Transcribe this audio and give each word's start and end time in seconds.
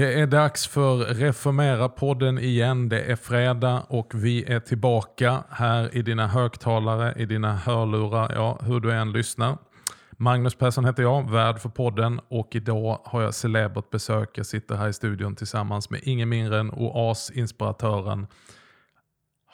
Det 0.00 0.20
är 0.20 0.26
dags 0.26 0.66
för 0.66 0.96
Reformera-podden 1.14 2.38
igen. 2.38 2.88
Det 2.88 3.00
är 3.00 3.16
fredag 3.16 3.82
och 3.88 4.12
vi 4.14 4.44
är 4.44 4.60
tillbaka 4.60 5.42
här 5.50 5.96
i 5.96 6.02
dina 6.02 6.26
högtalare, 6.26 7.14
i 7.16 7.26
dina 7.26 7.54
hörlurar, 7.56 8.32
ja 8.34 8.58
hur 8.62 8.80
du 8.80 8.92
än 8.92 9.12
lyssnar. 9.12 9.58
Magnus 10.22 10.54
Persson 10.54 10.84
heter 10.84 11.02
jag, 11.02 11.30
värd 11.30 11.58
för 11.58 11.68
podden 11.68 12.20
och 12.28 12.56
idag 12.56 13.00
har 13.04 13.22
jag 13.22 13.34
celebert 13.34 13.90
besök. 13.90 14.38
Jag 14.38 14.46
sitter 14.46 14.74
här 14.74 14.88
i 14.88 14.92
studion 14.92 15.36
tillsammans 15.36 15.90
med 15.90 16.00
ingen 16.02 16.28
mindre 16.28 16.60
än 16.60 16.70
OAS-inspiratören 16.70 18.26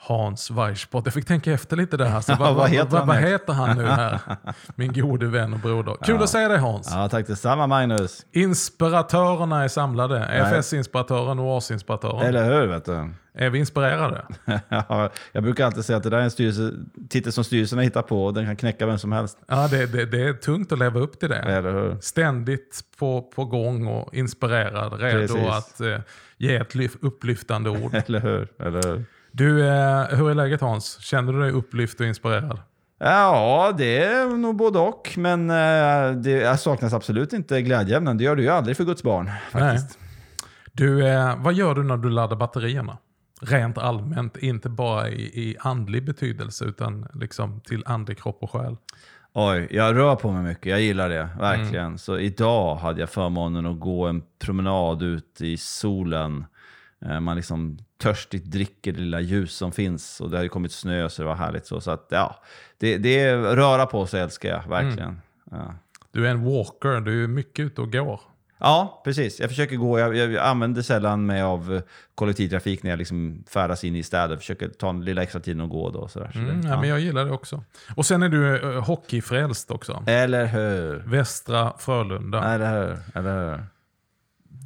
Hans 0.07 0.51
Weissport. 0.51 1.05
Jag 1.05 1.13
fick 1.13 1.25
tänka 1.25 1.53
efter 1.53 1.77
lite 1.77 1.97
där. 1.97 2.15
Alltså, 2.15 2.35
vad, 2.39 2.55
vad, 2.55 2.69
heter 2.69 2.91
vad, 2.91 3.07
vad, 3.07 3.17
heter 3.17 3.53
han 3.53 3.77
nu 3.77 3.85
här? 3.85 4.19
Min 4.75 4.93
gode 4.93 5.27
vän 5.27 5.53
och 5.53 5.59
broder. 5.59 5.97
Kul 6.03 6.15
ja. 6.15 6.23
att 6.23 6.29
se 6.29 6.47
dig 6.47 6.57
Hans. 6.57 6.89
Ja, 6.91 7.09
tack 7.09 7.27
detsamma 7.27 7.67
Magnus. 7.67 8.25
Inspiratörerna 8.31 9.63
är 9.63 9.67
samlade. 9.67 10.19
EFS-inspiratören 10.19 11.39
och 11.39 11.45
OAS-inspiratören. 11.45 12.25
Eller 12.25 12.45
hur? 12.45 12.67
Vet 12.67 12.85
du. 12.85 13.09
Är 13.33 13.49
vi 13.49 13.59
inspirerade? 13.59 14.25
ja, 14.69 15.09
jag 15.31 15.43
brukar 15.43 15.65
alltid 15.65 15.85
säga 15.85 15.97
att 15.97 16.03
det 16.03 16.09
där 16.09 16.17
är 16.17 16.21
en 16.21 16.31
styrelse, 16.31 16.71
titel 17.09 17.31
som 17.31 17.43
styrelsen 17.43 17.77
har 17.77 17.83
hittat 17.83 18.07
på 18.07 18.25
och 18.25 18.33
den 18.33 18.45
kan 18.45 18.55
knäcka 18.55 18.85
vem 18.85 18.99
som 18.99 19.11
helst. 19.11 19.37
Ja, 19.47 19.67
det, 19.67 19.85
det, 19.85 20.05
det 20.05 20.21
är 20.21 20.33
tungt 20.33 20.71
att 20.71 20.79
leva 20.79 20.99
upp 20.99 21.19
till 21.19 21.29
det. 21.29 21.37
Eller 21.37 21.73
hur? 21.73 21.97
Ständigt 22.01 22.81
på, 22.99 23.21
på 23.21 23.45
gång 23.45 23.87
och 23.87 24.15
inspirerad, 24.15 25.01
redo 25.01 25.19
Precis. 25.19 25.49
att 25.49 25.81
eh, 25.81 25.99
ge 26.37 26.55
ett 26.55 26.75
upplyftande 27.01 27.69
ord. 27.69 27.95
Eller 28.07 28.19
hur? 28.19 28.47
Eller 28.59 28.89
hur? 28.89 29.05
Du, 29.37 29.67
eh, 29.67 30.03
hur 30.17 30.29
är 30.29 30.33
läget 30.33 30.61
Hans? 30.61 30.99
Känner 31.01 31.33
du 31.33 31.39
dig 31.39 31.51
upplyft 31.51 31.99
och 31.99 32.05
inspirerad? 32.05 32.59
Ja, 32.99 33.73
det 33.77 34.03
är 34.03 34.37
nog 34.37 34.55
både 34.55 34.79
och. 34.79 35.13
Men 35.17 35.49
eh, 35.49 36.11
det 36.11 36.59
saknas 36.59 36.93
absolut 36.93 37.33
inte 37.33 37.61
glädjeämnen. 37.61 38.17
Det 38.17 38.23
gör 38.23 38.35
du 38.35 38.43
ju 38.43 38.49
aldrig 38.49 38.77
för 38.77 38.83
Guds 38.83 39.03
barn. 39.03 39.31
Faktiskt. 39.51 39.99
Nej. 39.99 40.09
Du, 40.71 41.07
eh, 41.07 41.43
vad 41.43 41.53
gör 41.53 41.75
du 41.75 41.83
när 41.83 41.97
du 41.97 42.09
laddar 42.09 42.35
batterierna? 42.35 42.97
Rent 43.41 43.77
allmänt, 43.77 44.37
inte 44.37 44.69
bara 44.69 45.09
i, 45.09 45.21
i 45.21 45.55
andlig 45.59 46.05
betydelse 46.05 46.65
utan 46.65 47.07
liksom 47.13 47.61
till 47.61 47.83
andlig 47.85 48.19
kropp 48.19 48.43
och 48.43 48.51
själ. 48.51 48.77
Oj, 49.33 49.67
jag 49.71 49.95
rör 49.95 50.15
på 50.15 50.31
mig 50.31 50.43
mycket. 50.43 50.65
Jag 50.65 50.81
gillar 50.81 51.09
det, 51.09 51.29
verkligen. 51.39 51.85
Mm. 51.85 51.97
Så 51.97 52.19
idag 52.19 52.75
hade 52.75 52.99
jag 52.99 53.09
förmånen 53.09 53.65
att 53.65 53.79
gå 53.79 54.05
en 54.05 54.23
promenad 54.39 55.03
ut 55.03 55.41
i 55.41 55.57
solen 55.57 56.45
man 56.99 57.35
liksom 57.35 57.77
törstigt 57.97 58.45
dricker 58.45 58.91
det 58.91 58.99
lilla 58.99 59.19
ljus 59.19 59.53
som 59.55 59.71
finns 59.71 60.21
och 60.21 60.29
det 60.29 60.37
har 60.37 60.43
ju 60.43 60.49
kommit 60.49 60.71
snö 60.71 61.09
så 61.09 61.21
det 61.21 61.27
var 61.27 61.35
härligt. 61.35 61.65
Så, 61.65 61.81
så 61.81 61.91
att, 61.91 62.07
ja, 62.09 62.43
det, 62.77 62.97
det 62.97 63.19
är 63.19 63.37
röra 63.37 63.85
på 63.85 64.07
sig 64.07 64.21
älskar 64.21 64.49
jag 64.49 64.69
verkligen. 64.69 65.09
Mm. 65.09 65.19
Ja. 65.51 65.75
Du 66.11 66.27
är 66.27 66.31
en 66.31 66.45
walker, 66.45 67.01
du 67.01 67.23
är 67.23 67.27
mycket 67.27 67.65
ute 67.65 67.81
och 67.81 67.91
går. 67.91 68.21
Ja, 68.59 69.01
precis. 69.03 69.39
Jag 69.39 69.49
försöker 69.49 69.75
gå. 69.75 69.99
Jag, 69.99 70.15
jag 70.15 70.37
använder 70.37 70.81
sällan 70.81 71.25
mig 71.25 71.41
av 71.41 71.81
kollektivtrafik 72.15 72.83
när 72.83 72.89
jag 72.89 72.97
liksom 72.97 73.43
färdas 73.49 73.83
in 73.83 73.95
i 73.95 74.03
städer. 74.03 74.37
Försöker 74.37 74.69
ta 74.69 74.89
en 74.89 75.05
lilla 75.05 75.23
extra 75.23 75.41
tid 75.41 75.61
och 75.61 75.69
gå 75.69 75.89
då. 75.89 76.07
Sådär. 76.07 76.29
Så 76.33 76.39
mm, 76.39 76.61
det, 76.61 76.67
ja. 76.67 76.79
men 76.79 76.89
jag 76.89 76.99
gillar 76.99 77.25
det 77.25 77.31
också. 77.31 77.63
Och 77.95 78.05
sen 78.05 78.23
är 78.23 78.29
du 78.29 78.59
uh, 78.59 78.81
hockeyfrälst 78.81 79.71
också. 79.71 80.03
Eller 80.07 80.45
hur? 80.45 81.03
Västra 81.05 81.73
Frölunda. 81.77 82.53
Eller 82.53 82.87
hur? 82.87 82.97
Eller 83.13 83.51
hur? 83.51 83.63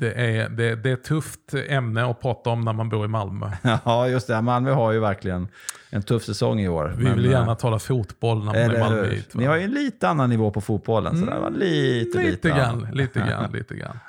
Det 0.02 0.14
är, 0.14 0.50
det, 0.50 0.76
det 0.76 0.90
är 0.90 0.94
ett 0.94 1.04
tufft 1.04 1.54
ämne 1.68 2.06
att 2.06 2.22
prata 2.22 2.50
om 2.50 2.62
när 2.62 2.74
man 2.74 2.90
bor 2.90 3.06
i 3.06 3.08
Malmö. 3.08 3.52
Ja, 3.86 4.08
just 4.08 4.28
det. 4.28 4.42
Malmö 4.42 4.72
har 4.72 4.92
ju 4.92 5.00
verkligen 5.00 5.48
en 5.90 6.04
tuff 6.04 6.24
säsong 6.24 6.59
i 6.59 6.68
år. 6.68 6.94
Vi 6.98 7.03
men, 7.03 7.16
vill 7.16 7.25
gärna 7.25 7.56
tala 7.56 7.80
fotboll 7.80 8.38
när 8.38 8.46
man 8.46 8.56
är 8.56 8.75
i 8.75 8.80
Malmö. 8.80 9.09
Hit, 9.09 9.34
Ni 9.34 9.46
har 9.46 9.56
ju 9.56 9.64
en 9.64 9.72
lite 9.72 10.09
annan 10.09 10.30
nivå 10.30 10.52
på 10.52 10.62
fotbollen. 10.62 11.20
Sådär, 11.20 11.38
mm, 11.38 11.53
lite, 11.53 12.18
lite, 12.18 12.30
lite, 12.30 12.50
grann, 12.50 12.88
lite 12.94 13.20
grann, 13.30 13.52
lite 13.52 13.75
grann. 13.75 14.00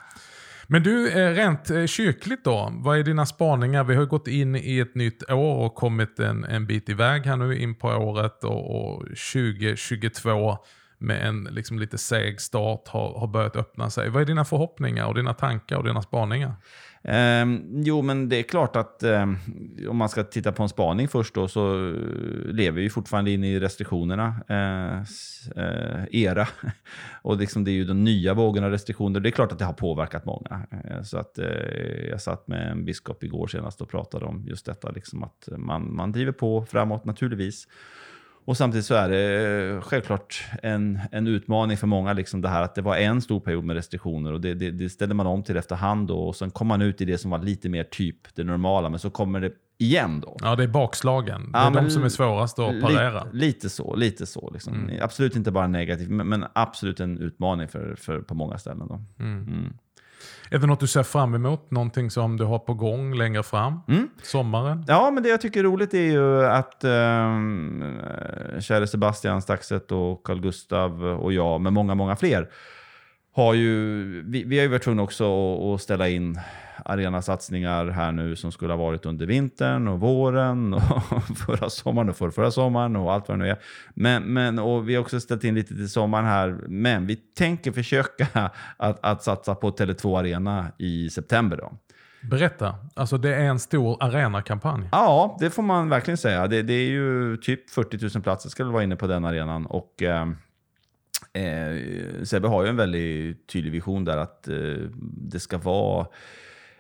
Men 0.67 0.83
du, 0.83 1.11
eh, 1.11 1.35
rent 1.35 1.71
eh, 1.71 1.87
kyrkligt 1.87 2.45
då, 2.45 2.73
vad 2.75 2.99
är 2.99 3.03
dina 3.03 3.27
spaningar? 3.27 3.85
Vi 3.85 3.95
har 3.95 4.05
gått 4.05 4.29
in 4.29 4.57
i 4.57 4.79
ett 4.79 4.95
nytt 4.95 5.31
år 5.31 5.57
och 5.57 5.75
kommit 5.75 6.19
en, 6.19 6.45
en 6.45 6.67
bit 6.67 6.89
iväg 6.89 7.27
här 7.27 7.37
nu 7.37 7.59
in 7.59 7.75
på 7.75 7.89
året 7.89 8.45
och, 8.45 8.95
och 8.95 9.03
2022 9.33 10.59
med 11.03 11.27
en 11.27 11.45
liksom 11.45 11.79
lite 11.79 11.99
seg 11.99 12.41
start 12.41 12.89
har, 12.89 13.19
har 13.19 13.27
börjat 13.27 13.57
öppna 13.57 13.91
sig. 13.91 14.09
Vad 14.09 14.23
är 14.23 14.27
dina 14.27 14.45
förhoppningar 14.45 15.07
och 15.07 15.15
dina 15.15 15.35
tankar 15.35 15.77
och 15.77 15.85
dina 15.85 16.03
spaningar? 16.03 16.55
Um, 17.05 17.83
jo, 17.85 18.03
men 18.03 18.29
det 18.29 18.37
är 18.37 18.43
klart 18.43 18.77
att 18.77 19.03
um, 19.03 19.39
om 19.89 19.97
man 19.97 20.09
ska 20.09 20.23
titta 20.23 20.53
på 20.53 20.63
en 20.63 20.69
spaning 20.69 21.09
först 21.09 21.35
då, 21.35 21.49
så 21.49 21.89
eh, 21.89 21.95
lever 22.45 22.83
vi 22.83 22.91
fortfarande 22.91 23.31
in 23.31 23.45
i 23.45 23.61
restriktionerna 23.61 24.27
uh, 24.51 25.03
uh, 25.63 26.05
era. 26.11 26.49
och 27.23 27.37
liksom 27.37 27.65
det 27.65 27.71
är 27.71 27.73
ju 27.73 27.85
de 27.85 28.05
nya 28.05 28.35
vågorna 28.35 28.67
av 28.67 28.73
restriktioner. 28.73 29.21
Det 29.21 29.29
är 29.29 29.31
klart 29.31 29.53
att 29.53 29.59
det 29.59 29.65
har 29.65 29.73
påverkat 29.73 30.25
många. 30.25 30.67
Uh, 30.73 31.03
så 31.03 31.19
att 31.19 31.39
jag 32.11 32.21
satt 32.21 32.49
med 32.49 32.71
en 32.71 32.85
biskop 32.85 33.25
igår 33.25 33.47
senast 33.47 33.81
och 33.81 33.89
pratade 33.89 34.25
om 34.25 34.45
just 34.47 34.67
detta, 34.67 34.91
liksom 34.91 35.23
att 35.23 35.49
man, 35.57 35.95
man 35.95 36.13
driver 36.13 36.33
på 36.33 36.65
framåt 36.65 37.05
naturligtvis. 37.05 37.67
Och 38.45 38.57
samtidigt 38.57 38.87
så 38.87 38.95
är 38.95 39.09
det 39.09 39.71
eh, 39.71 39.81
självklart 39.81 40.45
en, 40.63 41.01
en 41.13 41.27
utmaning 41.27 41.77
för 41.77 41.87
många, 41.87 42.13
liksom 42.13 42.41
det 42.41 42.49
här 42.49 42.63
att 42.63 42.75
det 42.75 42.83
var 42.83 42.97
en 42.97 43.23
stor 43.23 43.41
period 43.41 43.65
med 43.65 43.77
restriktioner 43.77 44.33
och 44.33 44.41
det, 44.41 44.55
det, 44.55 44.71
det 44.71 44.91
ställer 44.91 45.15
man 45.15 45.27
om 45.27 45.43
till 45.43 45.57
efterhand 45.57 46.09
då, 46.09 46.19
och 46.19 46.37
sen 46.37 46.51
kommer 46.51 46.69
man 46.69 46.83
ut 46.83 47.01
i 47.01 47.05
det 47.05 47.19
som 47.19 47.31
var 47.31 47.39
lite 47.39 47.69
mer 47.69 47.85
typ 47.85 48.35
det 48.35 48.45
normala, 48.45 48.89
men 48.89 48.99
så 48.99 49.11
kommer 49.11 49.41
det 49.41 49.53
igen 49.79 50.21
då. 50.21 50.37
Ja, 50.41 50.57
det 50.57 50.63
är 50.63 50.69
bakslagen. 50.69 51.53
Det 51.53 51.59
är 51.59 51.65
ja, 51.65 51.71
de 51.71 51.91
som 51.91 52.05
är 52.05 52.09
svårast 52.09 52.59
att 52.59 52.81
parera. 52.81 53.25
Li, 53.33 53.47
lite 53.47 53.71
så, 53.71 53.97
lite 53.97 54.27
så. 54.27 54.51
Liksom. 54.51 54.75
Mm. 54.75 54.99
Absolut 55.03 55.37
inte 55.37 55.51
bara 55.51 55.67
negativt, 55.67 56.09
men, 56.09 56.29
men, 56.29 56.45
absolut 56.53 57.01
en 57.01 57.19
utmaning 57.19 57.69
för, 57.69 57.95
för, 57.95 58.21
på 58.21 58.35
många 58.35 58.59
ställen. 58.59 58.89
Då. 58.89 59.05
Mm. 59.19 59.43
Mm. 59.43 59.73
Är 60.51 60.59
det 60.59 60.67
något 60.67 60.81
du 60.81 60.87
ser 60.87 61.03
fram 61.03 61.35
emot? 61.35 61.71
Någonting 61.71 62.11
som 62.11 62.37
du 62.37 62.45
har 62.45 62.59
på 62.59 62.75
gång 62.75 63.15
längre 63.15 63.43
fram? 63.43 63.81
Mm. 63.89 64.09
Sommaren? 64.23 64.85
Ja, 64.89 65.11
men 65.11 65.23
det 65.23 65.29
jag 65.29 65.41
tycker 65.41 65.61
är 65.61 65.65
roligt 65.65 65.95
är 65.95 66.03
ju 66.03 66.45
att 66.47 66.85
eh, 66.85 68.61
käre 68.61 68.87
Sebastian 68.87 69.43
Staxet 69.43 69.93
och 69.93 70.23
Carl 70.23 70.41
Gustav 70.41 71.05
och 71.05 71.33
jag 71.33 71.61
med 71.61 71.73
många, 71.73 71.95
många 71.95 72.17
fler 72.17 72.49
har 73.35 73.55
ju, 73.55 74.05
vi, 74.23 74.45
vi 74.45 74.57
har 74.57 74.63
ju 74.63 74.69
varit 74.69 74.83
tvungna 74.83 75.03
också 75.03 75.25
att, 75.25 75.75
att 75.75 75.81
ställa 75.81 76.09
in 76.09 76.41
arenasatsningar 76.85 77.87
här 77.87 78.13
nu 78.13 78.37
som 78.37 78.53
skulle 78.53 78.73
ha 78.73 78.79
varit 78.79 79.07
under 79.07 79.27
vintern 79.27 79.89
och 79.89 80.01
våren 80.01 80.75
och 80.75 81.39
förra 81.47 81.71
sommaren 81.71 82.09
och 82.09 82.17
förra, 82.17 82.31
förra 82.31 82.51
sommaren 82.51 82.97
och 82.97 83.13
allt 83.13 83.29
vad 83.29 83.39
det 83.39 83.45
nu 83.45 83.51
är. 83.51 83.59
Men, 83.95 84.23
men, 84.23 84.59
och 84.59 84.89
vi 84.89 84.95
har 84.95 85.03
också 85.03 85.21
ställt 85.21 85.45
in 85.45 85.55
lite 85.55 85.75
till 85.75 85.91
sommaren 85.91 86.25
här, 86.25 86.59
men 86.69 87.07
vi 87.07 87.17
tänker 87.17 87.73
försöka 87.73 88.27
att, 88.77 88.99
att 89.03 89.23
satsa 89.23 89.55
på 89.55 89.71
Tele2 89.71 90.19
Arena 90.19 90.67
i 90.79 91.11
september. 91.11 91.57
Då. 91.57 91.73
Berätta, 92.23 92.75
alltså 92.95 93.19
det 93.19 93.35
är 93.35 93.45
en 93.45 93.59
stor 93.59 93.97
arenakampanj. 94.01 94.89
Ja, 94.93 95.37
det 95.41 95.51
får 95.51 95.63
man 95.63 95.89
verkligen 95.89 96.19
säga. 96.19 96.47
Det, 96.47 96.63
det 96.63 96.75
är 96.75 96.91
ju 96.91 97.37
typ 97.37 97.71
40 97.71 97.99
000 98.15 98.23
platser 98.23 98.49
ska 98.49 98.65
vara 98.65 98.83
inne 98.83 98.97
på 98.97 99.07
den 99.07 99.25
arenan. 99.25 99.67
Och, 99.67 100.03
eh, 100.03 100.27
Eh, 101.33 102.23
Sebbe 102.25 102.49
har 102.49 102.63
ju 102.63 102.69
en 102.69 102.77
väldigt 102.77 103.47
tydlig 103.47 103.73
vision 103.73 104.05
där 104.05 104.17
att 104.17 104.49
eh, 104.49 104.57
det 105.01 105.41
ska 105.41 105.59
vara 105.59 106.07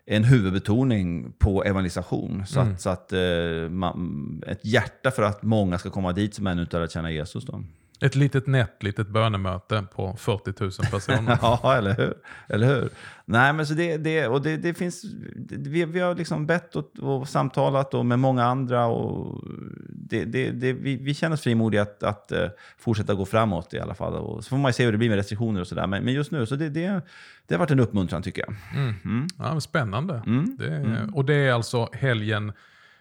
en 0.06 0.24
huvudbetoning 0.24 1.32
på 1.38 1.64
evangelisation. 1.64 2.46
Så 2.46 2.60
mm. 2.60 2.72
att, 2.72 2.80
så 2.80 2.90
att 2.90 3.12
eh, 3.12 3.70
man, 3.70 4.42
ett 4.46 4.64
hjärta 4.64 5.10
för 5.10 5.22
att 5.22 5.42
många 5.42 5.78
ska 5.78 5.90
komma 5.90 6.12
dit 6.12 6.34
som 6.34 6.46
ännu 6.46 6.62
inte 6.62 6.76
har 6.76 6.82
lärt 6.82 6.92
känna 6.92 7.10
Jesus. 7.10 7.44
Då. 7.44 7.64
Ett 8.02 8.14
litet 8.14 8.46
nätt 8.46 8.82
litet 8.82 9.08
bönemöte 9.08 9.84
på 9.94 10.16
40 10.16 10.52
000 10.60 10.70
personer. 10.90 11.38
ja, 11.42 11.74
eller 11.76 11.94
hur? 11.94 12.14
eller 12.48 12.66
hur? 12.66 12.90
Nej, 13.24 13.52
men 13.52 13.66
så 13.66 13.74
det, 13.74 13.96
det, 13.96 14.26
och 14.26 14.42
det, 14.42 14.56
det 14.56 14.74
finns, 14.74 15.04
vi, 15.48 15.84
vi 15.84 16.00
har 16.00 16.14
liksom 16.14 16.46
bett 16.46 16.76
och, 16.76 16.98
och 16.98 17.28
samtalat 17.28 17.94
och 17.94 18.06
med 18.06 18.18
många 18.18 18.44
andra. 18.44 18.86
Och 18.86 19.44
det, 19.88 20.24
det, 20.24 20.50
det, 20.50 20.72
vi, 20.72 20.96
vi 20.96 21.14
känner 21.14 21.34
oss 21.34 21.40
frimodiga 21.40 21.82
att, 21.82 22.02
att 22.02 22.32
uh, 22.32 22.48
fortsätta 22.78 23.14
gå 23.14 23.26
framåt 23.26 23.74
i 23.74 23.80
alla 23.80 23.94
fall. 23.94 24.14
Och 24.14 24.44
så 24.44 24.48
får 24.48 24.56
man 24.56 24.68
ju 24.68 24.72
se 24.72 24.84
hur 24.84 24.92
det 24.92 24.98
blir 24.98 25.08
med 25.08 25.16
restriktioner 25.16 25.60
och 25.60 25.66
sådär. 25.66 25.86
Men, 25.86 26.04
men 26.04 26.14
just 26.14 26.30
nu, 26.30 26.46
så 26.46 26.56
det, 26.56 26.68
det, 26.68 27.00
det 27.46 27.54
har 27.54 27.58
varit 27.58 27.70
en 27.70 27.80
uppmuntran 27.80 28.22
tycker 28.22 28.44
jag. 28.46 28.54
Mm. 28.82 28.94
Mm. 29.04 29.26
Ja, 29.38 29.60
spännande. 29.60 30.22
Mm. 30.26 30.56
Det, 30.58 30.76
mm. 30.76 31.14
och 31.14 31.24
det 31.24 31.34
är 31.34 31.52
alltså 31.52 31.88
helgen 31.92 32.52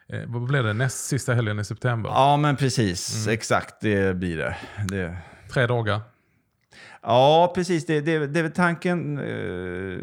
Eh, 0.10 0.20
vad 0.28 0.42
blev 0.44 0.64
det? 0.64 0.74
Näst 0.74 1.06
sista 1.06 1.34
helgen 1.34 1.60
i 1.60 1.66
september? 1.66 2.10
Ja, 2.10 2.38
men 2.38 2.56
precis. 2.58 3.26
Mm. 3.26 3.34
Exakt, 3.34 3.82
det 3.82 4.16
blir 4.18 4.38
det. 4.38 4.56
det. 4.88 5.18
Tre 5.54 5.68
dagar? 5.68 6.02
Ja, 7.04 7.52
precis. 7.56 7.86
Det, 7.86 8.02
det, 8.02 8.28
det 8.28 8.40
är 8.40 8.44
väl 8.44 8.52
tanken, 8.52 9.18
eh, 9.18 10.00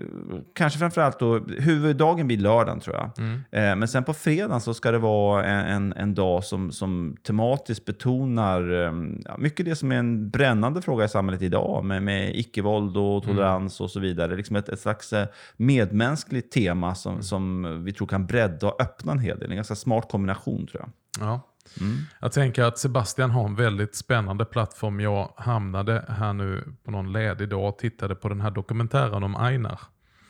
kanske 0.54 0.78
framförallt 0.78 1.18
då, 1.18 1.38
huvuddagen 1.38 2.26
blir 2.26 2.38
lördagen 2.38 2.80
tror 2.80 2.96
jag. 2.96 3.10
Mm. 3.18 3.34
Eh, 3.50 3.76
men 3.76 3.88
sen 3.88 4.04
på 4.04 4.14
fredagen 4.14 4.60
så 4.60 4.74
ska 4.74 4.90
det 4.90 4.98
vara 4.98 5.44
en, 5.44 5.92
en, 5.92 6.14
dag 6.14 6.44
som, 6.44 6.72
som 6.72 7.16
tematiskt 7.22 7.84
betonar 7.84 8.84
eh, 8.86 8.92
mycket 9.38 9.66
det 9.66 9.76
som 9.76 9.92
är 9.92 9.96
en 9.96 10.30
brännande 10.30 10.82
fråga 10.82 11.04
i 11.04 11.08
samhället 11.08 11.42
idag 11.42 11.84
med, 11.84 12.02
med 12.02 12.36
icke-våld 12.36 12.96
och 12.96 13.24
tolerans 13.24 13.80
och 13.80 13.90
så 13.90 14.00
vidare. 14.00 14.36
Liksom 14.36 14.56
ett, 14.56 14.68
ett 14.68 14.80
slags 14.80 15.12
eh, 15.12 15.26
medmänskligt 15.56 16.52
tema 16.52 16.94
som, 16.94 17.22
som 17.22 17.84
vi 17.84 17.92
tror 17.92 18.06
kan 18.06 18.26
bredda 18.26 18.66
och 18.66 18.82
öppna 18.82 19.12
en 19.12 19.18
hel 19.18 19.38
del. 19.38 19.50
En 19.50 19.56
ganska 19.56 19.74
smart 19.74 20.10
kombination 20.10 20.66
tror 20.66 20.80
jag. 20.80 20.90
Ja. 21.26 21.40
Mm. 21.80 21.96
Jag 22.20 22.32
tänker 22.32 22.62
att 22.62 22.78
Sebastian 22.78 23.30
har 23.30 23.44
en 23.44 23.54
väldigt 23.54 23.94
spännande 23.94 24.44
plattform. 24.44 25.00
Jag 25.00 25.32
hamnade 25.36 26.04
här 26.08 26.32
nu 26.32 26.64
på 26.84 26.90
någon 26.90 27.12
ledig 27.12 27.48
dag 27.48 27.68
och 27.68 27.78
tittade 27.78 28.14
på 28.14 28.28
den 28.28 28.40
här 28.40 28.50
dokumentären 28.50 29.22
om 29.22 29.36
Einar. 29.36 29.80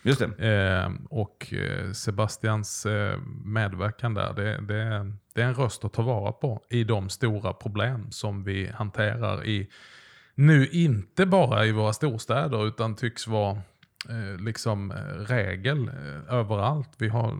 Just 0.03 0.23
det. 0.39 0.83
Eh, 0.85 0.93
och 1.11 1.55
Sebastians 1.95 2.87
eh, 2.87 3.19
medverkan 3.45 4.15
där, 4.15 4.33
det, 4.33 4.61
det, 4.61 5.13
det 5.35 5.43
är 5.43 5.47
en 5.47 5.55
röst 5.55 5.85
att 5.85 5.93
ta 5.93 6.03
vara 6.03 6.33
på 6.33 6.63
i 6.71 6.85
de 6.85 7.09
stora 7.09 7.53
problem 7.53 8.11
som 8.11 8.45
vi 8.45 8.71
hanterar 8.75 9.47
i, 9.47 9.69
nu 10.35 10.67
inte 10.67 11.27
bara 11.27 11.67
i 11.67 11.73
våra 11.73 11.93
storstäder 11.93 12.67
utan 12.67 12.97
tycks 12.97 13.27
vara 13.27 13.63
eh, 14.09 14.45
liksom 14.45 14.91
eh, 14.91 14.97
regel 15.35 15.89
eh, 15.89 16.35
överallt. 16.35 16.91
Vi 16.99 17.09
har, 17.09 17.39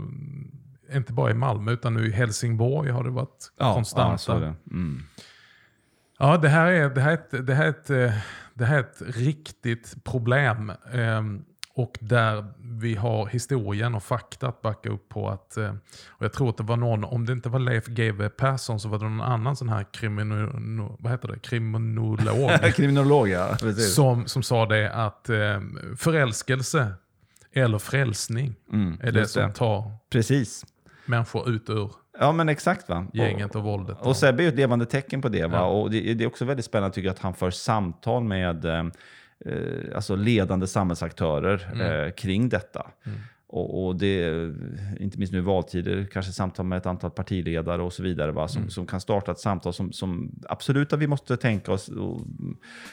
inte 0.93 1.13
bara 1.13 1.31
i 1.31 1.35
Malmö 1.35 1.73
utan 1.73 1.95
nu 1.95 2.07
i 2.07 2.11
Helsingborg 2.13 2.91
har 2.91 3.05
det 3.05 3.11
varit 3.11 3.53
konstanta. 3.57 4.13
Ja, 4.13 4.19
så 4.19 4.33
är 4.33 4.41
det. 4.41 4.55
Mm. 4.71 5.03
Ja, 6.19 6.37
det 6.37 6.49
här 6.49 6.67
är, 6.67 6.91
det 6.91 7.01
här 7.01 7.11
är, 7.11 7.15
ett, 7.15 7.47
det 7.47 7.55
här 7.55 7.65
är, 7.65 7.71
ett, 7.71 7.91
eh, 7.91 8.13
det 8.55 8.65
här 8.65 8.77
är 8.77 8.81
ett 8.81 9.03
riktigt 9.17 10.05
problem. 10.05 10.73
ehm, 10.93 11.45
och 11.79 11.99
där 12.01 12.45
vi 12.61 12.95
har 12.95 13.27
historien 13.27 13.95
och 13.95 14.03
fakta 14.03 14.49
att 14.49 14.63
backa 14.63 14.89
upp 14.89 15.09
på 15.09 15.29
att, 15.31 15.57
eh, 15.57 15.75
och 16.09 16.25
jag 16.25 16.33
tror 16.33 16.49
att 16.49 16.57
det 16.57 16.63
var 16.63 16.77
någon, 16.77 17.05
om 17.05 17.27
det 17.27 17.33
inte 17.33 17.49
var 17.49 17.59
Leif 17.59 17.87
GW 17.87 18.29
Persson 18.29 18.81
så 18.81 18.89
var 18.89 18.99
det 18.99 19.05
någon 19.05 19.21
annan 19.21 19.57
sån 19.57 19.69
här 19.69 19.87
krimino, 19.93 20.97
vad 21.01 21.13
heter 21.13 21.29
det? 21.29 21.39
kriminolog 21.39 22.19
Kriminolog, 22.75 23.29
ja. 23.29 23.57
Precis. 23.61 23.95
som, 23.95 24.27
som 24.27 24.43
sa 24.43 24.67
det 24.67 24.93
att 24.93 25.29
eh, 25.29 25.61
förälskelse 25.97 26.93
eller 27.53 27.79
frälsning 27.79 28.55
Mm, 28.73 28.97
är 29.01 29.13
det 29.13 29.27
som 29.27 29.53
tar 29.53 29.93
Precis. 30.11 30.65
Människor 31.09 31.49
ut 31.51 31.71
ur 31.71 31.91
Ja, 32.21 32.33
men 32.33 32.49
exakt. 32.49 32.89
va. 32.89 33.07
gänget 33.13 33.55
och 33.55 33.63
våldet. 33.63 33.97
Och 34.01 34.17
Sebbe 34.17 34.43
är 34.43 34.45
ju 34.45 34.49
ett 34.49 34.55
levande 34.57 34.87
tecken 34.87 35.23
på 35.23 35.29
det. 35.29 35.47
Va? 35.47 35.57
Ja. 35.59 35.65
Och 35.67 35.91
det, 35.91 36.15
det 36.15 36.25
är 36.25 36.29
också 36.29 36.45
väldigt 36.45 36.67
spännande 36.67 36.95
tycker 36.95 37.07
jag, 37.09 37.13
att 37.15 37.19
han 37.19 37.35
för 37.35 37.51
samtal 37.51 38.25
med 38.25 38.65
eh, 38.65 38.85
alltså 39.95 40.17
ledande 40.17 40.67
samhällsaktörer 40.67 41.69
Mm. 41.73 42.05
eh, 42.05 42.11
kring 42.13 42.49
detta. 42.49 42.87
Och, 43.51 43.87
och 43.87 43.97
det, 43.97 44.45
inte 45.01 45.19
minst 45.19 45.33
nu 45.33 45.39
i 45.39 45.43
valtider, 45.43 46.09
kanske 46.13 46.33
samtal 46.33 46.67
med 46.67 46.79
ett 46.79 46.87
antal 46.87 47.11
partiledare 47.11 47.83
och 47.83 47.93
så 47.93 48.03
vidare, 48.03 48.33
va? 48.33 48.49
Som, 48.49 48.59
Mm. 48.63 48.71
som 48.71 48.87
kan 48.87 49.01
starta 49.01 49.33
ett 49.33 49.39
samtal 49.39 49.73
som, 49.73 49.93
som 49.93 50.33
absolut 50.49 50.93
att 50.93 50.99
vi 50.99 51.07
måste 51.07 51.37
tänka 51.37 51.73
oss, 51.73 51.89
och 51.89 52.21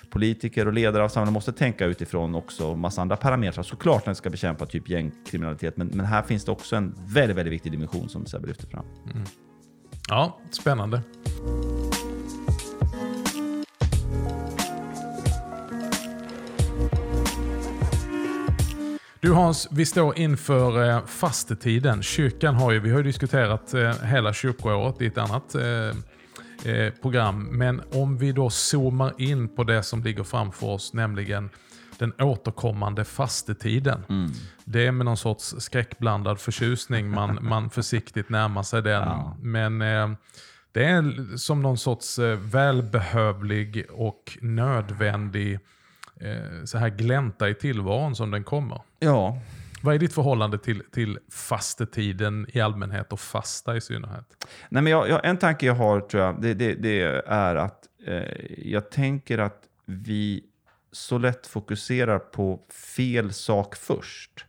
politiker 0.10 0.68
och 0.68 0.74
ledare 0.74 1.04
av 1.04 1.10
samhället 1.10 1.34
måste 1.34 1.54
tänka 1.54 1.86
utifrån 1.86 2.36
också 2.36 2.76
massa 2.76 3.02
andra 3.02 3.16
parametrar. 3.16 3.64
Såklart 3.64 4.06
när 4.06 4.14
vi 4.14 4.16
ska 4.16 4.30
bekämpa 4.30 4.66
typ 4.66 4.90
gängkriminalitet, 4.90 5.78
men, 5.78 5.88
men 5.88 6.06
här 6.06 6.22
finns 6.22 6.46
det 6.46 6.52
också 6.52 6.76
en 6.76 6.96
väldigt, 7.08 7.38
väldigt 7.38 7.54
viktig 7.54 7.72
dimension 7.72 8.10
som 8.10 8.26
Sebbe 8.26 8.48
lyfter 8.48 8.68
fram. 8.68 8.86
Ja, 10.10 10.40
spännande. 10.52 11.02
Du 19.26 19.34
Hans, 19.34 19.68
vi 19.72 19.86
står 19.86 20.18
inför 20.18 20.90
eh, 20.90 21.06
fastetiden. 21.06 22.04
Kyrkan 22.04 22.56
har 22.56 22.72
ju, 22.72 22.80
vi 22.80 22.90
har 22.90 22.98
ju 22.98 23.04
diskuterat 23.04 23.74
eh, 23.74 24.04
hela 24.04 24.34
kyrkoåret 24.34 25.02
i 25.02 25.06
ett 25.06 25.18
annat 25.18 25.56
eh, 25.56 26.94
program. 27.02 27.44
Men 27.44 27.82
om 27.92 28.18
vi 28.18 28.32
då 28.32 28.50
zoomar 28.50 29.14
in 29.18 29.48
på 29.48 29.64
det 29.64 29.84
som 29.84 30.04
ligger 30.04 30.24
framför 30.24 30.68
oss, 30.68 30.94
nämligen 30.94 31.50
den 31.98 32.14
återkommande 32.22 33.04
fastetiden. 33.04 34.04
Det 34.66 34.88
är 34.88 34.92
med 34.92 35.06
någon 35.06 35.18
sorts 35.18 35.56
skräckblandad 35.58 36.40
förtjusning 36.40 37.10
man, 37.10 37.40
man 37.50 37.70
försiktigt 37.70 38.30
närmar 38.30 38.64
sig 38.64 38.82
den. 38.82 39.02
Ja. 39.02 39.38
Men 39.42 39.82
eh, 39.82 40.10
det 40.72 40.86
är 40.86 41.38
som 41.38 41.62
någon 41.62 41.78
sorts 41.78 42.20
eh, 42.20 42.38
välbehövlig 42.38 43.86
och 43.90 44.38
nödvändig 44.42 45.60
så 46.66 46.78
här 46.78 46.90
glänta 46.90 47.50
i 47.50 47.54
tillvaron 47.54 48.16
som 48.16 48.32
den 48.32 48.44
kommer. 48.44 48.82
Ja, 49.00 49.40
Vad 49.84 49.96
är 49.96 50.00
ditt 50.00 50.14
förhållande 50.14 50.58
till, 50.58 50.84
till 50.92 51.20
fastetiden 51.32 52.48
i 52.50 52.62
allmänhet 52.62 53.14
och 53.14 53.20
fasta 53.20 53.78
i 53.78 53.82
synnerhet? 53.82 54.26
Nej, 54.70 54.84
men 54.84 54.92
jag, 54.92 55.10
jag, 55.10 55.26
en 55.26 55.38
tanke 55.38 55.66
jag 55.66 55.76
har 55.76 56.02
tror 56.02 56.24
jag, 56.24 56.42
det, 56.42 56.54
det, 56.54 56.74
det 56.74 57.02
är 57.28 57.56
att 57.56 57.84
eh, 58.08 58.24
jag 58.58 58.92
tänker 58.92 59.38
att 59.38 59.62
vi 59.86 60.44
så 60.92 61.18
lätt 61.18 61.48
fokuserar 61.48 62.20
på 62.20 62.60
fel 62.94 63.34
sak 63.34 63.76
först. 63.76 64.46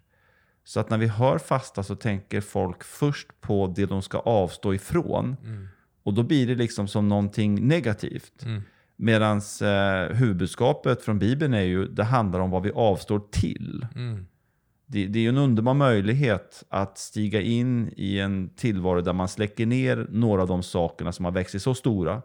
Så 0.64 0.80
att 0.80 0.90
när 0.90 0.98
vi 0.98 1.06
hör 1.06 1.38
fasta 1.38 1.82
så 1.82 1.96
tänker 1.96 2.40
folk 2.40 2.84
först 2.84 3.40
på 3.40 3.72
det 3.76 3.86
de 3.86 4.02
ska 4.02 4.18
avstå 4.18 4.74
ifrån. 4.74 5.36
Och 6.02 6.14
då 6.14 6.22
blir 6.22 6.46
det 6.46 6.54
liksom 6.54 6.88
som 6.88 7.08
någonting 7.08 7.68
negativt. 7.68 8.42
Mm. 8.44 8.62
Medan 8.96 9.40
eh, 9.62 10.16
huvudbudskapet 10.16 11.02
från 11.02 11.18
Bibeln 11.18 11.54
är 11.54 11.60
ju, 11.60 11.86
det 11.88 12.04
handlar 12.04 12.40
om 12.40 12.50
vad 12.50 12.62
vi 12.62 12.70
avstår 12.70 13.22
till. 13.30 13.86
Mm. 13.94 14.26
Det, 14.86 15.06
det 15.06 15.18
är 15.18 15.22
ju 15.22 15.28
en 15.28 15.38
underbar 15.38 15.74
möjlighet 15.74 16.64
att 16.68 16.98
stiga 16.98 17.40
in 17.40 17.92
i 17.96 18.18
en 18.18 18.48
tillvaro 18.56 19.00
där 19.00 19.12
man 19.12 19.28
släcker 19.28 19.66
ner 19.66 20.06
några 20.10 20.42
av 20.42 20.48
de 20.48 20.62
sakerna 20.62 21.12
som 21.12 21.24
har 21.24 21.32
växt 21.32 21.50
sig 21.50 21.60
så 21.60 21.74
stora 21.74 22.22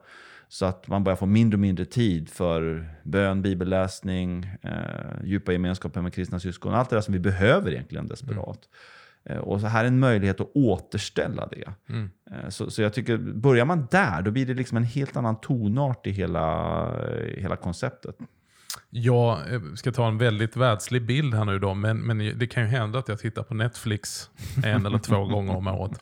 så 0.52 0.66
att 0.66 0.88
man 0.88 1.04
börjar 1.04 1.16
få 1.16 1.26
mindre 1.26 1.56
och 1.56 1.60
mindre 1.60 1.86
tid 1.86 2.30
för 2.30 2.90
bön, 3.04 3.42
bibelläsning, 3.42 4.46
eh, 4.62 5.24
djupa 5.24 5.52
gemenskaper 5.52 6.02
med 6.02 6.14
kristna 6.14 6.40
syskon. 6.40 6.74
Allt 6.74 6.90
det 6.90 6.96
där 6.96 7.02
som 7.02 7.14
vi 7.14 7.20
behöver 7.20 7.72
egentligen 7.72 8.08
desperat. 8.08 8.48
Eh, 8.48 9.01
och 9.42 9.62
så 9.62 9.68
här 9.68 9.84
är 9.84 9.88
en 9.88 10.00
möjlighet 10.00 10.42
att 10.42 10.52
återställa 10.54 11.48
det. 11.48 11.74
Mm. 11.90 12.10
Eh, 12.32 12.50
så, 12.50 12.72
så 12.72 12.82
jag 12.82 12.94
tycker, 12.94 13.18
börjar 13.18 13.66
man 13.66 13.88
där, 13.92 14.22
då 14.22 14.32
blir 14.32 14.46
det 14.46 14.54
liksom 14.54 14.78
en 14.78 14.84
helt 14.84 15.18
annan 15.18 15.42
tonart 15.42 16.08
i 16.08 16.12
hela, 16.12 16.88
i 17.38 17.42
hela 17.42 17.56
konceptet. 17.56 18.16
Jag 18.90 19.54
eh, 19.54 19.62
ska 19.76 19.92
ta 19.92 20.08
en 20.08 20.18
väldigt 20.18 20.56
världslig 20.56 21.06
bild 21.06 21.34
här 21.34 21.46
nu 21.46 21.60
då, 21.60 21.74
men, 21.74 21.98
men 22.00 22.18
det 22.18 22.48
kan 22.48 22.64
ju 22.64 22.70
hända 22.70 23.00
att 23.00 23.08
jag 23.08 23.20
tittar 23.20 23.44
på 23.44 23.54
Netflix 23.54 24.30
en 24.66 24.86
eller 24.86 24.98
två 24.98 25.26
gånger 25.26 25.56
om 25.56 25.68
året. 25.68 26.00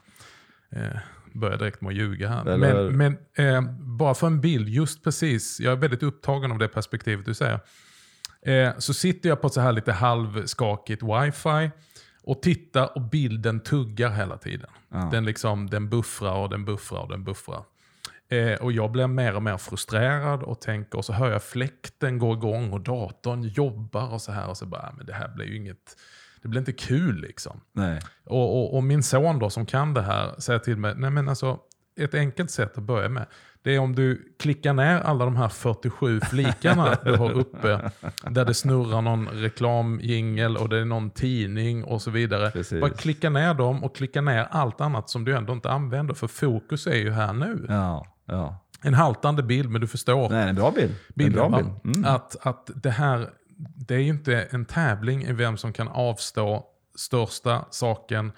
Eh, 0.72 0.98
börjar 1.34 1.58
direkt 1.58 1.82
med 1.82 1.90
att 1.90 1.96
ljuga 1.96 2.30
här. 2.30 2.46
Eller- 2.46 2.90
Men, 2.90 3.18
men 3.36 3.56
eh, 3.66 3.72
bara 3.98 4.14
för 4.14 4.28
en 4.28 4.42
bild, 4.42 4.70
just 4.70 5.04
precis, 5.04 5.60
jag 5.60 5.72
är 5.72 5.78
väldigt 5.78 6.04
upptagen 6.04 6.52
av 6.52 6.58
det 6.58 6.68
perspektivet 6.68 7.26
du 7.26 7.34
säger. 7.34 7.60
Eh, 8.42 8.72
så 8.78 8.94
sitter 8.94 9.30
jag 9.30 9.42
på 9.42 9.48
ett 9.48 9.54
så 9.54 9.62
här 9.62 9.72
lite 9.72 9.92
halvskakigt 9.92 11.04
wifi 11.04 11.72
och 12.30 12.42
tittar 12.42 12.96
och 12.98 13.02
bilden 13.02 13.60
tuggar 13.60 14.10
hela 14.10 14.38
tiden. 14.38 14.70
Ja. 14.90 15.10
Den, 15.12 15.26
liksom, 15.26 15.70
den 15.70 15.90
buffrar 15.90 16.34
och 16.36 16.50
den 16.50 16.66
buffrar 16.66 17.00
och 17.02 17.10
den 17.10 17.24
buffrar. 17.24 17.64
Eh, 18.30 18.54
och 18.62 18.72
jag 18.72 18.92
blir 18.92 19.08
mer 19.08 19.36
och 19.36 19.44
mer 19.44 19.58
frustrerad 19.58 20.44
och 20.44 20.62
tänker, 20.62 20.98
och 20.98 21.06
så 21.06 21.14
hör 21.14 21.32
jag 21.32 21.44
fläkten 21.44 22.18
gå 22.20 22.34
igång 22.34 22.74
och 22.74 22.82
datorn 22.82 23.44
jobbar 23.44 24.14
och 24.14 24.22
så 24.22 24.32
här. 24.32 24.50
Och 24.50 24.58
så 24.58 24.66
bara, 24.66 24.82
"Ah, 24.82 24.94
men 24.98 25.06
det 25.06 25.14
här 25.14 25.28
blir 25.36 25.46
ju 25.46 25.58
inget, 25.58 25.98
det 26.42 26.48
blir 26.48 26.60
inte 26.60 26.72
kul 26.74 27.22
liksom. 27.22 27.62
Och, 28.26 28.58
och, 28.60 28.76
och 28.76 28.84
min 28.84 29.04
son 29.04 29.40
då 29.40 29.50
som 29.50 29.66
kan 29.66 29.94
det 29.94 30.02
här 30.02 30.36
säger 30.40 30.60
till 30.60 30.78
mig, 30.78 30.94
nej 30.98 31.10
men 31.10 31.30
alltså 31.30 31.60
ett 32.00 32.14
enkelt 32.14 32.52
sätt 32.52 32.78
att 32.78 32.84
börja 32.84 33.10
med. 33.10 33.26
Det 33.64 33.76
är 33.76 33.80
om 33.80 33.96
du 33.96 34.36
klickar 34.40 34.74
ner 34.74 35.00
alla 35.00 35.26
de 35.26 35.36
här 35.36 35.50
47 35.50 36.20
flikarna 36.20 36.98
du 37.04 37.16
har 37.16 37.32
uppe. 37.32 37.92
Där 38.30 38.46
det 38.46 38.54
snurrar 38.54 39.02
någon 39.02 39.28
reklamjingel 39.28 40.58
och 40.58 40.70
det 40.70 40.78
är 40.78 40.86
någon 40.86 41.10
tidning 41.10 41.84
och 41.84 42.02
så 42.02 42.12
vidare. 42.12 42.52
Precis. 42.52 42.82
Bara 42.82 42.90
klicka 42.90 43.30
ner 43.30 43.54
dem 43.54 43.84
och 43.84 43.96
klicka 43.96 44.22
ner 44.22 44.48
allt 44.52 44.82
annat 44.82 45.10
som 45.10 45.26
du 45.26 45.38
ändå 45.38 45.54
inte 45.54 45.70
använder. 45.70 46.14
För 46.14 46.28
fokus 46.28 46.88
är 46.88 46.96
ju 46.96 47.12
här 47.12 47.34
nu. 47.34 47.66
Ja, 47.70 48.06
ja. 48.26 48.66
En 48.82 48.94
haltande 48.94 49.44
bild 49.44 49.70
men 49.70 49.82
du 49.82 49.88
förstår 49.88 50.30
Nej, 50.30 50.50
en 50.50 50.56
bra 50.56 50.72
bild. 50.72 50.92
En 50.92 51.14
bilden. 51.16 51.34
bra 51.34 51.48
va? 51.48 51.58
bild. 51.58 51.98
Mm. 51.98 52.16
Att, 52.16 52.48
att 52.48 52.70
det 52.76 52.90
här, 52.90 53.30
det 53.76 53.96
är 53.96 54.00
ju 54.00 54.10
inte 54.10 54.42
en 54.42 54.66
tävling 54.66 55.24
i 55.24 55.34
vem 55.34 55.58
som 55.58 55.74
kan 55.74 55.88
avstå 55.88 56.66
största 56.96 57.66
saken 57.70 58.32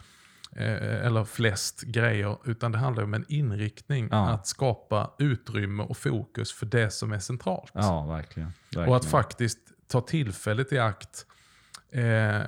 eller 0.56 1.24
flest 1.26 1.82
grejer. 1.82 2.38
Utan 2.46 2.72
det 2.72 2.78
handlar 2.78 3.04
om 3.04 3.14
en 3.14 3.26
inriktning 3.28 4.08
Ja. 4.12 4.30
att 4.30 4.48
skapa 4.48 5.12
utrymme 5.20 5.84
och 5.84 5.98
fokus 5.98 6.54
för 6.54 6.66
det 6.66 6.90
som 6.90 7.12
är 7.12 7.20
centralt. 7.20 7.72
Ja, 7.74 8.06
verkligen. 8.06 8.54
verkligen. 8.64 8.90
Och 8.90 8.96
att 8.96 9.06
faktiskt 9.06 9.60
ta 9.88 10.02
tillfället 10.02 10.74
i 10.74 10.80
akt. 10.80 11.26
Eh, 11.92 12.42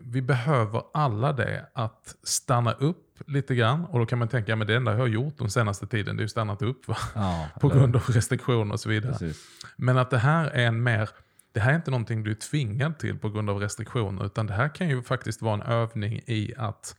vi 0.00 0.22
behöver 0.22 0.82
alla 0.94 1.32
det, 1.32 1.66
att 1.72 2.14
stanna 2.22 2.72
upp 2.72 3.04
lite 3.26 3.54
grann. 3.54 3.84
Och 3.84 3.98
då 3.98 4.06
kan 4.06 4.18
man 4.18 4.28
tänka, 4.28 4.52
ja, 4.52 4.56
men 4.56 4.66
det 4.66 4.76
enda 4.76 4.92
jag 4.92 4.98
har 4.98 5.06
gjort 5.06 5.38
de 5.38 5.50
senaste 5.50 5.86
tiden 5.86 6.16
det 6.16 6.20
är 6.20 6.24
ju 6.24 6.28
stannat 6.28 6.62
upp. 6.62 6.80
Ja, 7.14 7.48
På 7.60 7.68
grund 7.68 7.96
av 7.96 8.02
restriktioner 8.02 8.72
och 8.72 8.80
så 8.80 8.88
vidare. 8.88 9.12
Precis. 9.12 9.44
Men 9.76 9.98
att 9.98 10.10
det 10.10 10.18
här 10.18 10.46
är 10.50 10.66
en 10.66 10.82
mer, 10.82 10.98
det 11.00 11.08
det 11.52 11.60
här 11.60 11.72
är 11.72 11.76
inte 11.76 11.90
någonting 11.90 12.22
du 12.24 12.30
är 12.30 12.34
tvingad 12.34 12.98
till 12.98 13.18
på 13.18 13.30
grund 13.30 13.50
av 13.50 13.58
restriktioner, 13.60 14.26
utan 14.26 14.46
det 14.46 14.54
här 14.54 14.68
kan 14.74 14.88
ju 14.88 15.02
faktiskt 15.02 15.42
vara 15.42 15.54
en 15.54 15.62
övning 15.62 16.20
i 16.26 16.54
att 16.56 16.96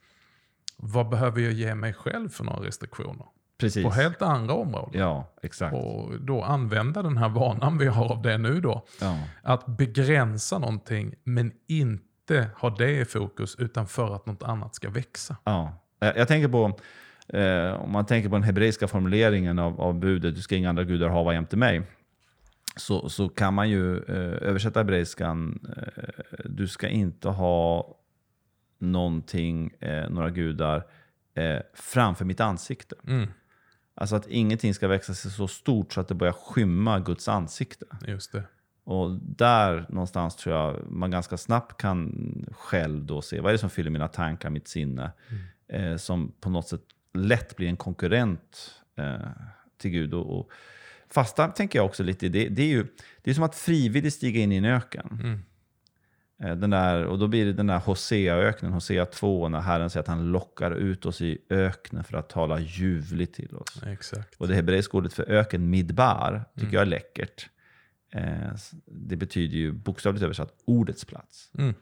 vad 0.82 1.10
behöver 1.10 1.42
jag 1.42 1.54
ge 1.54 1.76
mig 1.76 1.94
själv 1.94 2.30
för 2.30 2.44
några 2.44 2.68
restriktioner? 2.68 3.26
Precis. 3.60 3.84
På 3.84 3.90
helt 3.92 4.22
andra 4.22 4.54
områden. 4.54 5.00
Ja, 5.02 5.34
exakt. 5.44 5.76
Och 5.76 6.22
då 6.22 6.44
använda 6.44 7.02
den 7.02 7.18
här 7.18 7.30
vanan 7.30 7.78
vi 7.78 7.86
har 7.88 8.12
av 8.12 8.22
det 8.22 8.38
nu 8.38 8.62
då. 8.62 8.86
Ja. 9.02 9.20
Att 9.44 9.66
begränsa 9.66 10.60
någonting 10.60 11.16
men 11.24 11.52
inte 11.68 12.50
ha 12.56 12.70
det 12.70 12.92
i 12.92 13.06
fokus 13.06 13.56
utan 13.60 13.88
för 13.88 14.16
att 14.16 14.26
något 14.26 14.44
annat 14.44 14.76
ska 14.76 14.90
växa. 14.90 15.36
Ja. 15.44 15.74
Jag, 16.00 16.28
tänker 16.28 16.48
på, 16.48 16.80
eh, 17.38 17.82
om 17.82 17.92
man 17.92 18.06
tänker 18.06 18.30
på 18.30 18.36
den 18.36 18.44
hebreiska 18.44 18.88
formuleringen 18.88 19.60
av, 19.60 19.82
av 19.82 20.00
budet, 20.00 20.36
du 20.36 20.42
ska 20.42 20.56
inga 20.56 20.70
andra 20.70 20.84
gudar 20.84 21.10
hava 21.10 21.34
jämte 21.34 21.58
mig. 21.58 21.82
Så, 22.76 23.10
så 23.10 23.30
kan 23.30 23.54
man 23.54 23.70
ju 23.70 23.98
eh, 23.98 24.48
översätta 24.50 24.80
hebreiskan, 24.80 25.60
eh, 25.78 26.14
du 26.46 26.68
ska 26.68 26.88
inte 26.88 27.30
ha 27.30 27.96
någonting, 28.80 29.72
eh, 29.80 30.10
några 30.10 30.30
gudar 30.30 30.84
eh, 31.34 31.60
framför 31.74 32.26
mitt 32.26 32.40
ansikte. 32.40 32.96
Mm, 33.08 33.28
Alltså 33.96 34.16
att 34.16 34.28
ingenting 34.28 34.74
ska 34.74 34.88
växa 34.88 35.14
sig 35.14 35.32
så 35.32 35.48
stort 35.48 35.94
så 35.94 36.02
att 36.02 36.08
det 36.08 36.16
börjar 36.16 36.34
skymma 36.34 37.00
Guds 37.00 37.28
ansikte. 37.28 37.86
just 38.08 38.32
det. 38.32 38.44
Och 38.84 39.12
där 39.22 39.86
någonstans 39.90 40.36
tror 40.36 40.56
jag 40.56 40.92
man 40.92 41.12
ganska 41.12 41.38
snabbt 41.38 41.82
kan 41.82 42.46
själv 42.52 43.06
då 43.06 43.22
se 43.22 43.40
vad 43.40 43.50
är 43.50 43.54
det 43.54 43.58
som 43.60 43.70
fyller 43.70 43.92
mina 43.92 44.08
tankar, 44.08 44.50
mitt 44.50 44.68
sinne. 44.68 45.12
Eh, 45.68 45.96
som 45.96 46.32
på 46.40 46.50
något 46.50 46.68
sätt 46.68 46.82
lätt 47.14 47.56
blir 47.56 47.68
en 47.68 47.78
konkurrent 47.78 48.72
eh, 48.96 49.28
till 49.78 49.92
Gud. 49.92 50.14
Och, 50.14 50.40
och 50.40 50.52
fasta 51.10 51.48
tänker 51.48 51.80
jag 51.80 51.86
också 51.86 52.04
lite 52.04 52.30
det. 52.30 52.50
Det 52.50 52.62
är 52.62 52.68
ju 52.68 52.88
det 53.22 53.30
är 53.32 53.36
som 53.36 53.44
att 53.44 53.56
frivilligt 53.56 54.14
stiga 54.14 54.40
in 54.42 54.52
i 54.52 54.56
en 54.56 54.66
öken. 54.66 55.20
Mm. 55.24 55.40
Eh, 56.44 56.56
Den 56.56 56.70
där, 56.70 57.06
och 57.06 57.20
då 57.20 57.28
blir 57.28 57.46
det 57.46 57.54
den 57.54 57.68
där 57.68 57.80
Hosea-öknen, 57.80 58.74
Hosea 58.74 59.06
2, 59.06 59.50
när 59.50 59.60
Herren 59.62 59.90
säger 59.90 60.02
att 60.02 60.08
han 60.08 60.32
lockar 60.32 60.72
ut 60.72 61.06
oss 61.06 61.22
i 61.22 61.38
öknen 61.50 62.04
för 62.04 62.18
att 62.18 62.30
tala 62.30 62.60
ljuvligt 62.60 63.36
till 63.36 63.56
oss. 63.56 63.84
Exakt. 63.86 64.36
Och 64.38 64.48
det 64.48 64.56
hebreiska 64.56 64.98
ordet 64.98 65.14
för 65.14 65.24
öken, 65.32 65.70
midbar, 65.70 66.44
tycker 66.56 66.64
Mm. 66.68 66.74
jag 66.74 66.82
är 66.82 66.86
läckert. 66.86 67.50
Eh, 68.12 68.52
det 68.86 69.16
betyder 69.16 69.58
ju 69.58 69.72
bokstavligt 69.72 70.24
översatt 70.24 70.54
ordets 70.66 71.06
plats. 71.06 71.50
Mm. 71.58 71.74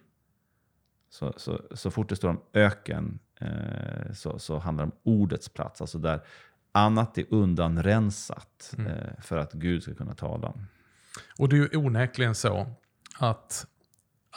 Så, 1.09 1.33
så, 1.37 1.61
så 1.71 1.91
fort 1.91 2.09
det 2.09 2.15
står 2.15 2.29
om 2.29 2.41
öken 2.53 3.19
eh, 3.39 4.11
så, 4.13 4.39
så 4.39 4.57
handlar 4.59 4.85
det 4.85 4.91
om 4.91 4.97
ordets 5.13 5.49
plats. 5.49 5.81
Alltså 5.81 5.97
där 5.97 6.19
annat 6.71 7.17
är 7.17 7.25
undanrensat 7.29 8.73
Mm. 8.77 8.91
för 9.21 9.37
att 9.37 9.53
Gud 9.53 9.83
ska 9.83 9.93
kunna 9.93 10.15
tala. 10.15 10.53
Och 11.39 11.49
det 11.49 11.55
är 11.55 11.57
ju 11.59 11.77
onekligen 11.77 12.35
så 12.35 12.67
att 13.19 13.67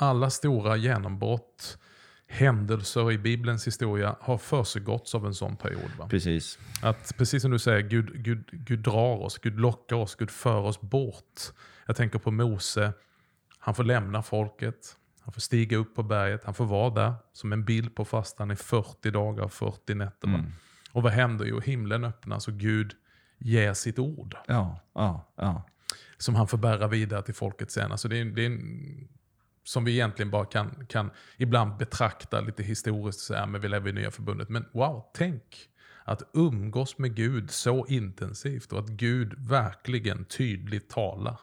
alla 0.00 0.30
stora 0.30 0.76
genombrott, 0.76 1.78
händelser 2.26 3.12
i 3.12 3.18
Bibelns 3.18 3.66
historia 3.66 4.16
har 4.20 4.38
försiggåtts 4.38 5.14
av 5.14 5.26
en 5.26 5.34
sån 5.34 5.56
period. 5.56 5.90
Va? 5.98 6.08
Precis. 6.08 6.58
Att 6.82 7.16
precis 7.18 7.42
som 7.42 7.50
du 7.50 7.58
säger, 7.58 7.80
Gud, 7.80 8.24
Gud, 8.24 8.48
Gud 8.52 8.78
drar 8.78 9.22
oss, 9.22 9.38
Gud 9.38 9.60
lockar 9.60 9.96
oss, 9.96 10.14
Gud 10.14 10.30
för 10.30 10.60
oss 10.60 10.80
bort. 10.80 11.40
Jag 11.86 11.96
tänker 11.96 12.18
på 12.18 12.30
Mose, 12.30 12.92
han 13.58 13.74
får 13.74 13.84
lämna 13.84 14.22
folket, 14.22 14.96
han 15.20 15.32
får 15.32 15.40
stiga 15.40 15.76
upp 15.76 15.94
på 15.94 16.02
berget, 16.02 16.44
han 16.44 16.54
får 16.54 16.66
vara 16.66 16.90
där 16.90 17.14
som 17.32 17.52
en 17.52 17.64
bild 17.64 17.94
på 17.94 18.04
fastan 18.04 18.50
i 18.50 18.56
40 18.56 19.10
dagar 19.10 19.44
och 19.44 19.52
40 19.52 19.94
nätter. 19.94 20.28
Mm. 20.28 20.52
Och 20.92 21.02
vad 21.02 21.12
händer? 21.12 21.44
Jo, 21.44 21.60
himlen 21.60 22.04
öppnas 22.04 22.48
och 22.48 22.54
Gud 22.54 22.94
ger 23.38 23.74
sitt 23.74 23.98
ord 23.98 24.36
Ja, 24.46 24.80
ja, 24.94 25.32
ja. 25.36 25.62
som 26.18 26.34
han 26.34 26.48
får 26.48 26.58
bära 26.58 26.88
vidare 26.88 27.22
till 27.22 27.34
folket 27.34 27.70
sen. 27.70 27.92
Alltså 27.92 28.08
det 28.08 28.20
är, 28.20 28.24
det 28.24 28.42
är 28.42 28.46
en, 28.46 29.08
som 29.64 29.84
vi 29.84 29.92
egentligen 29.92 30.30
bara 30.30 30.44
kan, 30.44 30.86
kan 30.88 31.10
ibland 31.36 31.76
betrakta 31.76 32.40
lite 32.40 32.62
historiskt, 32.62 33.20
så 33.20 33.34
här, 33.34 33.46
men 33.46 33.60
vi 33.60 33.68
lever 33.68 33.90
i 33.90 33.92
nya 33.92 34.10
förbundet. 34.10 34.48
Men 34.48 34.64
wow, 34.72 35.04
tänk 35.14 35.42
att 36.04 36.22
umgås 36.34 36.98
med 36.98 37.14
Gud 37.14 37.50
så 37.50 37.86
intensivt 37.86 38.72
och 38.72 38.78
att 38.78 38.88
Gud 38.88 39.34
verkligen 39.48 40.24
tydligt 40.24 40.88
talar. 40.88 41.40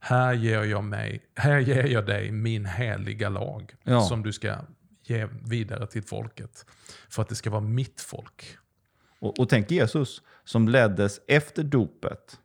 Här 0.00 0.32
ger 0.32 0.62
jag, 0.62 0.84
mig, 0.84 1.22
här 1.36 1.58
ger 1.58 1.84
jag 1.86 2.06
dig 2.06 2.30
min 2.32 2.66
heliga 2.66 3.28
lag 3.28 3.74
Ja. 3.84 4.00
som 4.02 4.22
du 4.22 4.32
ska 4.32 4.56
ge 5.02 5.28
vidare 5.44 5.86
till 5.86 6.02
folket. 6.02 6.66
För 7.08 7.22
att 7.22 7.28
det 7.28 7.34
ska 7.34 7.50
vara 7.50 7.60
mitt 7.60 8.00
folk. 8.00 8.56
Och, 9.18 9.38
och 9.38 9.48
tänk 9.48 9.70
Jesus 9.70 10.22
som 10.44 10.68
leddes 10.68 11.20
efter 11.28 11.62
dopet. 11.64 12.38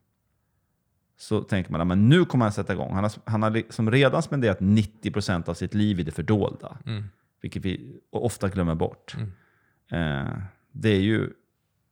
Så 1.17 1.41
tänker 1.41 1.72
man 1.72 1.91
att 1.91 1.98
nu 1.98 2.25
kommer 2.25 2.45
han 2.45 2.51
sätta 2.51 2.74
igång. 2.74 2.93
Han 2.93 3.03
har, 3.03 3.12
han 3.25 3.43
har 3.43 3.50
liksom 3.50 3.91
redan 3.91 4.22
spenderat 4.24 4.60
90% 4.60 5.50
av 5.50 5.53
sitt 5.53 5.74
liv 5.74 6.00
i 6.00 6.03
det 6.03 6.12
fördolda. 6.12 6.77
Mm. 6.86 7.03
Vilket 7.41 7.65
vi 7.65 8.00
ofta 8.10 8.50
glömmer 8.50 8.75
bort. 8.75 9.15
Mm. 9.17 10.27
Eh, 10.27 10.34
det 10.72 10.89
är 10.89 11.01
ju, 11.01 11.29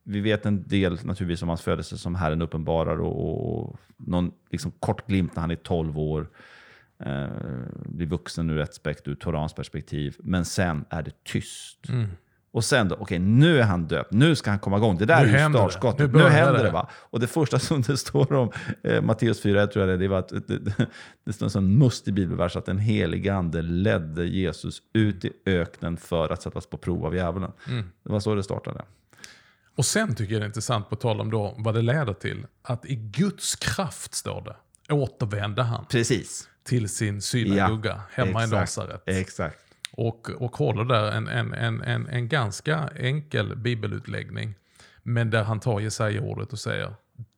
vi 0.04 0.20
vet 0.20 0.46
en 0.46 0.68
del 0.68 0.92
naturligtvis 0.92 1.42
om 1.42 1.48
hans 1.48 1.62
födelse 1.62 1.98
som 1.98 2.14
Herren 2.14 2.42
uppenbarar 2.42 3.00
och, 3.00 3.58
och 3.58 3.76
någon 3.96 4.32
liksom 4.50 4.70
kort 4.70 5.06
glimt 5.06 5.36
när 5.36 5.40
han 5.40 5.50
är 5.50 5.56
12 5.56 5.98
år. 5.98 6.28
Eh, 6.98 7.28
blir 7.86 8.06
vuxen 8.06 8.50
ur 8.50 8.58
ett 8.58 8.74
spekt, 8.74 9.08
ur 9.08 9.14
Torans 9.14 9.54
perspektiv. 9.54 10.16
Men 10.18 10.44
sen 10.44 10.84
är 10.90 11.02
det 11.02 11.24
tyst. 11.24 11.88
Mm. 11.88 12.06
Och 12.54 12.64
sen 12.64 12.88
då, 12.88 12.96
okej 13.00 13.18
nu 13.18 13.58
är 13.58 13.62
han 13.62 13.84
döpt, 13.84 14.12
nu 14.12 14.36
ska 14.36 14.50
han 14.50 14.58
komma 14.58 14.76
igång. 14.76 14.98
Det 14.98 15.04
där 15.04 15.26
Nu 15.26 15.36
är 15.36 15.44
ju 15.48 15.54
startskottet. 15.54 16.12
Nu 16.12 16.18
Nu, 16.18 16.28
händer 16.28 16.52
det. 16.52 16.62
det. 16.62 16.70
va? 16.70 16.88
Och 16.92 17.20
det 17.20 17.26
första 17.26 17.58
som 17.58 17.82
det 17.82 17.96
står 17.96 18.32
om, 18.32 18.52
eh, 18.82 19.02
Matteus 19.02 19.42
4, 19.42 19.66
tror 19.66 19.88
jag 19.88 19.98
det, 19.98 20.02
det 20.04 20.08
var 20.08 20.18
att 20.18 20.28
det, 20.28 20.58
det, 20.58 20.86
det 21.24 21.32
står 21.32 21.46
en 21.46 21.50
sån 21.50 21.78
mustig 21.78 22.14
bibelvers 22.14 22.56
att 22.56 22.66
den 22.66 22.78
helige 22.78 23.34
ande 23.34 23.62
ledde 23.62 24.24
Jesus 24.26 24.82
ut 24.92 25.24
i 25.24 25.32
öknen 25.46 25.96
för 25.96 26.32
att 26.32 26.42
sättas 26.42 26.66
på 26.66 26.76
prov 26.76 27.06
av 27.06 27.14
djävulen. 27.16 27.52
Mm. 27.68 27.90
Det 28.04 28.12
var 28.12 28.20
så 28.20 28.34
det 28.34 28.42
startade. 28.42 28.82
Och 29.76 29.84
sen 29.84 30.14
tycker 30.14 30.32
jag 30.32 30.42
det 30.42 30.44
är 30.44 30.48
intressant 30.48 30.90
på 30.90 30.96
tal 30.96 31.20
om 31.20 31.30
då 31.30 31.54
vad 31.58 31.74
det 31.74 31.82
leder 31.82 32.12
till. 32.14 32.46
Att 32.62 32.86
i 32.86 32.94
Guds 32.96 33.56
kraft, 33.56 34.14
står 34.14 34.40
det, 34.40 34.94
återvände 34.94 35.62
han 35.62 35.86
Precis. 35.90 36.48
till 36.64 36.88
sin 36.88 37.22
synagoga 37.22 38.02
hemma 38.10 38.30
exakt. 38.44 38.52
i 38.52 38.56
Nasaret. 38.56 39.02
Exakt. 39.06 39.63
Och, 39.96 40.30
och 40.30 40.56
håller 40.56 40.84
där 40.84 41.12
en, 41.12 41.28
en, 41.28 41.54
en, 41.54 41.82
en, 41.82 42.08
en 42.08 42.28
ganska 42.28 42.88
enkel 42.96 43.56
bibelutläggning. 43.56 44.54
Men 45.02 45.30
där 45.30 45.44
han 45.44 45.60
tar 45.60 45.80
Jesaja-ordet 45.80 46.52
och 46.52 46.58
säger 46.58 46.94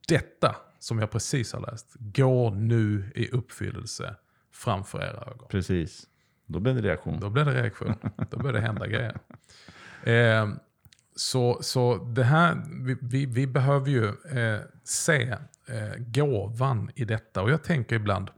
detta 0.09 0.57
som 0.79 0.99
jag 0.99 1.11
precis 1.11 1.53
har 1.53 1.61
läst 1.61 1.97
går 1.99 2.51
nu 2.51 3.13
i 3.15 3.31
uppfyllelse 3.31 4.15
framför 4.53 4.99
era 4.99 5.21
ögon. 5.31 5.49
Precis. 5.49 6.07
Då 6.47 6.61
blev 6.61 6.75
det 6.75 6.83
reaktion. 6.83 7.21
Då 7.21 7.31
blir 7.31 7.45
det 7.45 7.63
reaktion. 7.63 7.95
Då 8.31 8.39
börjar 8.39 8.53
det 8.53 8.61
hända 8.61 8.87
grejer. 8.87 9.19
Eh, 10.03 10.49
så, 11.17 11.59
så 11.63 11.97
det 11.97 12.25
här, 12.25 12.63
vi, 12.85 12.97
vi, 13.01 13.27
vi 13.27 13.47
behöver 13.47 13.91
ju 13.91 14.07
eh, 14.09 14.61
se 14.85 15.37
eh, 15.69 15.97
gåvan 15.99 16.91
i 16.95 17.05
detta. 17.05 17.43
Och 17.43 17.51
jag 17.51 17.63
tänker 17.63 17.97
ibland, 17.97 18.31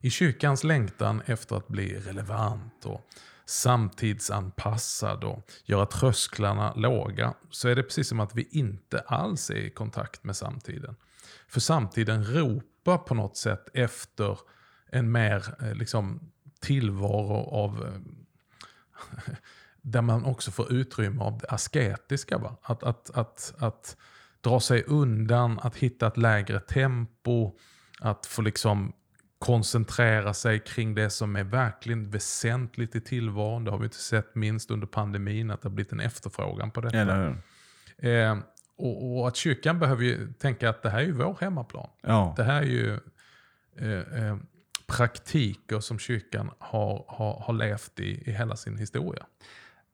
i 0.00 0.10
kyrkans 0.10 0.64
längtan 0.64 1.22
efter 1.26 1.56
att 1.56 1.68
bli 1.68 1.98
relevant 1.98 2.86
och 2.86 3.06
samtidsanpassad 3.44 5.24
och 5.24 5.50
göra 5.64 5.86
trösklarna 5.86 6.74
låga, 6.74 7.34
så 7.50 7.68
är 7.68 7.76
det 7.76 7.82
precis 7.82 8.08
som 8.08 8.20
att 8.20 8.34
vi 8.34 8.48
inte 8.50 9.00
alls 9.00 9.50
är 9.50 9.54
i 9.54 9.70
kontakt 9.70 10.24
med 10.24 10.36
samtiden. 10.36 10.96
För 11.48 11.60
samtiden 11.60 12.24
ropar 12.24 12.98
på 12.98 13.14
något 13.14 13.36
sätt 13.36 13.68
efter 13.74 14.38
en 14.90 15.12
mer 15.12 15.54
eh, 15.62 15.74
liksom, 15.74 16.32
tillvaro 16.60 17.50
av 17.50 17.86
eh, 17.86 18.00
där 19.82 20.02
man 20.02 20.24
också 20.24 20.50
får 20.50 20.72
utrymme 20.72 21.22
av 21.22 21.38
det 21.38 21.48
asketiska. 21.48 22.38
Va? 22.38 22.56
Att, 22.62 22.82
att, 22.82 23.10
att, 23.10 23.54
att 23.58 23.96
dra 24.40 24.60
sig 24.60 24.84
undan, 24.86 25.58
att 25.62 25.76
hitta 25.76 26.06
ett 26.06 26.16
lägre 26.16 26.60
tempo, 26.60 27.52
att 28.00 28.26
få 28.26 28.42
liksom 28.42 28.92
koncentrera 29.40 30.34
sig 30.34 30.58
kring 30.58 30.94
det 30.94 31.10
som 31.10 31.36
är 31.36 31.44
verkligen 31.44 32.10
väsentligt 32.10 32.96
i 32.96 33.00
tillvaron. 33.00 33.64
Det 33.64 33.70
har 33.70 33.78
vi 33.78 33.84
inte 33.84 33.96
sett 33.96 34.34
minst 34.34 34.70
under 34.70 34.86
pandemin, 34.86 35.50
att 35.50 35.62
det 35.62 35.68
har 35.68 35.74
blivit 35.74 35.92
en 35.92 36.00
efterfrågan 36.00 36.70
på 36.70 36.80
detta. 36.80 36.98
Eller 36.98 37.36
hur? 37.98 38.10
Eh, 38.10 38.38
och, 38.76 39.18
och 39.18 39.28
att 39.28 39.36
kyrkan 39.36 39.78
behöver 39.78 40.04
ju 40.04 40.32
tänka 40.32 40.70
att 40.70 40.82
det 40.82 40.90
här 40.90 40.98
är 40.98 41.04
ju 41.04 41.12
vår 41.12 41.36
hemmaplan. 41.40 41.88
Ja. 42.00 42.34
Det 42.36 42.44
här 42.44 42.62
är 42.62 42.66
ju 42.66 42.98
eh, 43.76 44.24
eh, 44.24 44.36
praktiker 44.86 45.80
som 45.80 45.98
kyrkan 45.98 46.50
har, 46.58 47.04
har, 47.08 47.40
har 47.40 47.54
levt 47.54 48.00
i, 48.00 48.30
i 48.30 48.32
hela 48.32 48.56
sin 48.56 48.78
historia. 48.78 49.26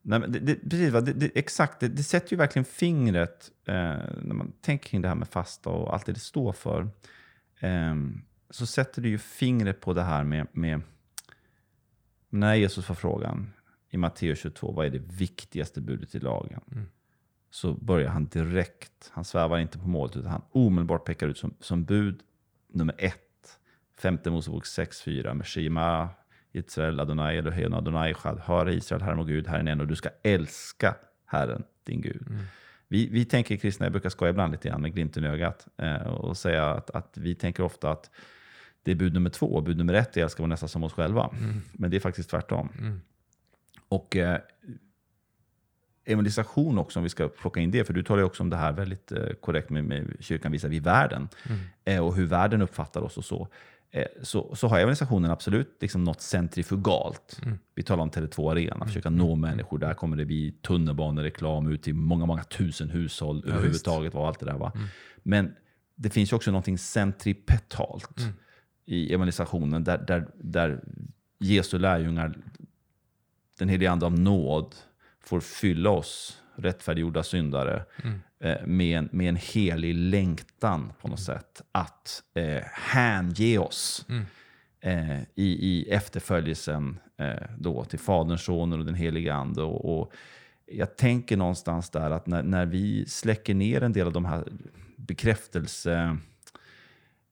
Nej, 0.01 0.19
det, 0.27 0.39
det, 0.39 0.55
precis? 0.55 0.91
Det, 0.91 1.13
det, 1.13 1.31
exakt. 1.39 1.79
Det, 1.79 1.87
det 1.87 2.03
sätter 2.03 2.31
ju 2.31 2.37
verkligen 2.37 2.65
fingret 2.65 3.51
eh, 3.65 3.73
när 4.21 4.33
man 4.33 4.51
tänker 4.61 4.89
kring 4.89 5.01
det 5.01 5.07
här 5.07 5.15
med 5.15 5.27
fasta 5.27 5.69
och 5.69 5.93
allt 5.93 6.05
det 6.05 6.13
det 6.13 6.19
står 6.19 6.53
för. 6.53 6.89
ehm, 7.59 8.21
så 8.49 8.65
sätter 8.65 9.01
det 9.01 9.09
ju 9.09 9.17
fingret 9.17 9.81
på 9.81 9.93
det 9.93 10.03
här 10.03 10.23
med, 10.23 10.47
med 10.51 10.81
när 12.29 12.55
Jesus 12.55 12.85
får 12.85 12.95
frågan 12.95 13.53
i 13.89 13.97
Matteus 13.97 14.39
22, 14.39 14.71
vad 14.71 14.85
är 14.85 14.89
det 14.89 14.99
viktigaste 14.99 15.81
budet 15.81 16.15
i 16.15 16.19
lagen? 16.19 16.61
Mm. 16.71 16.85
Så 17.49 17.73
börjar 17.73 18.09
han 18.09 18.25
direkt, 18.25 19.11
han 19.13 19.25
svävar 19.25 19.59
inte 19.59 19.79
på 19.79 19.87
målet, 19.87 20.15
utan 20.15 20.31
han 20.31 20.41
omedelbart 20.51 21.05
pekar 21.05 21.27
ut 21.27 21.37
som, 21.37 21.53
som 21.59 21.85
bud 21.85 22.19
nummer 22.67 22.95
ett. 22.97 23.59
Femte 23.99 24.31
Mosebok 24.31 24.63
6.4. 24.63 25.33
med 25.33 25.47
Shema 25.47 26.09
Israel 26.51 26.99
Adonai 26.99 27.37
Elohim 27.37 27.73
Adonai 27.73 28.11
Echad. 28.11 28.39
Hör 28.39 28.69
Israel, 28.69 29.01
Herren 29.01 29.19
och 29.19 29.27
Gud, 29.27 29.47
Herren 29.47 29.67
en 29.67 29.81
och 29.81 29.87
du 29.87 29.95
ska 29.95 30.09
älska 30.23 30.95
Herren, 31.25 31.63
din 31.83 32.01
Gud. 32.01 32.27
Mm. 32.29 32.43
Vi, 32.87 33.09
vi 33.09 33.25
tänker 33.25 33.57
kristna, 33.57 33.85
jag 33.85 33.91
brukar 33.91 34.09
skoja 34.09 34.29
ibland 34.29 34.51
lite 34.51 34.69
grann 34.69 34.81
med 34.81 34.93
glimten 34.93 35.23
i 35.23 35.27
ögat 35.27 35.67
eh, 35.77 36.07
och 36.07 36.37
säga 36.37 36.65
att, 36.65 36.89
att 36.89 37.17
vi 37.17 37.35
tänker 37.35 37.63
ofta 37.63 37.91
att 37.91 38.11
det 38.87 38.91
är 38.91 38.95
bud 38.95 39.13
nummer 39.13 39.29
två. 39.29 39.61
Bud 39.61 39.77
nummer 39.77 39.93
ett 39.93 40.17
är 40.17 40.21
älska 40.23 40.43
vår 40.43 40.47
nästa 40.47 40.67
som 40.67 40.83
oss 40.83 40.93
själva. 40.93 41.29
Mm. 41.39 41.61
Men 41.73 41.91
det 41.91 41.97
är 41.97 42.01
faktiskt 42.01 42.29
tvärtom. 42.29 42.69
Mm. 42.79 43.01
Och 43.89 44.15
eh, 44.15 44.39
evangelisation 46.05 46.77
också, 46.77 46.99
om 46.99 47.03
vi 47.03 47.09
ska 47.09 47.27
plocka 47.27 47.59
in 47.59 47.71
det, 47.71 47.83
för 47.85 47.93
du 47.93 48.03
talar 48.03 48.19
ju 48.19 48.25
också 48.25 48.43
om 48.43 48.49
det 48.49 48.57
här 48.57 48.71
väldigt 48.71 49.11
eh, 49.11 49.29
korrekt 49.41 49.69
med, 49.69 49.83
med 49.83 50.15
kyrkan 50.19 50.51
visar 50.51 50.69
vi 50.69 50.79
världen 50.79 51.29
Mm. 51.49 51.59
eh, 51.85 52.05
och 52.05 52.15
hur 52.15 52.25
världen 52.25 52.61
uppfattar 52.61 53.01
oss 53.01 53.17
och 53.17 53.25
så. 53.25 53.47
Eh, 53.91 54.05
så, 54.23 54.55
så 54.55 54.67
har 54.67 54.77
evangelisationen 54.77 55.31
absolut 55.31 55.77
liksom 55.79 56.03
något 56.03 56.21
centrifugalt. 56.21 57.39
Mm. 57.45 57.59
Vi 57.75 57.83
talar 57.83 58.03
om 58.03 58.11
Tele2 58.11 58.51
Arena, 58.51 58.85
försöka 58.85 59.09
nå 59.09 59.35
människor. 59.35 59.77
Där 59.77 59.93
kommer 59.93 60.17
det 60.17 60.25
bli 60.25 60.51
tunnelbanereklam 60.51 61.67
ut 61.67 61.83
till 61.83 61.95
många, 61.95 62.25
många 62.25 62.43
tusen 62.43 62.89
hushåll 62.89 63.43
Ja, 63.45 63.53
överhuvudtaget. 63.53 64.15
Och 64.15 64.27
allt 64.27 64.39
det 64.39 64.45
där, 64.45 64.57
va? 64.57 64.71
Mm. 64.75 64.87
Men 65.23 65.55
det 65.95 66.09
finns 66.09 66.31
ju 66.31 66.35
också 66.35 66.51
någonting 66.51 66.77
centripetalt 66.77 68.19
Mm. 68.19 68.33
I 68.87 69.13
evangelisationen 69.13 69.83
där, 69.83 69.97
där, 69.97 70.27
där 70.35 70.79
Jesu 71.39 71.79
lärjungar, 71.79 72.33
den 73.59 73.69
helige 73.69 73.91
Ande 73.91 74.05
av 74.05 74.19
nåd, 74.19 74.75
får 75.23 75.39
fylla 75.39 75.89
oss 75.89 76.41
rättfärdiggjorda 76.55 77.23
syndare 77.23 77.85
Mm. 78.03 78.19
eh, 78.39 78.65
med, 78.65 78.97
en, 78.97 79.09
med 79.11 79.29
en 79.29 79.35
helig 79.35 79.95
längtan 79.95 80.93
på 81.01 81.07
något 81.07 81.19
sätt 81.19 81.61
att 81.71 82.23
eh, 82.33 82.63
hänge 82.73 83.57
oss 83.57 84.05
Mm. 84.09 84.25
eh, 84.81 85.21
i, 85.35 85.67
i 85.69 85.89
efterföljelsen 85.89 86.99
eh, 87.17 87.47
då 87.57 87.83
till 87.85 87.99
Faderns, 87.99 88.43
Sonen 88.45 88.79
och 88.79 88.85
den 88.85 88.95
helige 88.95 89.33
Ande. 89.33 89.61
Och, 89.63 89.99
och 89.99 90.13
jag 90.65 90.97
tänker 90.97 91.37
någonstans 91.37 91.89
där 91.89 92.11
att 92.11 92.27
när, 92.27 92.43
när 92.43 92.65
vi 92.65 93.05
släcker 93.05 93.53
ner 93.55 93.83
en 93.83 93.93
del 93.93 94.07
av 94.07 94.13
de 94.13 94.25
här 94.25 94.43
bekräftelse 94.95 96.17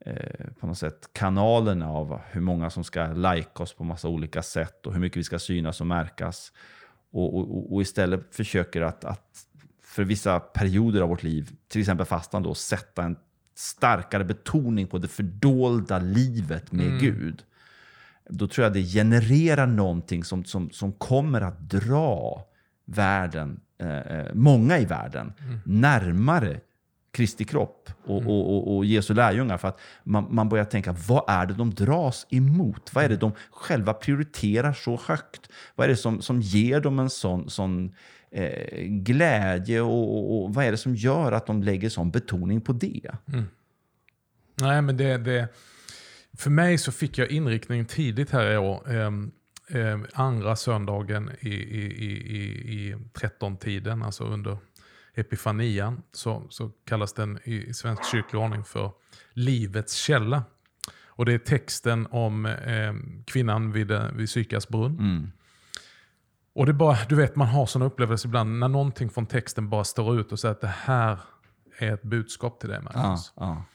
eh, 0.06 0.46
på 0.60 0.68
något 0.68 0.78
sätt 0.78 1.10
kanalerna 1.14 1.90
av 1.90 2.22
hur 2.32 2.42
många 2.42 2.70
som 2.70 2.84
ska 2.84 3.08
lajka 3.08 3.64
oss 3.64 3.74
på 3.74 3.84
massa 3.84 4.08
olika 4.08 4.42
sätt 4.42 4.86
och 4.86 4.94
hur 4.94 5.00
mycket 5.00 5.18
vi 5.18 5.24
ska 5.24 5.40
synas 5.40 5.82
och 5.82 5.88
märkas. 5.88 6.52
Och, 7.12 7.38
och, 7.38 7.74
och 7.74 7.82
istället 7.82 8.36
försöker 8.36 8.82
att, 8.82 9.06
att 9.06 9.46
för 9.84 10.04
vissa 10.04 10.40
perioder 10.40 11.02
av 11.02 11.10
vårt 11.10 11.24
liv, 11.24 11.52
till 11.68 11.82
exempel 11.82 12.06
fastan, 12.06 12.44
då, 12.44 12.54
sätta 12.54 13.04
en 13.04 13.16
starkare 13.56 14.24
betoning 14.24 14.88
på 14.88 14.98
det 14.98 15.08
fördolda 15.08 16.00
livet 16.00 16.72
med 16.72 16.88
Mm. 16.88 17.00
Gud. 17.00 17.44
Då 18.30 18.48
tror 18.48 18.64
jag 18.64 18.74
det 18.74 18.84
genererar 18.84 19.68
någonting 19.68 20.24
som, 20.24 20.46
som, 20.46 20.70
som 20.72 20.92
kommer 20.92 21.42
att 21.42 21.60
dra 21.60 22.46
världen, 22.86 23.60
eh, 23.78 24.00
eh, 24.00 24.34
många 24.34 24.80
i 24.80 24.86
världen 24.86 25.34
närmare 25.66 26.60
Kristi 27.16 27.46
kropp 27.46 27.90
och, 28.04 28.18
och, 28.18 28.56
och, 28.56 28.76
och 28.76 28.86
Jesu 28.86 29.14
lärjungar. 29.14 29.58
För 29.58 29.68
att 29.68 29.80
man, 30.04 30.28
man 30.30 30.50
börjar 30.50 30.66
tänka, 30.66 30.96
vad 31.08 31.24
är 31.28 31.46
det 31.46 31.54
de 31.54 31.74
dras 31.74 32.28
emot? 32.30 32.94
Vad 32.94 33.04
är 33.04 33.10
det 33.10 33.18
de 33.18 33.32
själva 33.52 33.94
prioriterar 33.94 34.74
så 34.74 35.00
högt? 35.08 35.50
Vad 35.76 35.86
är 35.86 35.90
det 35.90 35.96
som, 35.96 36.22
som 36.22 36.42
ger 36.42 36.80
dem 36.80 37.00
en 37.00 37.10
sån, 37.10 37.50
sån 37.50 37.96
eh, 38.32 38.84
glädje 38.84 39.82
och, 39.82 40.44
och, 40.44 40.54
vad 40.54 40.66
är 40.66 40.72
det 40.72 40.78
som 40.78 40.96
gör 40.96 41.32
att 41.32 41.46
de 41.46 41.64
lägger 41.64 41.90
sån 41.90 42.12
betoning 42.12 42.62
på 42.62 42.74
det? 42.74 43.12
Nej, 44.62 44.82
men 44.82 44.98
det, 44.98 45.18
det, 45.18 45.48
för 46.38 46.50
mig 46.50 46.78
så 46.78 46.92
fick 46.92 47.18
jag 47.18 47.30
inriktning 47.30 47.86
tidigt 47.86 48.32
här 48.32 48.52
i 48.52 48.58
år. 48.58 48.92
ehm, 48.92 49.32
ehm, 49.70 50.06
andra 50.14 50.56
söndagen 50.56 51.32
i, 51.40 51.50
i, 51.50 51.86
i, 51.86 52.12
i, 52.38 52.90
i 52.90 52.96
13-tiden, 53.14 54.04
alltså 54.04 54.24
under 54.24 54.58
Epifanian, 55.16 56.02
så, 56.12 56.44
så 56.50 56.72
kallas 56.86 57.14
den 57.14 57.40
i, 57.44 57.74
svensk 57.74 58.06
kyrklig 58.12 58.42
ordning 58.42 58.64
för 58.64 58.92
Livets 59.34 59.94
källa. 59.94 60.44
Och 61.08 61.26
det 61.26 61.34
är 61.34 61.38
texten 61.38 62.08
om 62.12 62.46
ehm, 62.46 63.24
kvinnan 63.28 63.72
vid, 63.72 63.92
eh, 63.92 64.12
vid 64.12 64.30
Sykars 64.30 64.68
brunn. 64.68 65.00
Mm. 65.00 65.32
Och 66.54 66.66
det 66.66 66.72
är 66.72 66.74
bara, 66.74 66.98
du 67.10 67.16
vet 67.16 67.36
man 67.36 67.48
har 67.48 67.66
sådana 67.66 67.86
upplevelser 67.86 68.30
ibland 68.30 68.60
när 68.60 68.68
någonting 68.68 69.10
från 69.10 69.26
texten 69.26 69.70
bara 69.70 69.84
står 69.84 70.20
ut 70.20 70.32
och 70.32 70.40
säger 70.40 70.52
att 70.56 70.62
det 70.62 70.68
här 70.68 71.20
är 71.78 71.94
ett 71.94 72.04
budskap 72.04 72.60
till 72.60 72.70
dig 72.70 72.82
Magnus. 72.82 73.34
ja. 73.36 73.66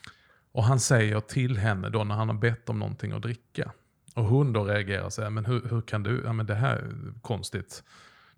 Och 0.51 0.63
han 0.63 0.79
säger 0.79 1.19
till 1.19 1.57
henne 1.57 1.89
då 1.89 2.03
när 2.03 2.15
han 2.15 2.29
har 2.29 2.35
bett 2.35 2.69
om 2.69 2.79
någonting 2.79 3.11
att 3.11 3.21
dricka. 3.21 3.71
Och 4.15 4.23
hon 4.23 4.53
då 4.53 4.63
reagerar 4.63 5.03
och 5.03 5.13
säger, 5.13 5.29
men 5.29 5.45
hur, 5.45 5.61
hur 5.69 5.81
kan 5.81 6.03
du, 6.03 6.21
ja 6.25 6.33
men 6.33 6.45
det 6.45 6.55
här 6.55 6.75
är 6.75 7.21
konstigt. 7.21 7.83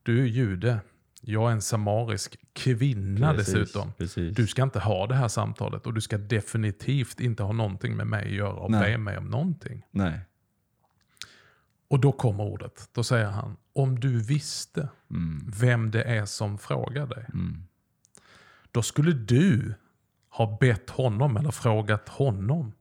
Du 0.04 0.22
är 0.22 0.26
jude, 0.26 0.80
jag 1.26 1.50
är 1.50 1.54
en 1.54 1.62
samarisk 1.62 2.36
kvinna 2.54 3.34
Precis, 3.34 3.54
dessutom. 3.54 3.94
Precis. 3.98 4.36
Du 4.36 4.48
ska 4.48 4.64
inte 4.64 4.80
ha 4.80 5.08
det 5.08 5.16
här 5.16 5.28
samtalet 5.28 5.88
och 5.88 5.94
du 5.94 6.02
ska 6.02 6.18
definitivt 6.18 7.20
inte 7.20 7.44
ha 7.44 7.54
någonting 7.54 7.96
med 7.96 8.08
mig 8.08 8.26
att 8.26 8.32
göra 8.34 8.54
och 8.54 8.72
be 8.72 8.98
mig 8.98 9.18
om 9.18 9.28
någonting. 9.30 9.86
Nej. 9.92 10.20
Och 11.88 12.00
då 12.00 12.12
kommer 12.12 12.44
ordet. 12.44 12.90
Då 12.94 13.04
säger 13.04 13.26
han, 13.28 13.58
om 13.74 14.00
du 14.00 14.20
visste 14.24 14.90
Mm. 15.10 15.52
vem 15.60 15.92
det 15.92 16.04
är 16.04 16.26
som 16.26 16.58
frågar 16.58 17.08
dig, 17.08 17.26
Mm. 17.34 17.64
då 18.72 18.82
skulle 18.82 19.12
du 19.12 19.74
ha 20.30 20.58
bett 20.62 20.90
honom 20.90 21.38
eller 21.38 21.52
frågat 21.52 22.10
honom 22.10 22.74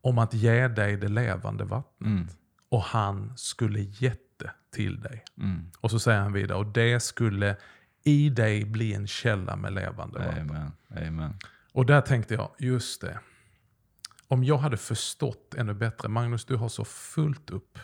om 0.00 0.18
att 0.18 0.34
ge 0.34 0.68
dig 0.68 0.96
det 0.96 1.08
levande 1.08 1.64
vattnet. 1.64 2.10
Mm. 2.10 2.26
Och 2.68 2.82
han 2.82 3.32
skulle 3.36 3.80
gett 3.80 4.31
det 4.42 4.52
till 4.74 5.00
dig. 5.00 5.24
Mm. 5.38 5.70
Och 5.80 5.90
så 5.90 5.98
säger 5.98 6.20
han 6.20 6.32
vidare, 6.32 6.58
och 6.58 6.66
det 6.66 7.00
skulle 7.00 7.56
i 8.04 8.30
dig 8.30 8.64
bli 8.64 8.94
en 8.94 9.06
källa 9.06 9.56
med 9.56 9.72
levande 9.72 10.18
vatten. 10.18 10.50
Amen. 10.50 10.72
Amen. 11.08 11.34
Och 11.72 11.86
där 11.86 12.00
tänkte 12.00 12.34
jag, 12.34 12.50
just 12.58 13.00
det. 13.00 13.18
Om 14.28 14.44
jag 14.44 14.58
hade 14.58 14.76
förstått 14.76 15.54
ännu 15.54 15.74
bättre, 15.74 16.08
Magnus 16.08 16.44
du 16.44 16.56
har 16.56 16.68
så 16.68 16.84
fullt 16.84 17.50
upp 17.50 17.78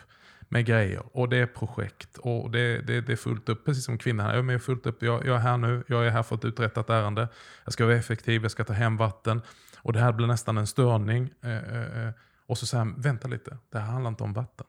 med 0.49 0.65
grejer 0.65 1.17
och 1.17 1.29
det 1.29 1.37
är 1.37 1.45
projekt 1.45 2.17
och 2.17 2.51
det, 2.51 2.81
det, 2.81 3.01
det 3.01 3.11
är 3.11 3.15
fullt 3.15 3.49
upp, 3.49 3.65
precis 3.65 3.85
som 3.85 3.97
kvinnan 3.97 4.25
här. 4.25 4.35
Jag 4.35 4.51
är 4.51 4.59
fullt 4.59 4.85
upp, 4.85 5.03
jag, 5.03 5.25
jag 5.25 5.35
är 5.35 5.39
här 5.39 5.57
nu, 5.57 5.83
jag 5.87 6.07
är 6.07 6.09
här 6.09 6.23
för 6.23 6.35
ett 6.35 6.45
uträttat 6.45 6.89
ärende. 6.89 7.27
Jag 7.63 7.73
ska 7.73 7.85
vara 7.85 7.95
effektiv, 7.95 8.41
jag 8.41 8.51
ska 8.51 8.63
ta 8.63 8.73
hem 8.73 8.97
vatten 8.97 9.41
och 9.77 9.93
det 9.93 9.99
här 9.99 10.11
blir 10.11 10.27
nästan 10.27 10.57
en 10.57 10.67
störning. 10.67 11.33
Eh, 11.41 11.57
eh, 11.57 12.07
eh. 12.07 12.13
Och 12.45 12.57
så 12.57 12.65
säger 12.65 12.83
han, 12.83 13.01
vänta 13.01 13.27
lite, 13.27 13.57
det 13.71 13.79
här 13.79 13.91
handlar 13.91 14.09
inte 14.09 14.23
om 14.23 14.33
vatten. 14.33 14.67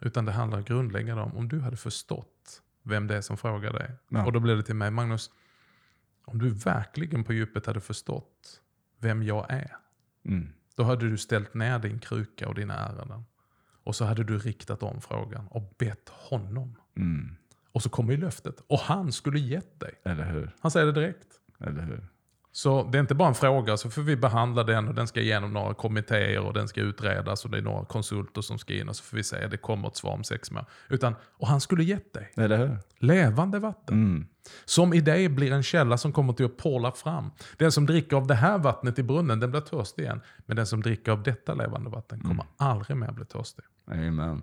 Utan 0.00 0.24
det 0.24 0.32
handlar 0.32 0.62
grundläggande 0.62 1.22
om, 1.22 1.36
om 1.36 1.48
du 1.48 1.60
hade 1.60 1.76
förstått 1.76 2.62
vem 2.82 3.06
det 3.06 3.16
är 3.16 3.20
som 3.20 3.36
frågar 3.36 3.72
dig. 3.72 3.90
Ja. 4.08 4.26
Och 4.26 4.32
då 4.32 4.40
blir 4.40 4.56
det 4.56 4.62
till 4.62 4.74
mig, 4.76 4.90
Magnus, 4.90 5.30
om 6.24 6.38
du 6.38 6.50
verkligen 6.50 7.24
på 7.24 7.32
djupet 7.32 7.66
hade 7.66 7.80
förstått 7.80 8.60
vem 9.00 9.22
jag 9.22 9.46
är, 9.48 9.76
Mm. 10.24 10.48
då 10.74 10.82
hade 10.84 11.08
du 11.10 11.18
ställt 11.18 11.54
ner 11.54 11.78
din 11.78 11.98
kruka 11.98 12.48
och 12.48 12.54
dina 12.54 12.74
ärenden. 12.74 13.24
Och 13.84 13.96
så 13.96 14.04
hade 14.04 14.24
du 14.24 14.38
riktat 14.38 14.82
om 14.82 15.00
frågan 15.00 15.46
och 15.48 15.74
bett 15.78 16.08
honom. 16.08 16.76
Mm. 16.96 17.36
Och 17.72 17.82
så 17.82 17.88
kommer 17.88 18.12
ju 18.12 18.18
löftet. 18.20 18.60
Och 18.66 18.78
han 18.78 19.12
skulle 19.12 19.38
gett 19.38 19.80
dig. 19.80 19.94
Eller 20.04 20.32
hur? 20.32 20.50
Han 20.60 20.70
säger 20.70 20.86
det 20.86 20.92
direkt. 20.92 21.26
Eller 21.60 21.82
hur? 21.82 22.06
Så 22.56 22.82
det 22.82 22.98
är 22.98 23.00
inte 23.00 23.14
bara 23.14 23.28
en 23.28 23.34
fråga, 23.34 23.76
så 23.76 23.90
får 23.90 24.02
vi 24.02 24.16
behandla 24.16 24.64
den 24.64 24.88
och 24.88 24.94
den 24.94 25.06
ska 25.06 25.20
igenom 25.20 25.52
några 25.52 25.74
kommittéer 25.74 26.40
och 26.40 26.52
den 26.52 26.68
ska 26.68 26.80
utredas 26.80 27.44
och 27.44 27.50
det 27.50 27.58
är 27.58 27.62
några 27.62 27.84
konsulter 27.84 28.40
som 28.40 28.58
ska 28.58 28.74
in 28.74 28.88
och 28.88 28.96
så 28.96 29.04
får 29.04 29.16
vi 29.16 29.24
säga 29.24 29.48
det 29.48 29.56
kommer 29.56 29.88
ett 29.88 29.96
svar 29.96 30.12
om 30.12 30.24
sex 30.24 30.50
månader. 30.50 30.70
Utan, 30.88 31.14
och 31.22 31.48
han 31.48 31.60
skulle 31.60 31.84
gett 31.84 32.12
dig 32.12 32.32
Eller 32.36 32.58
hur? 32.58 32.78
levande 32.98 33.58
vatten. 33.58 33.94
Mm. 33.94 34.26
Som 34.64 34.94
i 34.94 35.00
dig 35.00 35.28
blir 35.28 35.52
en 35.52 35.62
källa 35.62 35.98
som 35.98 36.12
kommer 36.12 36.32
till 36.32 36.46
att 36.46 36.56
porla 36.56 36.92
fram. 36.92 37.30
Den 37.56 37.72
som 37.72 37.86
dricker 37.86 38.16
av 38.16 38.26
det 38.26 38.34
här 38.34 38.58
vattnet 38.58 38.98
i 38.98 39.02
brunnen, 39.02 39.40
den 39.40 39.50
blir 39.50 39.60
törstig 39.60 40.02
igen. 40.02 40.20
Men 40.46 40.56
den 40.56 40.66
som 40.66 40.82
dricker 40.82 41.12
av 41.12 41.22
detta 41.22 41.54
levande 41.54 41.90
vatten 41.90 42.20
kommer 42.20 42.44
aldrig 42.56 42.96
mer 42.96 43.12
bli 43.12 43.24
törstig. 43.24 43.64
Amen. 43.90 44.42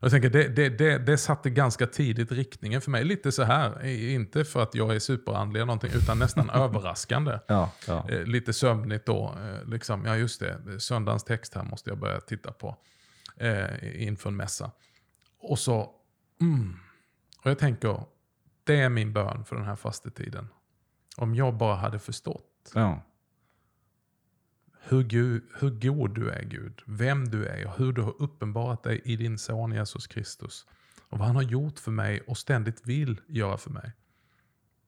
Jag 0.00 0.10
tänker, 0.10 0.30
det, 0.30 0.48
det, 0.48 0.68
det, 0.68 0.98
det 0.98 1.18
satte 1.18 1.50
ganska 1.50 1.86
tidigt 1.86 2.32
riktningen 2.32 2.80
för 2.80 2.90
mig. 2.90 3.04
Lite 3.04 3.32
så 3.32 3.42
här, 3.42 3.86
inte 3.86 4.44
för 4.44 4.62
att 4.62 4.74
jag 4.74 4.94
är 4.94 4.98
superandlig 4.98 5.60
eller 5.60 5.66
någonting, 5.66 5.90
utan 5.94 6.18
nästan 6.18 6.50
överraskande. 6.54 7.38
Ja, 7.46 7.72
ja. 7.86 8.10
Eh, 8.10 8.22
lite 8.22 8.52
sömnigt 8.52 9.06
då. 9.06 9.34
Eh, 9.40 9.68
liksom, 9.68 10.04
ja 10.04 10.16
just 10.16 10.40
det, 10.40 10.80
söndagens 10.80 11.24
text 11.24 11.54
här 11.54 11.62
måste 11.62 11.90
jag 11.90 11.98
börja 11.98 12.20
titta 12.20 12.52
på 12.52 12.76
eh, 13.36 14.06
inför 14.06 14.30
en 14.30 14.36
mässa. 14.36 14.70
Och 15.38 15.58
så, 15.58 15.90
mm. 16.40 16.76
Och 17.44 17.50
jag 17.50 17.58
tänker, 17.58 18.04
det 18.64 18.80
är 18.80 18.88
min 18.88 19.12
bön 19.12 19.44
för 19.44 19.56
den 19.56 19.64
här 19.64 19.76
fastetiden. 19.76 20.48
Om 21.16 21.34
jag 21.34 21.54
bara 21.56 21.74
hade 21.76 21.98
förstått 21.98 22.72
ja. 22.74 23.02
Hur, 24.88 25.02
Gud, 25.02 25.42
hur 25.60 25.70
god 25.70 26.14
du 26.14 26.30
är 26.30 26.42
Gud, 26.44 26.82
vem 26.86 27.28
du 27.28 27.46
är 27.46 27.66
och 27.66 27.78
hur 27.78 27.92
du 27.92 28.02
har 28.02 28.22
uppenbarat 28.22 28.82
dig 28.82 29.00
i 29.04 29.16
din 29.16 29.38
son 29.38 29.72
Jesus 29.72 30.06
Kristus. 30.06 30.66
Och 31.08 31.18
vad 31.18 31.26
han 31.26 31.36
har 31.36 31.42
gjort 31.42 31.78
för 31.78 31.90
mig 31.90 32.20
och 32.20 32.38
ständigt 32.38 32.86
vill 32.86 33.20
göra 33.26 33.56
för 33.56 33.70
mig. 33.70 33.92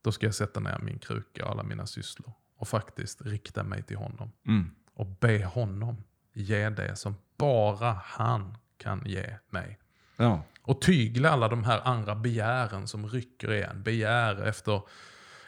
Då 0.02 0.12
ska 0.12 0.26
jag 0.26 0.34
sätta 0.34 0.60
ner 0.60 0.78
min 0.82 0.98
kruka 0.98 1.44
och 1.44 1.50
alla 1.50 1.62
mina 1.62 1.86
sysslor 1.86 2.32
och 2.56 2.68
faktiskt 2.68 3.22
rikta 3.22 3.62
mig 3.64 3.82
till 3.82 3.96
honom 3.96 4.32
Mm. 4.46 4.70
och 4.94 5.06
be 5.06 5.44
honom 5.44 5.96
ge 6.32 6.70
det 6.70 6.96
som 6.96 7.14
bara 7.36 7.92
han 8.04 8.56
kan 8.76 9.02
ge 9.06 9.36
mig. 9.50 9.78
Ja. 10.16 10.42
Och 10.62 10.80
tygla 10.80 11.30
alla 11.30 11.48
de 11.48 11.64
här 11.64 11.80
andra 11.84 12.14
begären 12.14 12.88
som 12.88 13.06
rycker 13.08 13.52
igen. 13.52 13.82
Begär 13.82 14.42
efter, 14.42 14.82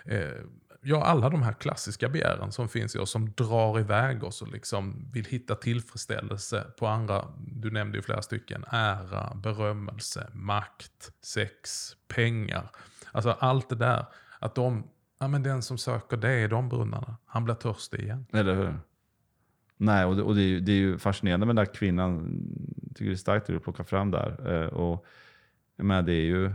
eh, 0.04 0.44
ja 0.80 1.04
alla 1.04 1.28
de 1.28 1.42
här 1.42 1.52
klassiska 1.52 2.08
begären 2.08 2.52
som 2.52 2.68
finns 2.68 2.96
i 2.96 2.98
oss 2.98 3.10
som 3.10 3.32
drar 3.32 3.80
iväg 3.80 4.24
oss 4.24 4.42
och 4.42 4.48
liksom 4.48 5.10
vill 5.12 5.24
hitta 5.24 5.54
tillfredsställelse 5.54 6.66
på 6.78 6.86
andra, 6.86 7.24
du 7.38 7.70
nämnde 7.70 7.98
ju 7.98 8.02
flera 8.02 8.22
stycken, 8.22 8.64
ära, 8.70 9.34
berömmelse, 9.34 10.30
makt, 10.32 11.10
sex, 11.22 11.90
pengar. 12.08 12.70
Alltså 13.12 13.30
allt 13.30 13.68
det 13.68 13.76
där. 13.76 14.06
Att 14.38 14.54
de, 14.54 14.88
ja 15.18 15.28
men 15.28 15.42
den 15.42 15.62
som 15.62 15.78
söker 15.78 16.16
det 16.16 16.40
i 16.40 16.46
de 16.46 16.68
brunnarna, 16.68 17.16
han 17.26 17.44
blir 17.44 17.54
törstig 17.54 18.00
igen. 18.00 18.26
Eller 18.32 18.54
hur? 18.54 18.78
Nej, 19.76 20.04
och 20.04 20.16
det, 20.16 20.22
och 20.22 20.34
det, 20.34 20.42
är, 20.42 20.46
ju, 20.46 20.60
det 20.60 20.72
är 20.72 20.76
ju 20.76 20.98
fascinerande 20.98 21.46
med 21.46 21.56
den 21.56 21.64
där 21.64 21.74
kvinnan. 21.74 22.42
Jag 22.82 22.96
tycker 22.96 23.10
det 23.10 23.14
är 23.14 23.16
starkt 23.16 23.42
att 23.42 23.54
du 23.54 23.60
plockar 23.60 23.84
fram 23.84 24.10
där. 24.10 24.52
Eh, 24.52 24.68
och, 24.68 25.06
men 25.76 26.04
det 26.04 26.12
är 26.12 26.24
ju 26.24 26.52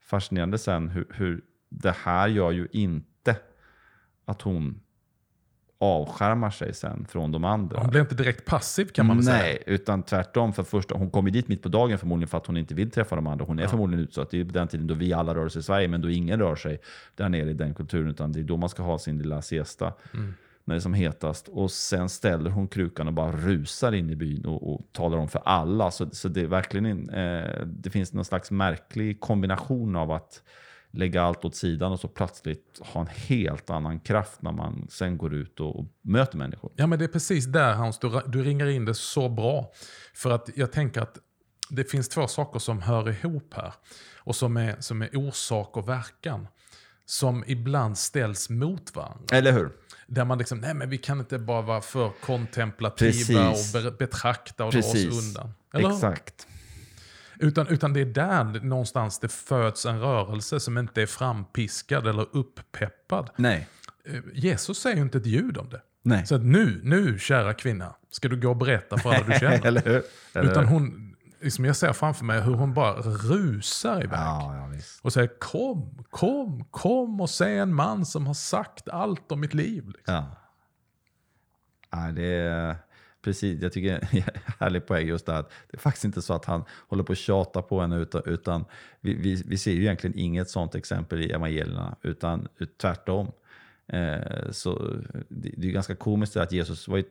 fascinerande 0.00 0.58
sen 0.58 0.88
hur, 0.88 1.06
hur 1.10 1.44
det 1.68 1.94
här 2.04 2.28
gör 2.28 2.50
ju 2.50 2.68
inte 2.72 3.36
att 4.24 4.42
hon 4.42 4.80
avskärmar 5.80 6.50
sig 6.50 6.74
sen 6.74 7.06
från 7.08 7.32
de 7.32 7.44
andra. 7.44 7.80
Hon 7.80 7.90
blir 7.90 8.00
inte 8.00 8.14
direkt 8.14 8.44
passiv 8.44 8.84
kan 8.86 9.06
man 9.06 9.16
väl 9.16 9.26
Nej, 9.26 9.40
säga. 9.40 9.58
utan 9.66 10.02
tvärtom. 10.02 10.52
För 10.52 10.62
första, 10.62 10.94
hon 10.94 11.10
kommer 11.10 11.30
dit 11.30 11.48
mitt 11.48 11.62
på 11.62 11.68
dagen 11.68 11.98
förmodligen 11.98 12.28
för 12.28 12.38
att 12.38 12.46
hon 12.46 12.56
inte 12.56 12.74
vill 12.74 12.90
träffa 12.90 13.16
de 13.16 13.26
andra. 13.26 13.44
Hon 13.44 13.58
är 13.58 13.62
Ja. 13.62 13.68
förmodligen 13.68 14.04
utsatt. 14.04 14.30
Det 14.30 14.40
är 14.40 14.44
den 14.44 14.68
tiden 14.68 14.86
då 14.86 14.94
vi 14.94 15.12
alla 15.12 15.34
rör 15.34 15.44
oss 15.46 15.56
i 15.56 15.62
Sverige, 15.62 15.88
men 15.88 16.00
då 16.00 16.10
ingen 16.10 16.38
rör 16.38 16.56
sig 16.56 16.80
där 17.14 17.28
nere 17.28 17.50
i 17.50 17.54
den 17.54 17.74
kulturen. 17.74 18.08
Utan 18.10 18.32
det 18.32 18.40
är 18.40 18.44
då 18.44 18.56
man 18.56 18.68
ska 18.68 18.82
ha 18.82 18.98
sin 18.98 19.18
lilla 19.18 19.42
siesta. 19.42 19.92
Mm. 20.14 20.34
När 20.64 20.74
det 20.74 20.78
är 20.78 20.80
som 20.80 20.94
hetast. 20.94 21.48
Och 21.48 21.70
sen 21.70 22.08
ställer 22.08 22.50
hon 22.50 22.68
krukan 22.68 23.06
och 23.08 23.14
bara 23.14 23.32
rusar 23.32 23.92
in 23.92 24.10
i 24.10 24.16
byn 24.16 24.44
och, 24.46 24.74
och 24.74 24.80
talar 24.92 25.18
om 25.18 25.28
för 25.28 25.42
alla. 25.44 25.90
Så, 25.90 26.10
så 26.12 26.28
det 26.28 26.40
är 26.40 26.46
verkligen 26.46 26.86
en, 26.86 27.10
eh, 27.10 27.66
det 27.66 27.90
finns 27.90 28.12
någon 28.12 28.24
slags 28.24 28.50
märklig 28.50 29.20
kombination 29.20 29.96
av 29.96 30.10
att 30.10 30.42
lägga 30.90 31.22
allt 31.22 31.44
åt 31.44 31.54
sidan 31.54 31.92
och 31.92 32.00
så 32.00 32.08
plötsligt 32.08 32.80
ha 32.80 33.00
en 33.00 33.06
helt 33.06 33.70
annan 33.70 34.00
kraft 34.00 34.42
när 34.42 34.52
man 34.52 34.86
sen 34.90 35.18
går 35.18 35.34
ut 35.34 35.60
och, 35.60 35.78
och 35.78 35.86
möter 36.02 36.38
människor. 36.38 36.72
Ja 36.76 36.86
men 36.86 36.98
det 36.98 37.04
är 37.04 37.08
precis 37.08 37.44
där 37.44 37.74
Hans, 37.74 37.98
du, 37.98 38.20
du 38.26 38.42
ringar 38.42 38.66
in 38.66 38.84
det 38.84 38.94
så 38.94 39.28
bra. 39.28 39.72
För 40.14 40.30
att 40.30 40.50
jag 40.54 40.72
tänker 40.72 41.00
att 41.00 41.18
det 41.70 41.84
finns 41.84 42.08
två 42.08 42.26
saker 42.26 42.58
som 42.58 42.82
hör 42.82 43.08
ihop 43.08 43.54
här. 43.54 43.72
Och 44.18 44.36
som 44.36 44.56
är, 44.56 44.76
som 44.80 45.02
är 45.02 45.16
orsak 45.16 45.76
och 45.76 45.88
verkan. 45.88 46.48
Som 47.04 47.44
ibland 47.46 47.98
ställs 47.98 48.50
mot 48.50 48.96
varandra. 48.96 49.36
Eller 49.36 49.52
hur? 49.52 49.70
Där 50.06 50.24
man 50.24 50.38
liksom, 50.38 50.58
nej 50.60 50.74
men 50.74 50.90
vi 50.90 50.98
kan 50.98 51.20
inte 51.20 51.38
bara 51.38 51.62
vara 51.62 51.80
för 51.80 52.12
kontemplativa 52.20 53.12
Precis. 53.12 53.74
och 53.74 53.82
be, 53.82 53.90
betrakta 53.90 54.64
och 54.64 54.72
dra 54.72 54.78
oss 54.78 54.92
Precis. 54.92 55.28
undan. 55.28 55.52
Eller? 55.74 55.90
Exakt. 55.90 56.46
Utan, 57.40 57.66
utan 57.66 57.92
det 57.92 58.00
är 58.00 58.06
där 58.06 58.44
någonstans 58.44 59.18
det 59.18 59.28
föds 59.28 59.86
en 59.86 60.00
rörelse 60.00 60.60
som 60.60 60.78
inte 60.78 61.02
är 61.02 61.06
frampiskad 61.06 62.06
eller 62.06 62.26
upppeppad. 62.36 63.30
Nej. 63.36 63.68
Eh, 64.04 64.20
Jesus 64.32 64.78
säger 64.78 64.96
ju 64.96 65.02
inte 65.02 65.18
ett 65.18 65.26
ljud 65.26 65.58
om 65.58 65.68
det. 65.68 65.82
Nej. 66.02 66.26
Så 66.26 66.34
att 66.34 66.44
nu, 66.44 66.80
nu 66.84 67.18
kära 67.18 67.54
kvinna, 67.54 67.94
ska 68.10 68.28
du 68.28 68.40
gå 68.40 68.48
och 68.48 68.56
berätta 68.56 68.98
för 68.98 69.10
alla 69.10 69.26
du 69.26 69.32
känner. 69.40 69.66
Eller 69.66 69.82
hur? 69.82 70.02
Eller 70.34 70.50
Utan 70.50 70.66
hon, 70.66 71.14
liksom 71.40 71.64
jag 71.64 71.76
ser 71.76 71.92
framför 71.92 72.24
mig 72.24 72.40
hur 72.40 72.54
hon 72.54 72.74
bara 72.74 73.00
rusar 73.02 74.04
iväg. 74.04 74.18
Ja, 74.18 74.70
ja. 74.72 74.80
Och 75.02 75.12
säger 75.12 75.38
kom, 75.38 76.04
kom, 76.10 76.64
kom 76.64 77.20
och 77.20 77.30
se 77.30 77.56
en 77.56 77.74
man 77.74 78.06
som 78.06 78.26
har 78.26 78.34
sagt 78.34 78.88
allt 78.88 79.32
om 79.32 79.40
mitt 79.40 79.54
liv. 79.54 79.86
Liksom. 79.86 80.14
Ja. 80.14 80.36
ja 81.90 82.12
det 82.12 82.34
är 82.34 82.76
precis, 83.22 83.62
jag 83.62 83.72
tycker 83.72 83.88
det 83.88 84.18
är 84.18 84.24
en 84.26 84.42
härlig 84.58 84.86
poäng 84.86 85.06
just 85.06 85.26
det 85.26 85.32
här. 85.32 85.40
att 85.40 85.50
Det 85.70 85.76
är 85.76 85.80
faktiskt 85.80 86.04
inte 86.04 86.22
så 86.22 86.34
att 86.34 86.44
han 86.44 86.64
håller 86.88 87.02
på 87.02 87.12
att 87.12 87.18
tjata 87.18 87.62
på 87.62 87.80
henne 87.80 87.96
utan, 87.96 88.22
utan 88.26 88.64
vi, 89.00 89.14
vi, 89.14 89.42
vi 89.46 89.58
ser 89.58 89.72
ju 89.72 89.80
egentligen 89.80 90.18
inget 90.18 90.50
sånt 90.50 90.74
exempel 90.74 91.22
i 91.22 91.32
evangelierna 91.32 91.96
utan 92.02 92.48
tvärtom. 92.80 93.32
Eh, 93.86 94.50
så 94.50 94.96
det, 95.28 95.54
det 95.56 95.68
är 95.68 95.72
ganska 95.72 95.94
komiskt 95.94 96.36
att 96.36 96.52
Jesus 96.52 96.88
var 96.88 96.96
ju 96.96 97.04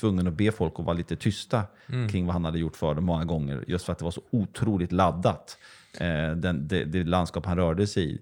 tvungen 0.00 0.26
att 0.26 0.34
be 0.34 0.52
folk 0.52 0.72
att 0.76 0.84
vara 0.84 0.96
lite 0.96 1.16
tysta 1.16 1.62
kring 2.10 2.26
vad 2.26 2.32
han 2.32 2.44
hade 2.44 2.58
gjort 2.58 2.76
för 2.76 2.94
dem 2.94 3.04
många 3.04 3.24
gånger. 3.24 3.64
Just 3.66 3.84
för 3.84 3.92
att 3.92 3.98
det 3.98 4.04
var 4.04 4.12
så 4.12 4.22
otroligt 4.30 4.92
laddat, 4.92 5.58
eh, 6.00 6.30
den, 6.30 6.68
det, 6.68 6.84
det 6.84 7.04
landskap 7.04 7.46
han 7.46 7.56
rörde 7.56 7.86
sig 7.86 8.14
i. 8.14 8.20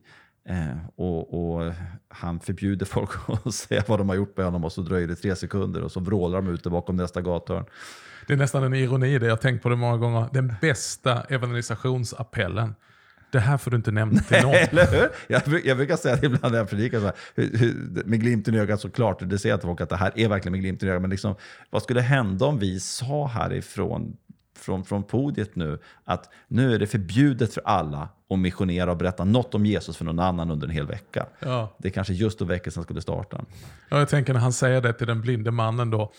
Eh, 0.48 0.76
och, 0.96 1.54
och 1.56 1.72
han 2.08 2.40
förbjuder 2.40 2.86
folk 2.86 3.10
att 3.44 3.54
säga 3.54 3.82
vad 3.86 4.00
de 4.00 4.08
har 4.08 4.16
gjort 4.16 4.36
med 4.36 4.46
honom 4.46 4.64
och 4.64 4.72
så 4.72 4.82
dröjer 4.82 5.08
det 5.08 5.16
tre 5.16 5.36
sekunder 5.36 5.82
och 5.82 5.92
så 5.92 6.00
vrålar 6.00 6.42
de 6.42 6.54
ute 6.54 6.70
bakom 6.70 6.96
nästa 6.96 7.20
gathörn. 7.20 7.64
Det 8.26 8.32
är 8.32 8.36
nästan 8.36 8.64
en 8.64 8.74
ironi 8.74 9.18
det, 9.18 9.26
jag 9.26 9.32
har 9.32 9.36
tänkt 9.36 9.62
på 9.62 9.68
det 9.68 9.76
många 9.76 9.96
gånger. 9.96 10.28
Den 10.32 10.54
bästa 10.60 11.22
evangelisationsappellen. 11.22 12.74
Det 13.32 13.40
här 13.40 13.58
får 13.58 13.70
du 13.70 13.76
inte 13.76 13.90
nämna 13.90 14.20
till 14.20 14.42
någon. 14.42 14.54
Eller 14.70 14.86
hur? 14.86 15.08
Jag, 15.26 15.66
jag 15.66 15.76
brukar 15.76 15.96
säga 15.96 16.16
det 16.16 16.26
ibland 16.26 16.52
när 16.52 16.58
jag 16.58 16.70
predikar, 16.70 16.98
så 16.98 17.04
här, 17.04 17.14
hur, 17.34 17.58
hur, 17.58 18.02
med 18.04 18.20
glimten 18.20 18.54
i 18.54 18.58
ögat 18.58 18.80
såklart, 18.80 19.18
det 19.20 19.38
säger 19.38 19.52
jag 19.52 19.60
till 19.60 19.66
folk 19.66 19.80
att 19.80 19.88
det 19.88 19.96
här 19.96 20.12
är 20.16 20.28
verkligen 20.28 20.52
med 20.52 20.60
glimten 20.60 20.88
i 20.88 20.90
ögat, 20.90 21.02
men 21.02 21.10
liksom, 21.10 21.34
vad 21.70 21.82
skulle 21.82 22.00
hända 22.00 22.46
om 22.46 22.58
vi 22.58 22.80
sa 22.80 23.26
härifrån 23.26 24.16
från, 24.58 24.84
från 24.84 25.02
podiet 25.02 25.56
nu 25.56 25.78
att 26.04 26.28
nu 26.48 26.74
är 26.74 26.78
det 26.78 26.86
förbjudet 26.86 27.54
för 27.54 27.62
alla 27.64 28.08
att 28.30 28.38
missionera 28.38 28.90
och 28.90 28.96
berätta 28.96 29.24
något 29.24 29.54
om 29.54 29.66
Jesus 29.66 29.96
för 29.96 30.04
någon 30.04 30.18
annan 30.18 30.50
under 30.50 30.66
en 30.66 30.72
hel 30.72 30.86
vecka. 30.86 31.26
Ja. 31.38 31.76
Det 31.78 31.88
är 31.88 31.92
kanske 31.92 32.12
just 32.12 32.38
då 32.38 32.44
väckelsen 32.44 32.82
skulle 32.82 33.02
starta. 33.02 33.44
Ja, 33.88 33.98
jag 33.98 34.08
tänker 34.08 34.32
när 34.32 34.40
han 34.40 34.52
säger 34.52 34.80
det 34.80 34.92
till 34.92 35.06
den 35.06 35.20
blinde 35.20 35.50
mannen 35.50 35.90
då. 35.90 36.12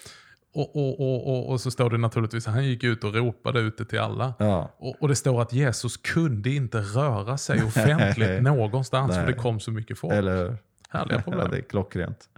Och, 0.56 0.76
och, 0.76 1.28
och, 1.28 1.50
och, 1.50 1.62
så 1.62 1.72
står 1.72 1.90
det 1.90 1.98
naturligtvis 1.98 2.48
att 2.48 2.54
han 2.54 2.66
gick 2.66 2.84
ut 2.84 3.04
och 3.04 3.16
ropade 3.16 3.60
ute 3.60 3.86
till 3.86 4.00
alla. 4.00 4.34
Ja. 4.40 4.72
Och, 5.00 5.08
det 5.08 5.16
står 5.16 5.42
att 5.42 5.54
Jesus 5.54 5.98
kunde 5.98 6.50
inte 6.50 6.78
röra 6.78 7.38
sig 7.38 7.64
offentligt 7.68 8.42
någonstans 8.42 9.16
för 9.16 9.24
Nej. 9.24 9.34
det 9.34 9.40
kom 9.40 9.60
så 9.60 9.72
mycket 9.72 10.00
folk. 10.00 10.14
Eller 10.14 10.58
Härliga 10.90 11.18
ja, 11.18 11.22
problem. 11.22 11.52
det 11.52 11.58
är 11.58 11.62
klockrent. 11.62 12.30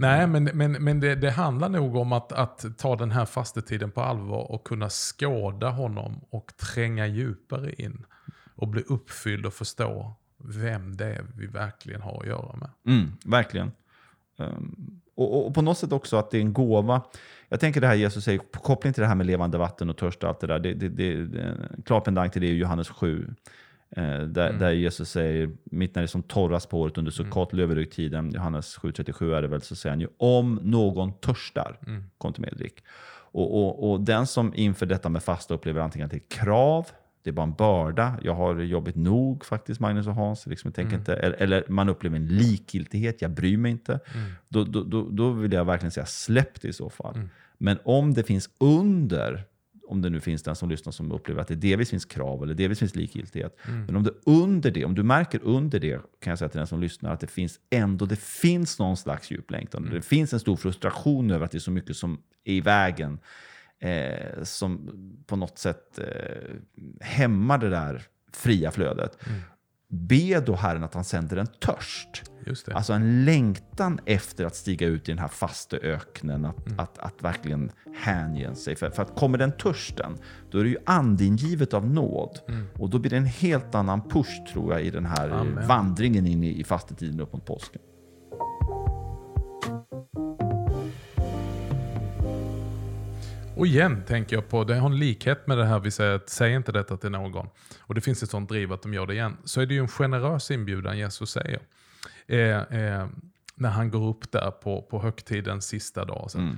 Nej, 0.00 0.26
men, 0.26 0.44
men, 0.44 0.72
men 0.72 1.00
det, 1.00 1.14
det 1.14 1.30
handlar 1.30 1.68
nog 1.68 1.96
om 1.96 2.12
att, 2.12 2.32
att 2.32 2.78
ta 2.78 2.96
den 2.96 3.10
här 3.10 3.24
fastetiden 3.24 3.90
på 3.90 4.00
allvar 4.00 4.52
och 4.52 4.66
kunna 4.66 4.88
skåda 4.88 5.70
honom 5.70 6.20
och 6.30 6.52
tränga 6.56 7.06
djupare 7.06 7.72
in. 7.72 8.04
Och 8.54 8.68
bli 8.68 8.82
uppfylld 8.82 9.46
och 9.46 9.54
förstå 9.54 10.14
vem 10.38 10.96
det 10.96 11.04
är 11.04 11.24
vi 11.36 11.46
verkligen 11.46 12.00
har 12.00 12.20
att 12.20 12.26
göra 12.26 12.56
med. 12.56 12.70
Mm, 12.86 13.12
verkligen. 13.24 13.72
Um, 14.36 15.00
och, 15.14 15.36
och, 15.36 15.46
och 15.46 15.54
på 15.54 15.62
något 15.62 15.78
sätt 15.78 15.92
också 15.92 16.16
att 16.16 16.30
det 16.30 16.36
är 16.36 16.42
en 16.42 16.52
gåva. 16.52 17.02
Jag 17.48 17.60
tänker 17.60 17.80
det 17.80 17.86
här 17.86 17.94
Jesus 17.94 18.24
säger, 18.24 18.38
på 18.38 18.60
koppling 18.60 18.92
till 18.92 19.00
det 19.00 19.06
här 19.06 19.14
med 19.14 19.26
levande 19.26 19.58
vatten 19.58 19.90
och 19.90 19.96
törst 19.96 20.22
och 20.22 20.28
allt 20.28 20.40
det 20.40 20.46
där. 20.46 20.58
Det, 20.58 20.74
det, 20.74 20.88
det, 20.88 21.40
en 21.42 21.82
klar 21.86 22.00
pendang 22.00 22.30
till 22.30 22.42
det 22.42 22.48
är 22.48 22.52
Johannes 22.52 22.88
7. 22.88 23.34
Eh, 23.96 24.20
där, 24.20 24.52
där 24.52 24.70
Jesus 24.70 25.10
säger, 25.10 25.50
mitt 25.64 25.94
när 25.94 26.02
det 26.02 26.06
är 26.06 26.08
som 26.08 26.22
torrast 26.22 26.70
på 26.70 26.80
året 26.80 26.98
under 26.98 27.10
Sukkot, 27.12 27.52
mm. 27.52 27.60
löveröktiden, 27.60 28.30
Johannes 28.30 28.78
7.37 28.78 29.34
är 29.34 29.42
det 29.42 29.48
väl, 29.48 29.62
så 29.62 29.76
säger 29.76 29.92
han 29.92 30.00
ju 30.00 30.08
om 30.16 30.60
någon 30.62 31.12
törstar, 31.12 31.78
kom 32.18 32.32
till 32.32 32.40
mig 32.40 32.50
och 32.50 32.58
drick. 32.58 32.84
Och, 33.32 33.58
och, 33.58 33.90
och 33.90 34.00
den 34.00 34.26
som 34.26 34.54
inför 34.54 34.86
detta 34.86 35.08
med 35.08 35.22
fasta 35.22 35.54
upplever 35.54 35.80
antingen 35.80 36.06
att 36.06 36.10
det 36.10 36.16
är 36.16 36.38
krav, 36.38 36.86
det 37.22 37.30
är 37.30 37.34
bara 37.34 37.46
en 37.46 37.54
börda. 37.54 38.18
Jag 38.22 38.34
har 38.34 38.60
jobbigt 38.60 38.96
nog 38.96 39.44
faktiskt, 39.44 39.80
Magnus 39.80 40.06
och 40.06 40.14
Hans. 40.14 40.46
Liksom, 40.46 40.72
tänker 40.72 40.96
inte, 40.96 41.14
eller, 41.14 41.36
eller 41.42 41.64
man 41.68 41.88
upplever 41.88 42.16
en 42.16 42.26
likgiltighet, 42.26 43.22
jag 43.22 43.30
bryr 43.30 43.56
mig 43.56 43.70
inte. 43.70 44.00
Då, 44.48 44.64
då, 44.64 44.82
då, 44.82 45.08
då 45.10 45.30
vill 45.30 45.52
jag 45.52 45.64
verkligen 45.64 45.90
säga 45.90 46.06
släpp 46.06 46.60
det 46.60 46.68
i 46.68 46.72
så 46.72 46.90
fall. 46.90 47.28
Men 47.58 47.78
om 47.84 48.14
det 48.14 48.22
finns 48.22 48.50
under, 48.58 49.44
om 49.90 50.02
det 50.02 50.10
nu 50.10 50.20
finns 50.20 50.42
den 50.42 50.56
som 50.56 50.68
lyssnar 50.68 50.92
som 50.92 51.12
upplever 51.12 51.40
att 51.40 51.48
det 51.48 51.54
delvis 51.54 51.90
finns 51.90 52.04
krav 52.04 52.42
eller 52.42 52.54
delvis 52.54 52.78
finns 52.78 52.94
likgiltighet. 52.96 53.56
Men 53.86 53.96
om 53.96 54.02
det 54.02 54.10
under 54.26 54.70
det, 54.70 54.84
om 54.84 54.94
du 54.94 55.02
märker 55.02 55.40
under 55.42 55.80
det, 55.80 56.00
kan 56.20 56.30
jag 56.30 56.38
säga 56.38 56.48
till 56.48 56.58
den 56.58 56.66
som 56.66 56.80
lyssnar, 56.80 57.12
att 57.12 57.20
det 57.20 57.26
finns 57.26 57.60
ändå, 57.70 58.06
det 58.06 58.20
finns 58.20 58.78
någon 58.78 58.96
slags 58.96 59.30
djup 59.30 59.50
längtan. 59.50 59.88
Det 59.92 60.02
finns 60.02 60.32
en 60.32 60.40
stor 60.40 60.56
frustration 60.56 61.30
över 61.30 61.44
att 61.44 61.50
det 61.50 61.58
är 61.58 61.60
så 61.60 61.70
mycket 61.70 61.96
som 61.96 62.22
är 62.44 62.52
i 62.52 62.60
vägen 62.60 63.18
eh, 63.78 64.42
som 64.42 64.90
på 65.26 65.36
något 65.36 65.58
sätt 65.58 65.98
eh, 65.98 66.04
hämmar 67.00 67.58
det 67.58 67.70
där 67.70 68.02
fria 68.32 68.70
flödet. 68.70 69.18
Be 69.92 70.40
då 70.40 70.54
Herren 70.54 70.84
att 70.84 70.94
han 70.94 71.04
sänder 71.04 71.36
en 71.36 71.46
törst. 71.46 72.22
Alltså 72.72 72.92
en 72.92 73.24
längtan 73.24 74.00
efter 74.06 74.44
att 74.44 74.56
stiga 74.56 74.86
ut 74.86 75.08
i 75.08 75.12
den 75.12 75.18
här 75.18 75.28
fasta 75.28 75.76
öknen, 75.76 76.44
att, 76.44 76.56
att, 76.78 76.98
att 76.98 77.22
verkligen 77.22 77.72
hänge 77.94 78.54
sig. 78.54 78.76
För, 78.76 78.90
för 78.90 79.02
att 79.02 79.16
kommer 79.16 79.38
den 79.38 79.52
törsten, 79.52 80.16
då 80.50 80.58
är 80.58 80.64
det 80.64 80.70
ju 80.70 80.78
andingivet 80.86 81.74
av 81.74 81.86
nåd. 81.86 82.40
Och 82.78 82.90
då 82.90 82.98
blir 82.98 83.10
det 83.10 83.16
en 83.16 83.24
helt 83.24 83.74
annan 83.74 84.08
push 84.08 84.52
tror 84.52 84.72
jag 84.72 84.82
i 84.82 84.90
den 84.90 85.06
här 85.06 85.28
Amen. 85.28 85.68
vandringen 85.68 86.26
in 86.26 86.44
i, 86.44 86.60
i 86.60 86.64
fastetiden 86.64 87.20
upp 87.20 87.32
mot 87.32 87.46
påsken. 87.46 87.82
Och 93.60 93.66
igen 93.66 94.02
tänker 94.06 94.36
jag 94.36 94.48
på, 94.48 94.64
det 94.64 94.74
har 94.74 94.90
en 94.90 94.98
likhet 94.98 95.46
med 95.46 95.58
det 95.58 95.64
här 95.64 95.80
vi 95.80 95.90
säger 95.90 96.14
att 96.14 96.28
säg 96.28 96.54
inte 96.54 96.72
detta 96.72 96.96
till 96.96 97.10
någon. 97.10 97.48
Och 97.80 97.94
det 97.94 98.00
finns 98.00 98.22
ett 98.22 98.30
sånt 98.30 98.48
driv 98.48 98.72
att 98.72 98.82
de 98.82 98.94
gör 98.94 99.06
det 99.06 99.14
igen. 99.14 99.36
Så 99.44 99.60
är 99.60 99.66
det 99.66 99.74
ju 99.74 99.80
en 99.80 99.88
generös 99.88 100.50
inbjudan 100.50 100.98
Jesus 100.98 101.30
säger. 101.30 101.60
Eh, 102.26 102.38
eh, 102.38 103.08
när 103.54 103.68
han 103.68 103.90
går 103.90 104.08
upp 104.08 104.32
där 104.32 104.50
på, 104.50 104.82
på 104.82 105.02
högtidens 105.02 105.66
sista 105.66 106.04
dag. 106.04 106.30
Så, 106.30 106.56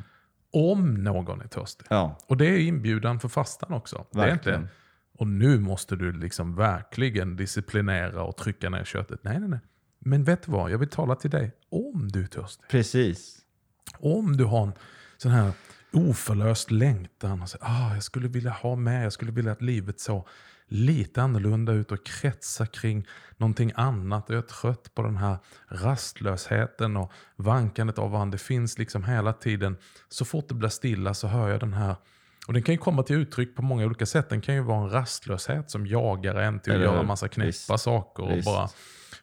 om 0.52 0.94
någon 0.94 1.40
är 1.40 1.46
törstig. 1.46 1.86
Ja, 1.90 2.18
Och 2.26 2.36
det 2.36 2.46
är 2.46 2.58
inbjudan 2.58 3.20
för 3.20 3.28
fastan 3.28 3.72
också. 3.72 4.06
Det 4.10 4.20
är 4.20 4.32
inte, 4.32 4.68
och 5.18 5.26
nu 5.26 5.58
måste 5.58 5.96
du 5.96 6.12
liksom 6.12 6.54
verkligen 6.54 7.36
disciplinera 7.36 8.22
och 8.22 8.36
trycka 8.36 8.70
ner 8.70 8.84
köttet. 8.84 9.24
Nej, 9.24 9.40
nej, 9.40 9.48
nej. 9.48 9.60
Men 9.98 10.24
vet 10.24 10.42
du 10.42 10.52
vad? 10.52 10.70
Jag 10.70 10.78
vill 10.78 10.88
tala 10.88 11.14
till 11.14 11.30
dig 11.30 11.52
om 11.70 12.08
du 12.12 12.22
är 12.22 12.26
törstig. 12.26 12.68
precis. 12.68 13.38
Om 13.98 14.36
du 14.36 14.44
har 14.44 14.62
en 14.62 14.72
sån 15.16 15.30
här 15.30 15.52
oförlöst 15.92 16.70
längtan 16.70 17.42
och 17.42 17.48
säger 17.48 17.64
ah, 17.66 17.94
jag 17.94 18.02
skulle 18.02 18.28
vilja 18.28 18.50
ha 18.50 18.76
med, 18.76 19.04
jag 19.04 19.12
skulle 19.12 19.32
vilja 19.32 19.52
att 19.52 19.62
livet 19.62 20.00
såg 20.00 20.26
lite 20.66 21.22
annorlunda 21.22 21.72
ut 21.72 21.92
och 21.92 22.06
kretsa 22.06 22.66
kring 22.66 23.06
någonting 23.36 23.72
annat. 23.74 24.24
Jag 24.28 24.38
är 24.38 24.42
trött 24.42 24.94
på 24.94 25.02
den 25.02 25.16
här 25.16 25.36
rastlösheten 25.68 26.96
och 26.96 27.12
vankandet 27.36 27.98
av 27.98 28.10
vad 28.10 28.30
det 28.30 28.38
finns 28.38 28.78
liksom 28.78 29.04
hela 29.04 29.32
tiden. 29.32 29.76
Så 30.08 30.24
fort 30.24 30.48
det 30.48 30.54
blir 30.54 30.68
stilla 30.68 31.14
så 31.14 31.26
hör 31.28 31.48
jag 31.48 31.60
den 31.60 31.72
här 31.72 31.96
och 32.46 32.52
den 32.52 32.62
kan 32.62 32.74
ju 32.74 32.78
komma 32.78 33.02
till 33.02 33.16
uttryck 33.16 33.56
på 33.56 33.62
många 33.62 33.84
olika 33.86 34.06
sätt. 34.06 34.28
Den 34.28 34.40
kan 34.40 34.54
ju 34.54 34.60
vara 34.60 34.82
en 34.84 34.90
rastlöshet 34.90 35.70
som 35.70 35.86
jagar 35.86 36.34
en 36.34 36.60
till 36.60 36.72
att 36.72 36.76
Eller 36.76 36.84
göra 36.86 37.00
en 37.00 37.06
massa 37.06 37.28
knäppa 37.28 37.78
saker 37.78 38.22
och 38.22 38.36
Visst. 38.36 38.44
bara 38.44 38.68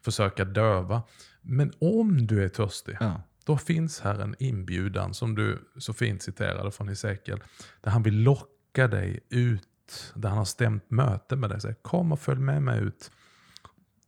försöka 0.04 0.44
döva. 0.44 1.02
Men 1.42 1.72
om 1.80 2.26
du 2.26 2.44
är 2.44 2.48
törstig, 2.48 2.96
Ja. 3.00 3.22
Då 3.50 3.56
finns 3.56 4.00
här 4.00 4.18
en 4.18 4.34
inbjudan 4.38 5.14
som 5.14 5.34
du 5.34 5.68
så 5.78 5.92
fint 5.92 6.22
citerade 6.22 6.70
från 6.70 6.88
Hesekiel. 6.88 7.40
Där 7.80 7.90
han 7.90 8.02
vill 8.02 8.22
locka 8.22 8.88
dig 8.88 9.20
ut, 9.28 10.12
där 10.14 10.28
han 10.28 10.38
har 10.38 10.44
stämt 10.44 10.90
möte 10.90 11.36
med 11.36 11.50
dig. 11.50 11.60
Säger, 11.60 11.74
Kom 11.74 12.12
och 12.12 12.20
följ 12.20 12.40
med 12.40 12.62
mig 12.62 12.80
ut 12.80 13.10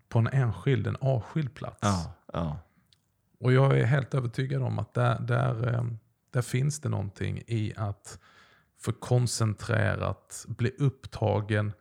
på 0.09 0.19
en 0.19 0.27
enskild, 0.27 0.87
en 0.87 0.97
avskild 1.01 1.55
plats. 1.55 1.79
Ja, 1.83 2.13
ja. 2.33 2.59
Och 3.41 3.53
jag 3.53 3.79
är 3.79 3.85
helt 3.85 4.15
övertygad 4.15 4.63
om 4.63 4.79
att 4.79 4.95
där, 4.95 5.21
där, 5.21 5.75
eh, 5.75 5.85
där 6.31 6.43
finns 6.43 6.81
det 6.81 6.89
någonting 6.89 7.43
i 7.47 7.73
att 7.77 8.19
för 8.81 8.93
koncentrerat 8.93 10.45
bli 10.49 10.71
upptagen, 10.79 11.73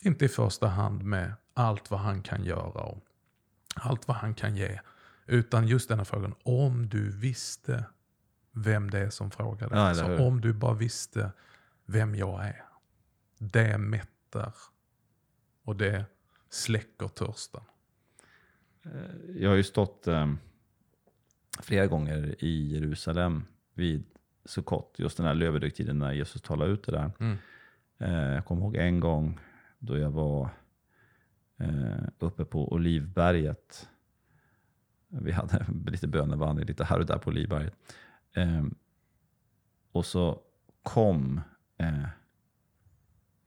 inte 0.00 0.24
i 0.24 0.28
första 0.28 0.66
hand 0.66 1.02
med 1.02 1.32
allt 1.54 1.90
vad 1.90 2.00
han 2.00 2.22
kan 2.22 2.44
göra 2.44 2.82
och 2.82 3.04
allt 3.74 4.08
vad 4.08 4.16
han 4.16 4.34
kan 4.34 4.56
ge. 4.56 4.80
Utan 5.26 5.68
just 5.68 5.88
denna 5.88 6.04
frågan, 6.04 6.34
om 6.42 6.88
du 6.88 7.10
visste 7.10 7.84
vem 8.52 8.90
det 8.90 8.98
är 8.98 9.10
som 9.10 9.30
frågar 9.30 9.68
dig. 9.68 9.78
Ja, 9.78 9.90
eller 9.90 10.02
så 10.02 10.08
hur? 10.08 10.26
om 10.26 10.40
du 10.40 10.52
bara 10.52 10.74
visste 10.74 11.32
vem 11.86 12.14
jag 12.14 12.44
är. 12.44 12.64
Det 13.38 13.78
mättar 13.78 14.54
och 15.62 15.76
det 15.76 16.04
släcker 16.50 17.08
törsten. 17.08 17.62
Jag 19.36 19.50
har 19.50 19.56
ju 19.56 19.62
stått 19.62 20.06
eh, 20.06 20.32
flera 21.60 21.86
gånger 21.86 22.34
i 22.38 22.74
Jerusalem 22.74 23.44
vid 23.74 24.04
Sukkot, 24.44 24.94
just 24.98 25.16
den 25.16 25.26
här 25.26 25.34
löverdygtiden 25.34 25.98
när 25.98 26.12
Jesus 26.12 26.42
talade 26.42 26.70
ut 26.70 26.84
det 26.84 26.92
där. 26.92 27.10
Mm. 27.20 27.36
Eh, 27.98 28.34
jag 28.34 28.44
kommer 28.44 28.62
ihåg 28.62 28.76
en 28.76 29.00
gång 29.00 29.40
då 29.78 29.98
jag 29.98 30.10
var 30.10 30.48
eh, 31.58 32.04
uppe 32.18 32.44
på 32.44 32.72
Olivberget. 32.72 33.88
Vi 35.20 35.32
hade 35.32 35.66
lite 35.86 36.06
bönevandring 36.08 36.66
lite 36.66 36.84
här 36.84 36.98
och 36.98 37.06
där 37.06 37.18
på 37.18 37.30
Olivberget. 37.30 37.74
Eh, 38.32 38.64
och 39.92 40.06
så 40.06 40.40
kom 40.82 41.40
eh, 41.78 42.06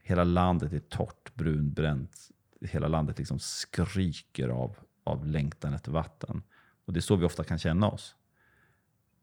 hela 0.03 0.23
landet 0.23 0.73
är 0.73 0.79
torrt, 0.79 1.35
brunbränt. 1.35 2.29
Hela 2.61 2.87
landet 2.87 3.17
liksom 3.17 3.39
skriker 3.39 4.49
av, 4.49 4.77
av 5.03 5.25
längtan 5.25 5.73
efter 5.73 5.91
vatten. 5.91 6.43
Och 6.85 6.93
det 6.93 6.99
är 6.99 7.01
så 7.01 7.15
vi 7.15 7.25
ofta 7.25 7.43
kan 7.43 7.59
känna 7.59 7.89
oss. 7.89 8.15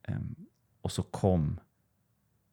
Ehm, 0.03 0.35
och 0.81 0.93
så 0.93 1.03
kom 1.03 1.61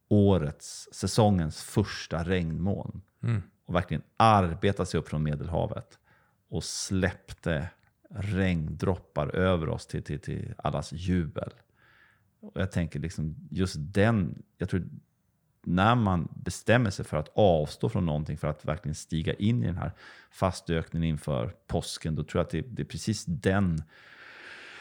årets, 0.08 0.88
säsongens 0.92 1.62
första 1.62 2.24
regnmoln 2.24 3.02
Mm. 3.22 3.42
och 3.64 3.74
verkligen 3.74 4.02
arbetade 4.16 4.86
sig 4.86 5.00
upp 5.00 5.08
från 5.08 5.22
Medelhavet 5.22 5.98
och 6.48 6.64
släppte 6.64 7.70
regndroppar 8.14 9.36
över 9.36 9.68
oss 9.68 9.86
till, 9.86 10.02
till, 10.02 10.20
till 10.20 10.54
allas 10.58 10.92
jubel. 10.92 11.50
Och 12.40 12.60
jag 12.60 12.72
tänker 12.72 13.00
liksom 13.00 13.36
just 13.50 13.76
den, 13.78 14.42
jag 14.58 14.68
tror 14.68 14.88
när 15.64 15.94
man 15.94 16.28
bestämmer 16.34 16.90
sig 16.90 17.04
för 17.04 17.16
att 17.16 17.30
avstå 17.34 17.88
från 17.88 18.06
någonting 18.06 18.38
för 18.38 18.48
att 18.48 18.64
verkligen 18.64 18.94
stiga 18.94 19.34
in 19.34 19.62
i 19.62 19.66
den 19.66 19.76
här 19.76 19.92
fastökningen 20.30 21.08
inför 21.08 21.54
påsken, 21.66 22.14
då 22.14 22.24
tror 22.24 22.40
jag 22.40 22.44
att 22.44 22.50
det, 22.50 22.60
det 22.60 22.82
är 22.82 22.86
precis 22.86 23.24
den 23.24 23.82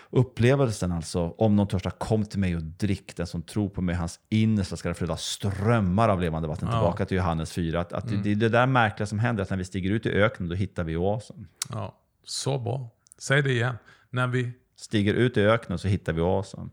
upplevelsen 0.10 0.92
alltså. 0.92 1.36
Om 1.38 1.56
någon 1.56 1.68
törstar, 1.68 1.90
kom 1.90 2.26
till 2.26 2.40
mig 2.40 2.56
och 2.56 2.64
drick. 2.64 3.16
Den 3.16 3.28
som 3.28 3.42
tror 3.42 3.70
på 3.70 3.82
mig, 3.82 3.96
hans 3.96 4.20
innersta 4.30 4.78
ska 4.78 4.90
det 4.90 4.96
flöda 4.96 5.18
strömmar 5.18 6.10
av 6.10 6.22
levande 6.22 6.48
vatten. 6.48 6.68
Ja. 6.72 6.74
Tillbaka 6.74 7.06
till 7.06 7.18
Johannes 7.18 7.54
4. 7.54 7.82
Att, 7.82 7.94
att 7.94 8.08
det, 8.10 8.18
det 8.18 8.32
är 8.32 8.36
det 8.36 8.50
där 8.50 8.68
märkliga 8.68 9.08
som 9.08 9.20
händer, 9.20 9.44
att 9.44 9.50
när 9.50 9.58
vi 9.58 9.66
stiger 9.66 9.92
ut 9.92 10.06
i 10.06 10.10
öknen, 10.10 10.50
då 10.50 10.56
hittar 10.56 10.84
vi 10.84 10.98
oasen. 10.98 11.48
Ja, 11.70 11.96
så 12.24 12.60
bra. 12.60 12.90
Säg 13.18 13.42
det 13.42 13.52
igen. 13.52 13.76
När 14.10 14.28
vi, 14.28 14.52
Stiger 14.76 15.14
ut 15.14 15.38
i 15.38 15.42
öknen 15.42 15.78
så 15.80 15.88
hittar 15.88 16.14
vi 16.14 16.22
oasen. 16.22 16.72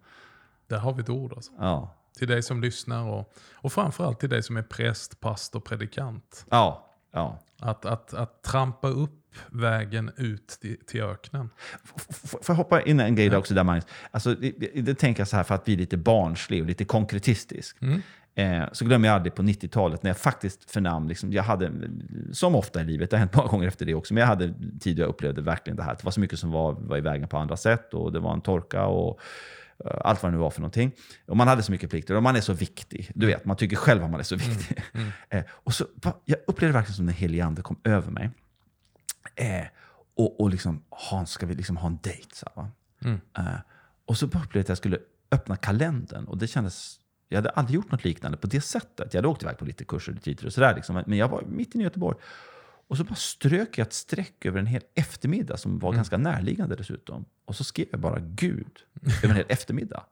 där 0.67 0.79
har 0.79 0.95
vi 0.95 1.03
ett 1.03 1.11
ord 1.11 1.33
alltså. 1.33 1.53
Ja, 1.59 1.95
Till 2.19 2.29
dig 2.29 2.43
som 2.43 2.61
lyssnar 2.63 3.05
och, 3.05 3.35
och 3.53 3.73
framförallt 3.73 4.21
till 4.21 4.29
dig 4.29 4.43
som 4.43 4.57
är 4.57 4.63
präst, 4.63 5.21
pastor, 5.21 5.61
predikant. 5.61 6.47
ja, 6.51 6.95
ja. 7.13 7.39
Att, 7.61 7.85
att, 7.85 8.15
att 8.15 8.43
trampa 8.43 8.89
upp 8.89 9.35
vägen 9.51 10.11
ut 10.17 10.49
till, 10.49 10.77
till 10.87 11.03
öknen. 11.03 11.51
Får 12.23 12.41
jag 12.49 12.55
hoppa 12.55 12.83
in 12.83 13.01
en 13.01 13.15
grej 13.15 13.29
där 13.29 13.37
också 13.37 13.55
där 13.55 13.65
Magnus? 13.65 13.87
Alltså, 14.11 14.35
det, 14.35 14.53
det, 14.59 14.81
det 14.81 14.95
tänker 14.95 15.21
jag 15.21 15.29
så 15.29 15.37
här 15.37 15.45
för 15.45 15.55
att 15.55 15.65
bli 15.65 15.77
lite 15.77 15.97
barnslig 15.97 16.61
och 16.63 16.67
lite 16.69 16.85
konkretistisk. 16.85 17.83
Mm. 17.83 18.03
Eh, 18.39 18.65
så 18.73 18.85
glömmer 18.85 19.09
jag 19.09 19.15
aldrig 19.15 19.35
på 19.35 19.43
90-talet 19.43 20.03
när 20.03 20.11
jag 20.11 20.17
faktiskt 20.17 20.71
förnam, 20.71 21.09
liksom, 21.09 21.33
jag 21.33 21.43
hade, 21.43 21.73
som 22.33 22.55
ofta 22.55 22.81
i 22.81 22.85
livet, 22.85 23.11
det 23.11 23.17
har 23.17 23.19
hänt 23.19 23.35
många 23.35 23.49
gånger 23.49 23.69
efter 23.69 23.87
det 23.87 23.95
också, 23.95 24.15
men 24.15 24.21
jag 24.21 24.29
hade 24.29 24.55
tid 24.81 24.99
jag 24.99 25.09
upplevde 25.09 25.43
verkligen 25.43 25.77
det 25.77 25.83
här. 25.83 25.95
Det 25.95 26.05
var 26.05 26.11
så 26.11 26.21
mycket 26.21 26.39
som 26.39 26.51
var, 26.51 26.73
var 26.73 26.97
i 26.97 27.01
vägen 27.01 27.29
på 27.29 27.39
andra 27.39 27.57
sätt 27.57 27.95
och 27.95 28.13
det 28.13 28.21
var 28.21 28.33
en 28.33 28.41
torka 28.41 28.87
och 28.87 29.21
eh, 29.85 30.01
allt 30.01 30.23
vad 30.23 30.33
det 30.33 30.37
nu 30.37 30.41
var 30.41 30.51
för 30.51 30.61
någonting. 30.61 30.93
Och 31.27 31.37
man 31.37 31.49
hade 31.49 31.63
så 31.63 31.73
mycket 31.73 31.91
plikter 31.91 32.15
och 32.15 32.23
man 32.23 32.37
är 32.37 32.41
så 32.41 32.53
viktig. 32.53 33.11
Du 33.15 33.27
vet, 33.27 33.45
man 33.45 33.57
tycker 33.57 33.77
själv 33.77 34.05
att 34.05 34.11
man 34.11 34.21
är 34.21 34.25
så 34.25 34.37
viktig. 34.37 34.83
Eh, 35.31 35.45
och 35.51 35.75
så, 35.75 35.85
jag 36.25 36.39
upplevde 36.47 36.73
verkligen 36.73 36.97
som 36.97 37.07
den 37.07 37.15
helige 37.15 37.45
ande 37.45 37.63
kom 37.63 37.81
över 37.85 38.11
mig. 38.11 38.31
Eh, 39.35 39.67
och, 40.17 40.41
och 40.41 40.51
liksom, 40.51 40.83
Hans, 40.91 41.31
ska 41.31 41.47
vi 41.47 41.55
liksom 41.55 41.77
ha 41.77 41.87
en 41.87 41.99
dejt? 42.03 42.29
Så? 42.33 42.69
Mm. 43.05 43.21
Eh, 43.39 43.45
och 44.07 44.17
så 44.17 44.27
upplevde 44.27 44.59
jag 44.59 44.61
att 44.61 44.69
jag 44.69 44.79
skulle 44.79 44.99
öppna 45.33 45.57
kalendern. 45.57 46.25
Och 46.25 46.39
det 46.39 46.47
kändes, 46.47 46.97
jag 47.29 47.39
hade 47.39 47.51
aldrig 47.51 47.75
gjort 47.75 47.91
något 47.93 48.05
liknande 48.05 48.39
på 48.39 48.47
det 48.47 48.61
sättet. 48.61 49.15
Jag 49.15 49.19
hade 49.19 49.29
åkt 49.29 49.43
iväg 49.43 49.59
på 49.59 49.65
lite 49.65 49.85
kurser 49.85 50.15
och 50.17 50.23
tider 50.23 50.47
och 50.47 50.53
sådär. 50.53 50.75
Liksom. 50.75 51.03
Men 51.07 51.19
jag 51.19 51.29
var 51.29 51.43
mitt 51.43 51.75
inne 51.75 51.83
i 51.83 51.87
Göteborg. 51.87 52.19
Och 52.89 52.97
så 52.97 53.05
bara 53.05 53.15
strök 53.15 53.79
jag 53.79 53.87
ett 53.87 53.93
streck 53.93 54.47
över 54.47 54.61
en 54.61 54.67
hel 54.67 54.83
eftermiddag 54.95 55.57
som 55.57 55.79
var 55.79 55.93
ganska 55.93 56.19
närliggande 56.19 56.77
dessutom. 56.77 57.25
Och 57.45 57.57
så 57.57 57.65
skrev 57.65 57.87
jag 57.91 58.01
bara 58.01 58.19
Gud 58.21 58.79
över 59.03 59.29
en 59.29 59.37
hel 59.37 59.47
eftermiddag. 59.49 60.05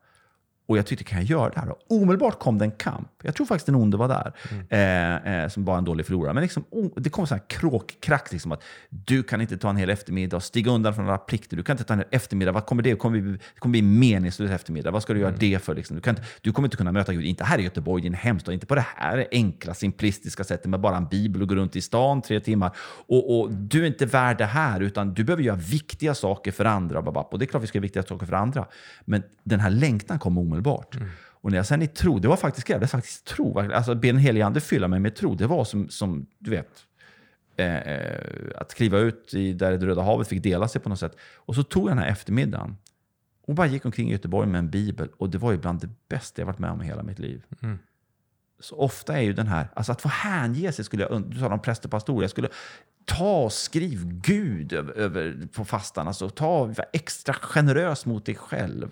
Och 0.67 0.77
jag 0.77 0.85
tyckte, 0.85 1.03
kan 1.03 1.17
jag 1.19 1.25
göra 1.27 1.49
det 1.49 1.59
här? 1.59 1.69
Och 1.69 1.77
omedelbart 1.89 2.39
kom 2.39 2.57
det 2.57 2.65
en 2.65 2.71
kamp. 2.71 3.07
Jag 3.23 3.35
tror 3.35 3.45
faktiskt 3.45 3.65
den 3.65 3.75
onde 3.75 3.97
var 3.97 4.07
där. 4.07 4.33
Eh, 4.69 5.33
eh, 5.43 5.49
som 5.49 5.65
bara 5.65 5.77
en 5.77 5.83
dålig 5.83 6.05
förlorare. 6.05 6.33
Men 6.33 6.43
liksom, 6.43 6.63
oh, 6.69 6.89
det 6.95 7.09
kom 7.09 7.27
så 7.27 7.35
här 7.35 7.41
kråkkrack. 7.47 8.31
Liksom, 8.31 8.51
att 8.51 8.63
du 8.89 9.23
kan 9.23 9.41
inte 9.41 9.57
ta 9.57 9.69
en 9.69 9.77
hel 9.77 9.89
eftermiddag 9.89 10.37
och 10.37 10.43
stiga 10.43 10.71
undan 10.71 10.95
från 10.95 11.07
alla 11.07 11.17
plikter. 11.17 11.57
Du 11.57 11.63
kan 11.63 11.73
inte 11.73 11.83
ta 11.83 11.93
en 11.93 11.99
hel 11.99 12.07
eftermiddag. 12.11 12.51
Vad 12.51 12.65
kommer 12.65 12.83
det? 12.83 12.95
Kommer 12.95 13.19
bli, 13.21 13.31
det 13.31 13.59
kommer 13.59 13.71
bli 13.71 13.79
en 13.79 13.99
meningslös 13.99 14.51
eftermiddag. 14.51 14.91
Vad 14.91 15.01
ska 15.03 15.13
du 15.13 15.19
göra 15.19 15.31
det 15.39 15.63
för? 15.63 15.75
Liksom? 15.75 15.95
Du, 15.95 16.01
kan, 16.01 16.11
inte- 16.15 16.27
du 16.41 16.51
kommer 16.51 16.67
inte 16.67 16.77
kunna 16.77 16.91
möta 16.91 17.13
Gud. 17.13 17.25
Inte 17.25 17.43
här 17.43 17.59
i 17.59 17.63
Göteborg, 17.63 18.03
din 18.03 18.13
hemstad. 18.13 18.53
Inte 18.53 18.65
på 18.65 18.75
det 18.75 18.85
här 18.95 19.27
enkla, 19.31 19.73
simplistiska 19.73 20.43
sättet 20.43 20.65
med 20.69 20.79
bara 20.79 20.97
en 20.97 21.07
bibel 21.07 21.41
och 21.41 21.49
gå 21.49 21.55
runt 21.55 21.75
i 21.75 21.81
stan 21.81 22.21
tre 22.21 22.39
timmar. 22.39 22.71
Och, 23.07 23.39
och 23.39 23.51
Du 23.51 23.83
är 23.83 23.87
inte 23.87 24.05
värd 24.05 24.37
det 24.37 24.45
här, 24.45 24.79
utan 24.79 25.13
du 25.13 25.23
behöver 25.23 25.43
göra 25.43 25.55
viktiga 25.55 26.13
saker 26.15 26.51
för 26.51 26.65
andra. 26.65 27.01
babab. 27.01 27.27
Och 27.31 27.39
det 27.39 27.45
är 27.45 27.47
klart 27.47 27.63
vi 27.63 27.67
ska 27.67 27.77
göra 27.77 27.81
viktiga 27.81 28.03
saker 28.03 28.25
för 28.25 28.33
andra. 28.33 28.65
Men 29.05 29.23
den 29.43 29.59
här 29.59 29.69
längtan 29.69 30.19
kom 30.19 30.37
omedelbart. 30.37 30.56
Och 31.41 31.51
när 31.51 31.57
jag 31.57 31.65
sen 31.65 31.81
i 31.81 31.87
tro, 31.87 32.19
det 32.19 32.27
var 32.27 32.37
faktiskt 32.37 32.67
det 32.67 32.77
var 32.77 32.87
faktiskt 32.87 33.25
tro. 33.25 33.59
Alltså 33.59 33.95
be 33.95 34.07
den 34.07 34.17
helige 34.17 34.45
ande 34.45 34.61
fylla 34.61 34.87
mig 34.87 34.99
med 34.99 35.15
tro. 35.15 35.35
Det 35.35 35.47
var 35.47 35.65
som, 35.65 35.89
som 35.89 36.25
du 36.39 36.51
vet, 36.51 36.69
eh, 37.57 37.75
eh, 37.75 38.21
att 38.55 38.73
kliva 38.73 38.99
ut 38.99 39.33
i 39.33 39.53
där 39.53 39.77
det 39.77 39.87
Röda 39.87 40.01
havet 40.01 40.27
fick 40.27 40.43
dela 40.43 40.67
sig 40.67 40.81
på 40.81 40.89
något 40.89 40.99
sätt. 40.99 41.17
Och 41.35 41.55
så 41.55 41.63
tog 41.63 41.83
jag 41.83 41.91
den 41.91 42.03
här 42.03 42.07
eftermiddagen 42.07 42.77
och 43.47 43.55
bara 43.55 43.67
gick 43.67 43.85
omkring 43.85 44.09
i 44.09 44.11
Göteborg 44.11 44.47
med 44.47 44.59
en 44.59 44.69
bibel. 44.69 45.09
Och 45.17 45.29
det 45.29 45.37
var 45.37 45.51
ju 45.51 45.57
bland 45.57 45.81
det 45.81 45.89
bästa 46.09 46.41
jag 46.41 46.45
varit 46.45 46.59
med 46.59 46.71
om 46.71 46.81
i 46.81 46.85
hela 46.85 47.03
mitt 47.03 47.19
liv. 47.19 47.43
Mm. 47.61 47.79
Så 48.59 48.75
ofta 48.75 49.17
är 49.17 49.21
ju 49.21 49.33
den 49.33 49.47
här, 49.47 49.67
alltså 49.73 49.91
att 49.91 50.01
få 50.01 50.09
hänge 50.09 50.71
sig, 50.71 50.85
skulle 50.85 51.03
jag, 51.03 51.23
du 51.23 51.39
talar 51.39 51.53
om 51.53 51.61
präst 51.61 51.85
och 51.85 51.91
pastor, 51.91 52.23
jag 52.23 52.31
skulle 52.31 52.49
ta 53.05 53.43
och 53.43 53.53
skriv 53.53 54.05
Gud 54.05 54.73
över, 54.73 54.93
över, 54.93 55.47
på 55.53 55.65
fastan. 55.65 56.07
Alltså 56.07 56.29
ta, 56.29 56.65
var 56.65 56.85
extra 56.93 57.33
generös 57.33 58.05
mot 58.05 58.25
dig 58.25 58.35
själv. 58.35 58.91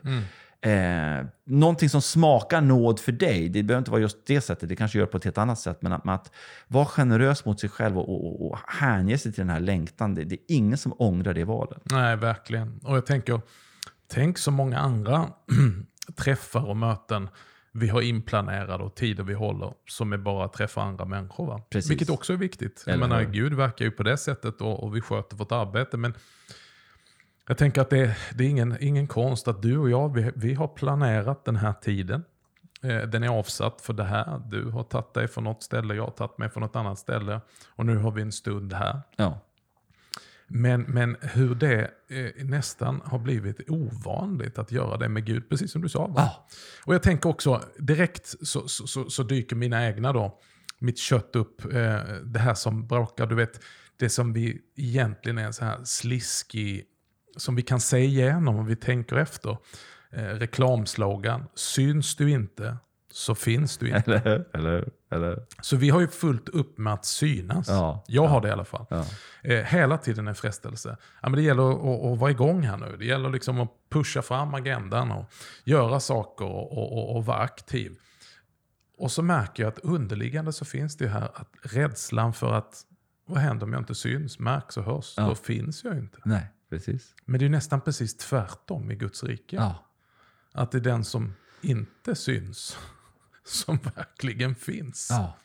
Eh, 0.62 1.26
någonting 1.46 1.90
som 1.90 2.02
smakar 2.02 2.62
nåd 2.62 3.00
för 3.00 3.12
dig. 3.12 3.50
Det 3.50 3.64
behöver 3.64 3.80
inte 3.80 3.92
vara 3.92 4.02
just 4.02 4.26
det 4.26 4.42
sättet, 4.42 4.70
det 4.70 4.76
kanske 4.76 5.00
gör 5.00 5.06
på 5.06 5.18
ett 5.18 5.24
helt 5.24 5.38
annat 5.38 5.60
sätt. 5.60 5.82
Men 5.82 5.92
att, 5.92 6.08
att 6.08 6.32
vara 6.68 6.86
generös 6.86 7.46
mot 7.46 7.60
sig 7.60 7.70
själv 7.70 7.98
och, 7.98 8.10
och, 8.10 8.52
och 8.52 8.60
hänge 8.68 9.18
sig 9.18 9.34
till 9.34 9.42
den 9.42 9.50
här 9.50 9.60
längtan, 9.60 10.16
det, 10.16 10.24
det 10.24 10.36
är 10.36 10.42
ingen 10.48 10.78
som 10.78 10.94
ångrar 10.98 11.34
det 11.34 11.44
valet. 11.44 11.82
Nej, 11.84 12.16
verkligen. 12.16 12.80
Och 12.84 12.96
jag 12.96 13.06
tänker, 13.06 13.42
tänk 14.08 14.38
så 14.38 14.52
många 14.52 14.80
andra 14.80 15.28
träffar 16.16 16.70
och 16.70 16.78
möten 16.78 17.30
vi 17.78 17.88
har 17.88 18.02
inplanerade 18.02 18.84
och 18.84 18.96
tider 18.96 19.24
vi 19.24 19.34
håller 19.34 19.74
som 19.88 20.14
är 20.14 20.18
bara 20.18 20.46
att 20.46 20.54
träffa 20.54 20.82
andra 20.82 21.06
människor. 21.06 21.48
Va? 21.48 21.62
Precis. 21.70 21.92
Vilket 21.92 22.10
också 22.10 22.34
är 22.34 22.38
viktigt. 22.38 22.84
Jag 22.88 23.00
menar? 23.00 23.24
Gud 23.24 23.54
verkar 23.54 23.86
ju 23.86 23.92
på 23.92 24.04
det 24.04 24.18
sättet 24.18 24.62
och, 24.62 24.84
och 24.84 24.96
vi 24.96 25.02
sköter 25.02 25.36
vårt 25.36 25.52
arbete. 25.52 25.98
Men 25.98 26.14
jag 27.48 27.58
tänker 27.58 27.82
att 27.82 27.90
det, 27.90 28.18
det 28.36 28.44
är 28.44 28.50
ingen, 28.50 28.78
ingen 28.80 29.08
konst 29.08 29.48
att 29.48 29.62
du 29.62 29.78
och 29.78 29.90
jag, 29.90 30.16
vi, 30.16 30.32
vi 30.36 30.54
har 30.54 30.68
planerat 30.68 31.46
den 31.46 31.56
här 31.56 31.74
tiden. 31.74 32.24
Eh, 32.84 33.02
Den 33.02 33.24
är 33.24 33.28
avsatt 33.28 33.82
för 33.82 33.94
det 33.94 34.04
här. 34.04 34.42
Du 34.52 34.70
har 34.70 34.84
tagit 34.84 35.14
dig 35.14 35.28
från 35.28 35.44
något 35.44 35.64
ställe, 35.64 35.96
jag 35.96 36.04
har 36.04 36.12
tagit 36.12 36.38
mig 36.38 36.50
från 36.50 36.62
något 36.62 36.76
annat 36.76 37.00
ställe. 37.00 37.42
Och 37.70 37.86
nu 37.86 37.98
har 37.98 38.12
vi 38.12 38.22
en 38.22 38.32
stund 38.32 38.74
här. 38.74 39.02
Ja. 39.16 39.42
Men, 40.48 40.82
men 40.82 41.18
hur 41.22 41.56
det 41.56 41.92
eh, 42.08 42.46
nästan 42.46 43.02
har 43.06 43.20
blivit 43.20 43.70
ovanligt 43.70 44.58
att 44.58 44.72
göra 44.72 44.98
det 44.98 45.10
med 45.10 45.26
Gud, 45.26 45.50
precis 45.50 45.72
som 45.72 45.82
du 45.82 45.90
sa. 45.90 46.14
Ja. 46.16 46.48
Och 46.86 46.94
jag 46.94 47.04
tänker 47.04 47.30
också, 47.30 47.62
direkt 47.80 48.28
så, 48.48 48.68
så, 48.68 48.88
så, 48.88 49.10
så 49.10 49.24
dyker 49.24 49.56
mina 49.56 49.88
egna 49.88 50.14
då, 50.14 50.40
mitt 50.80 50.98
kött 50.98 51.36
upp, 51.36 51.66
eh, 51.66 52.00
det 52.24 52.40
här 52.40 52.54
som 52.54 52.88
bråkar, 52.88 53.26
du 53.28 53.36
vet, 53.36 53.60
det 53.98 54.10
som 54.10 54.34
vi 54.34 54.62
egentligen 54.76 55.38
är 55.38 55.52
så 55.52 55.66
här 55.66 55.80
sliskig, 55.84 56.84
som 57.36 57.56
vi 57.56 57.62
kan 57.62 57.80
se 57.80 57.98
igenom 57.98 58.56
om 58.56 58.66
vi 58.66 58.76
tänker 58.76 59.16
efter. 59.16 59.58
Eh, 60.12 60.24
reklamslogan, 60.24 61.46
syns 61.56 62.16
du 62.16 62.32
inte 62.32 62.78
så 63.16 63.36
finns 63.36 63.78
du 63.78 63.88
inte. 63.88 64.14
Eller? 64.14 64.46
Eller? 64.54 64.90
Eller? 65.12 65.46
Så 65.62 65.78
vi 65.78 65.90
har 65.90 66.02
ju 66.02 66.08
fullt 66.08 66.50
upp 66.50 66.78
med 66.78 66.94
att 66.94 67.06
synas. 67.06 67.68
Ja. 67.68 68.04
Jag 68.08 68.28
har 68.28 68.42
det 68.42 68.48
i 68.48 68.52
alla 68.52 68.66
fall. 68.66 68.86
Ja. 68.90 69.06
Eh, 69.44 69.64
hela 69.64 69.98
tiden 69.98 70.28
en 70.28 70.36
frestelse. 70.36 70.98
Ja, 71.22 71.30
men 71.30 71.38
det 71.38 71.42
gäller 71.42 71.72
att, 71.72 71.86
att, 71.86 72.12
att 72.12 72.20
vara 72.20 72.32
igång 72.32 72.64
här 72.64 72.78
nu. 72.78 72.96
Det 73.00 73.06
gäller 73.06 73.30
liksom 73.30 73.60
att 73.60 73.70
pusha 73.90 74.22
fram 74.22 74.54
agendan 74.54 75.12
och 75.12 75.26
göra 75.64 76.00
saker 76.00 76.46
och, 76.46 76.78
och, 76.78 76.98
och, 76.98 77.16
och 77.16 77.26
vara 77.26 77.38
aktiv. 77.38 77.98
Och 78.98 79.12
så 79.12 79.22
märker 79.22 79.64
jag 79.64 79.72
att 79.72 79.80
underliggande 79.80 80.54
så 80.54 80.66
finns 80.66 80.98
det 80.98 81.08
här 81.08 81.30
att 81.34 81.50
rädslan 81.62 82.34
för 82.34 82.54
att 82.54 82.86
vad 83.26 83.38
händer 83.38 83.66
om 83.66 83.74
jag 83.74 83.82
inte 83.82 83.96
syns, 83.96 84.40
märks 84.40 84.78
och 84.78 84.84
hörs? 84.84 85.14
Ja. 85.18 85.28
Då 85.28 85.36
finns 85.36 85.84
jag 85.84 85.98
inte. 85.98 86.18
Nej, 86.26 86.48
precis. 86.76 87.16
Men 87.26 87.40
det 87.40 87.46
är 87.46 87.50
nästan 87.50 87.82
precis 87.82 88.18
tvärtom 88.18 88.92
i 88.92 88.96
Guds 88.96 89.24
rike. 89.24 89.56
Ja. 89.56 89.86
Att 90.52 90.72
det 90.72 90.78
är 90.78 90.82
den 90.82 91.04
som 91.04 91.34
inte 91.62 92.16
syns 92.16 92.78
som 93.44 93.80
verkligen 93.96 94.56
finns. 94.56 95.08
Ja. 95.12 95.38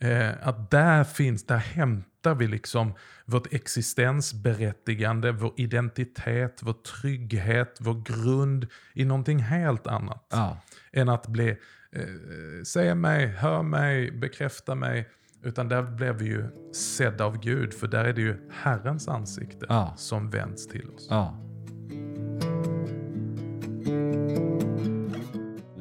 Eh, 0.00 0.48
att 0.48 0.70
där 0.70 1.04
finns, 1.04 1.46
där 1.46 1.56
hämtar 1.56 2.34
vi 2.34 2.46
liksom 2.46 2.94
vårt 3.24 3.52
existensberättigande, 3.52 5.32
vår 5.32 5.52
identitet, 5.56 6.60
vår 6.62 6.72
trygghet, 6.72 7.76
vår 7.80 8.02
grund 8.02 8.66
i 8.94 9.04
någonting 9.04 9.38
helt 9.38 9.86
annat. 9.86 10.26
Ja. 10.30 10.62
Än 10.92 11.08
att 11.08 11.26
bli, 11.26 11.48
eh, 11.92 12.64
se 12.64 12.94
mig, 12.94 13.26
hör 13.26 13.62
mig, 13.62 14.10
bekräfta 14.10 14.74
mig. 14.74 15.08
Utan 15.42 15.68
där 15.68 15.82
blev 15.82 16.18
vi 16.18 16.24
ju 16.24 16.44
sedda 16.72 17.24
av 17.24 17.40
Gud, 17.40 17.74
för 17.74 17.86
där 17.86 18.04
är 18.04 18.12
det 18.12 18.20
ju 18.20 18.36
Herrens 18.50 19.08
ansikte 19.08 19.66
Ja. 19.68 19.94
som 19.96 20.30
vänds 20.30 20.66
till 20.68 20.90
oss. 20.90 21.06
Ja. 21.10 21.36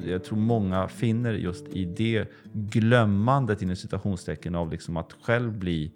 Jag 0.05 0.23
tror 0.23 0.37
många 0.37 0.87
finner 0.87 1.33
just 1.33 1.67
i 1.67 1.85
det 1.85 2.27
glömmandet 2.53 3.61
inom 3.61 3.75
citationstecken 3.75 4.55
av 4.55 4.71
liksom 4.71 4.97
att 4.97 5.13
själv 5.21 5.59
bli 5.59 5.93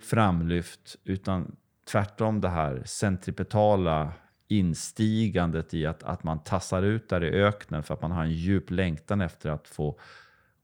framlyft, 0.00 0.96
utan 1.04 1.56
tvärtom 1.90 2.40
det 2.40 2.48
här 2.48 2.82
centripetala 2.86 4.12
instigandet 4.48 5.74
i 5.74 5.86
att, 5.86 6.02
att 6.02 6.24
man 6.24 6.38
tassar 6.38 6.82
ut 6.82 7.08
där 7.08 7.24
i 7.24 7.42
öknen 7.42 7.82
för 7.82 7.94
att 7.94 8.02
man 8.02 8.10
har 8.10 8.22
en 8.24 8.32
djup 8.32 8.70
längtan 8.70 9.20
efter 9.20 9.50
att 9.50 9.68
få 9.68 9.98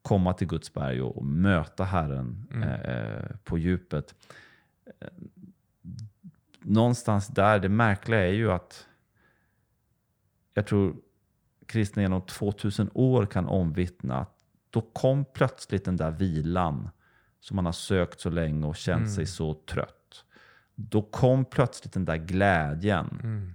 komma 0.05 0.33
till 0.33 0.47
Guds 0.47 0.73
berg 0.73 1.03
och, 1.03 1.25
möta 1.25 1.85
Herren 1.85 2.47
eh, 2.85 3.37
på 3.45 3.59
djupet. 3.59 4.15
Eh, 5.01 5.09
Någonstans 6.61 7.27
där, 7.27 7.59
det 7.59 7.69
märkliga 7.69 8.27
är 8.27 8.33
ju 8.33 8.53
att 8.53 8.87
jag 10.55 10.67
tror 10.67 10.97
kristna 11.67 12.03
genom 12.03 12.23
2000 12.27 12.91
år 12.95 13.27
kan 13.27 13.47
omvittna 13.47 14.19
att 14.21 14.37
då 14.71 14.81
kom 14.81 15.25
plötsligt 15.25 15.85
den 15.85 15.97
där 15.97 16.11
vilan 16.11 16.89
som 17.41 17.57
man 17.57 17.65
har 17.67 17.73
sökt 17.73 18.21
så 18.21 18.31
länge 18.31 18.67
och 18.67 18.77
känt 18.77 19.13
sig 19.13 19.27
så 19.27 19.55
trött. 19.55 20.25
Då 20.75 21.03
kom 21.03 21.45
plötsligt 21.45 21.93
den 21.93 22.05
där 22.05 22.17
glädjen 22.17 23.09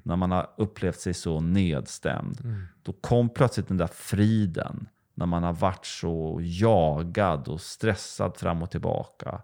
när 0.04 0.16
man 0.16 0.32
har 0.32 0.50
upplevt 0.58 1.00
sig 1.00 1.14
så 1.14 1.40
nedstämd. 1.40 2.42
Då 2.84 2.94
kom 2.94 3.30
plötsligt 3.30 3.68
den 3.68 3.78
där 3.78 3.88
friden 3.88 4.88
när 5.20 5.26
man 5.26 5.44
har 5.44 5.54
varit 5.54 5.86
så 5.86 6.40
jagad 6.42 7.48
och 7.48 7.62
stressad 7.62 8.38
fram 8.38 8.64
och 8.64 8.72
tillbaka. 8.72 9.42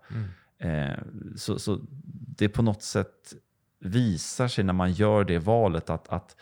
Eh, 0.57 0.99
så, 1.35 1.59
så 1.59 1.79
det 2.37 2.49
på 2.49 2.61
något 2.61 2.83
sätt 2.83 3.33
visar 3.79 4.47
sig 4.47 4.63
när 4.63 4.73
man 4.73 4.91
gör 4.91 5.23
det 5.23 5.39
valet 5.39 5.89
att, 5.89 6.09
att 6.09 6.35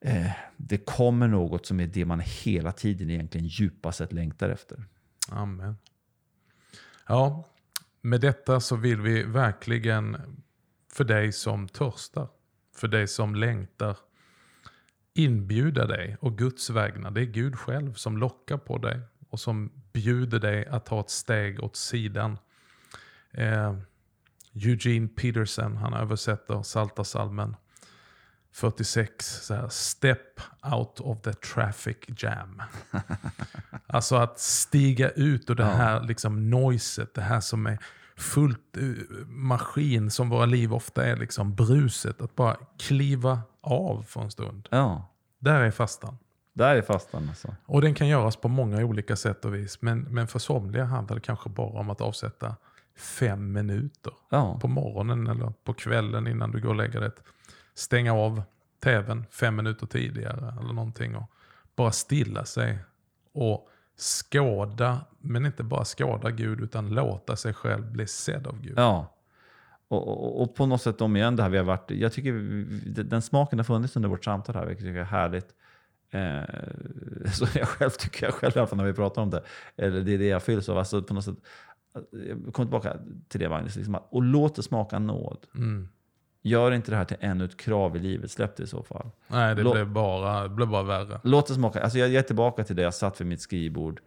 eh, 0.00 0.30
det 0.56 0.78
kommer 0.78 1.28
något 1.28 1.66
som 1.66 1.80
är 1.80 1.86
det 1.86 2.04
man 2.04 2.20
hela 2.20 2.72
tiden 2.72 3.10
egentligen 3.10 3.46
djupast 3.46 3.98
sett 3.98 4.12
längtar 4.12 4.48
efter. 4.48 4.84
Amen. 5.28 5.76
Ja, 7.06 7.44
med 8.00 8.20
detta 8.20 8.60
så 8.60 8.76
vill 8.76 9.00
vi 9.00 9.22
verkligen 9.22 10.16
för 10.92 11.04
dig 11.04 11.32
som 11.32 11.68
törstar, 11.68 12.28
för 12.76 12.88
dig 12.88 13.08
som 13.08 13.34
längtar, 13.34 13.96
inbjuda 15.18 15.86
dig 15.86 16.16
och 16.20 16.38
Guds 16.38 16.70
vägnar. 16.70 17.10
Det 17.10 17.20
är 17.20 17.24
Gud 17.24 17.58
själv 17.58 17.94
som 17.94 18.16
lockar 18.16 18.56
på 18.56 18.78
dig 18.78 19.00
och 19.30 19.40
som 19.40 19.72
bjuder 19.92 20.38
dig 20.38 20.66
att 20.66 20.86
ta 20.86 21.00
ett 21.00 21.10
steg 21.10 21.64
åt 21.64 21.76
sidan. 21.76 22.38
Eh, 23.30 23.76
Eugene 24.52 25.08
Peterson, 25.08 25.76
han 25.76 25.94
översätter 25.94 26.62
Saltarsalmen 26.62 27.56
46, 28.52 29.26
så 29.26 29.54
här, 29.54 29.68
step 29.68 30.40
out 30.72 31.00
of 31.00 31.22
the 31.22 31.32
traffic 31.32 31.96
jam. 32.16 32.62
alltså 33.86 34.16
att 34.16 34.40
stiga 34.40 35.10
ut 35.10 35.50
ur 35.50 35.54
det 35.54 35.64
här 35.64 36.02
liksom 36.02 36.50
noiset, 36.50 37.14
det 37.14 37.20
här 37.20 37.40
som 37.40 37.66
är 37.66 37.78
fullt 38.16 38.76
eh, 38.76 38.82
maskin 39.26 40.10
som 40.10 40.28
våra 40.28 40.46
liv 40.46 40.74
ofta 40.74 41.06
är, 41.06 41.16
liksom 41.16 41.54
bruset. 41.54 42.22
Att 42.22 42.36
bara 42.36 42.56
kliva 42.78 43.42
av 43.68 44.02
för 44.02 44.20
en 44.20 44.30
stund. 44.30 44.68
Ja, 44.70 45.06
Där 45.38 45.60
är 45.60 45.70
fastan. 45.70 46.18
där 46.52 46.76
är 46.76 46.82
fastan 46.82 47.28
alltså. 47.28 47.54
Och 47.66 47.80
den 47.80 47.94
kan 47.94 48.08
göras 48.08 48.36
på 48.36 48.48
många 48.48 48.84
olika 48.84 49.16
sätt 49.16 49.44
och 49.44 49.54
vis. 49.54 49.82
Men, 49.82 50.00
men 50.00 50.26
för 50.28 50.38
somliga 50.38 50.84
handlar 50.84 51.14
det 51.14 51.20
kanske 51.22 51.48
bara 51.48 51.80
om 51.80 51.90
att 51.90 52.00
avsätta 52.00 52.56
fem 52.96 53.52
minuter 53.52 54.12
Ja, 54.30 54.58
på 54.60 54.68
morgonen 54.68 55.26
eller 55.26 55.52
på 55.64 55.74
kvällen 55.74 56.26
innan 56.26 56.50
du 56.50 56.60
går 56.60 56.68
och 56.68 56.76
lägger 56.76 57.00
dig. 57.00 57.10
Stänga 57.74 58.14
av 58.14 58.42
tvn 58.84 59.24
fem 59.30 59.56
minuter 59.56 59.86
tidigare 59.86 60.54
eller 60.60 60.72
någonting 60.72 61.16
och 61.16 61.30
bara 61.76 61.92
stilla 61.92 62.44
sig 62.44 62.78
och 63.32 63.68
skåda, 63.96 65.00
men 65.18 65.46
inte 65.46 65.62
bara 65.62 65.84
skåda 65.84 66.30
Gud 66.30 66.60
utan 66.60 66.88
låta 66.90 67.36
sig 67.36 67.54
själv 67.54 67.92
bli 67.92 68.06
sedd 68.06 68.46
av 68.46 68.60
Gud. 68.60 68.74
ja. 68.78 69.14
Och, 69.88 70.08
och, 70.08 70.42
och 70.42 70.54
på 70.54 70.66
något 70.66 70.82
sätt 70.82 71.00
om 71.00 71.16
igen, 71.16 71.36
det 71.36 71.42
här 71.42 71.50
vi 71.50 71.58
har 71.58 71.64
varit, 71.64 71.90
jag 71.90 72.12
tycker 72.12 72.32
den 73.02 73.22
smaken 73.22 73.58
har 73.58 73.64
funnits 73.64 73.96
under 73.96 74.08
vårt 74.08 74.24
samtal 74.24 74.54
här, 74.54 74.66
vilket 74.66 74.84
jag 74.86 74.92
tycker 74.92 75.00
är 75.00 75.04
härligt. 75.04 75.54
Eh, 76.10 77.30
så 77.32 77.46
jag 77.58 77.68
själv 77.68 77.90
tycker 77.90 78.26
jag 78.26 78.34
själv 78.34 78.52
i 78.56 78.58
alla 78.58 78.66
fall 78.66 78.76
när 78.76 78.84
vi 78.84 78.92
pratar 78.92 79.22
om 79.22 79.30
det. 79.30 79.42
Eller 79.76 80.00
det 80.00 80.14
är 80.14 80.18
det 80.18 80.26
jag 80.26 80.42
fylls 80.42 80.68
av. 80.68 80.78
Alltså 80.78 81.02
på 81.02 81.14
något 81.14 81.24
sätt, 81.24 81.36
jag 82.10 82.54
kommer 82.54 82.66
tillbaka 82.66 82.96
till 83.28 83.40
det 83.40 83.48
Magnus, 83.48 83.76
liksom 83.76 83.98
och 84.10 84.22
låt 84.22 84.54
det 84.54 84.62
smaka 84.62 84.98
nåd. 84.98 85.46
Mm. 85.54 85.88
Gör 86.42 86.72
inte 86.72 86.90
det 86.90 86.96
här 86.96 87.04
till 87.04 87.16
ännu 87.20 87.44
ett 87.44 87.56
krav 87.56 87.96
i 87.96 87.98
livet, 87.98 88.30
släpp 88.30 88.56
det 88.56 88.62
i 88.62 88.66
så 88.66 88.82
fall. 88.82 89.10
Nej, 89.28 89.54
det 89.54 89.62
Lå- 89.62 89.72
blev 89.72 89.88
bara, 89.88 90.42
det 90.42 90.48
blev 90.48 90.68
bara 90.68 90.82
värre. 90.82 91.20
Låt 91.24 91.46
det 91.46 91.54
smaka. 91.54 91.82
Alltså 91.82 91.98
jag, 91.98 92.08
jag 92.08 92.14
är 92.18 92.22
tillbaka 92.22 92.64
till 92.64 92.76
det, 92.76 92.82
jag 92.82 92.94
satt 92.94 93.20
vid 93.20 93.26
mitt 93.26 93.40
skrivbord. 93.40 94.00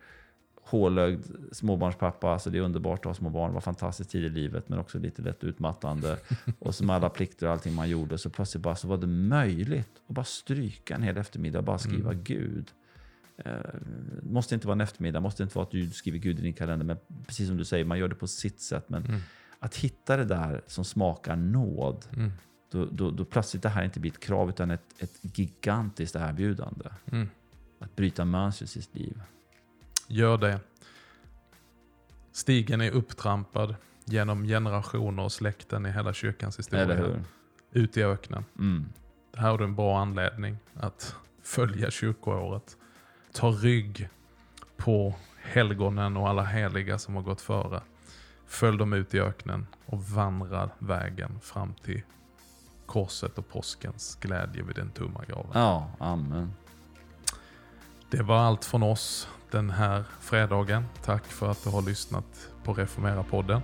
Hålögd 0.71 1.25
småbarnspappa, 1.51 2.29
alltså 2.33 2.49
det 2.49 2.57
är 2.57 2.61
underbart 2.61 2.99
att 2.99 3.05
ha 3.05 3.13
små 3.13 3.29
barn. 3.29 3.49
Det 3.49 3.53
var 3.53 3.61
fantastiskt 3.61 4.09
tid 4.09 4.23
i 4.23 4.29
livet, 4.29 4.69
men 4.69 4.79
också 4.79 4.99
lite 4.99 5.21
lätt 5.21 5.43
utmattande. 5.43 6.17
och 6.59 6.75
som 6.75 6.89
alla 6.89 7.09
plikter 7.09 7.47
och 7.47 7.53
allting 7.53 7.73
man 7.73 7.89
gjorde, 7.89 8.17
så 8.17 8.29
plötsligt 8.29 8.63
bara 8.63 8.75
så 8.75 8.87
var 8.87 8.97
det 8.97 9.07
möjligt 9.07 10.01
att 10.07 10.15
bara 10.15 10.25
stryka 10.25 10.95
en 10.95 11.03
hel 11.03 11.17
eftermiddag 11.17 11.59
och 11.59 11.65
bara 11.65 11.77
skriva 11.77 12.13
Gud. 12.13 12.71
Eh, 13.37 13.51
måste 14.23 14.55
inte 14.55 14.67
vara 14.67 14.75
en 14.75 14.81
eftermiddag, 14.81 15.19
måste 15.19 15.43
inte 15.43 15.55
vara 15.55 15.65
att 15.65 15.71
du 15.71 15.89
skriver 15.89 16.19
Gud 16.19 16.39
i 16.39 16.41
din 16.41 16.53
kalender, 16.53 16.85
men 16.85 16.97
precis 17.27 17.47
som 17.47 17.57
du 17.57 17.65
säger, 17.65 17.85
man 17.85 17.99
gör 17.99 18.07
det 18.07 18.15
på 18.15 18.27
sitt 18.27 18.61
sätt. 18.61 18.89
Men 18.89 19.21
att 19.59 19.75
hitta 19.75 20.17
det 20.17 20.25
där 20.25 20.61
som 20.67 20.85
smakar 20.85 21.35
nåd, 21.35 22.05
Mm. 22.13 22.31
då, 22.71 22.85
då, 22.85 23.11
då 23.11 23.25
plötsligt 23.25 23.63
det 23.63 23.69
här 23.69 23.83
inte 23.83 23.99
blir 23.99 24.11
ett 24.11 24.19
krav 24.19 24.49
utan 24.49 24.71
ett, 24.71 24.83
ett 24.99 25.19
gigantiskt 25.21 26.15
erbjudande. 26.15 26.89
Mm. 27.11 27.29
Att 27.79 27.95
bryta 27.95 28.25
mönster 28.25 28.65
i 28.65 28.67
sitt 28.67 28.95
liv. 28.95 29.21
Gör 30.11 30.37
det. 30.37 30.59
Stigen 32.31 32.81
är 32.81 32.91
upptrampad 32.91 33.75
genom 34.05 34.43
generationer 34.43 35.23
och 35.23 35.31
släkten 35.31 35.85
i 35.85 35.91
hela 35.91 36.13
kyrkans 36.13 36.59
historia. 36.59 37.23
Ut 37.71 37.97
i 37.97 38.03
öknen. 38.03 38.45
Mm. 38.59 38.85
Det 39.31 39.39
här 39.39 39.53
är 39.53 39.63
en 39.63 39.75
bra 39.75 39.99
anledning 39.99 40.57
att 40.73 41.15
följa 41.43 41.91
kyrkoåret. 41.91 42.77
ta 43.33 43.49
rygg 43.49 44.09
på 44.77 45.15
helgonen 45.41 46.17
och 46.17 46.29
alla 46.29 46.43
heliga 46.43 46.97
som 46.97 47.15
har 47.15 47.23
gått 47.23 47.41
före. 47.41 47.81
Följ 48.45 48.77
dem 48.77 48.93
ut 48.93 49.13
i 49.13 49.19
öknen 49.19 49.67
och 49.85 50.03
vandra 50.03 50.69
vägen 50.79 51.39
fram 51.41 51.73
till 51.73 52.01
korset 52.85 53.37
och 53.37 53.49
påskens 53.49 54.17
glädje 54.21 54.63
vid 54.63 54.75
den 54.75 54.91
tomma 54.91 55.25
graven. 55.27 55.51
Ja, 55.53 55.91
amen. 55.99 56.53
Det 58.09 58.23
var 58.23 58.37
allt 58.37 58.65
från 58.65 58.83
oss 58.83 59.27
den 59.51 59.69
här 59.69 60.03
fredagen. 60.19 60.83
Tack 61.05 61.25
för 61.25 61.51
att 61.51 61.63
du 61.63 61.69
har 61.69 61.81
lyssnat 61.81 62.49
på 62.63 62.73
Reformera-podden. 62.73 63.61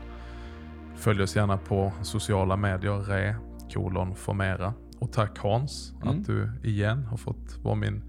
Följ 0.96 1.24
oss 1.24 1.36
gärna 1.36 1.58
på 1.58 1.92
sociala 2.02 2.56
medier, 2.56 2.98
re, 3.00 3.36
kolon, 3.74 4.16
formera. 4.16 4.74
Och 5.00 5.12
tack 5.12 5.40
Hans 5.40 5.94
Mm. 6.02 6.08
att 6.20 6.26
du 6.26 6.52
igen 6.64 7.04
har 7.04 7.18
fått 7.18 7.58
vara 7.64 7.76
min 7.76 8.04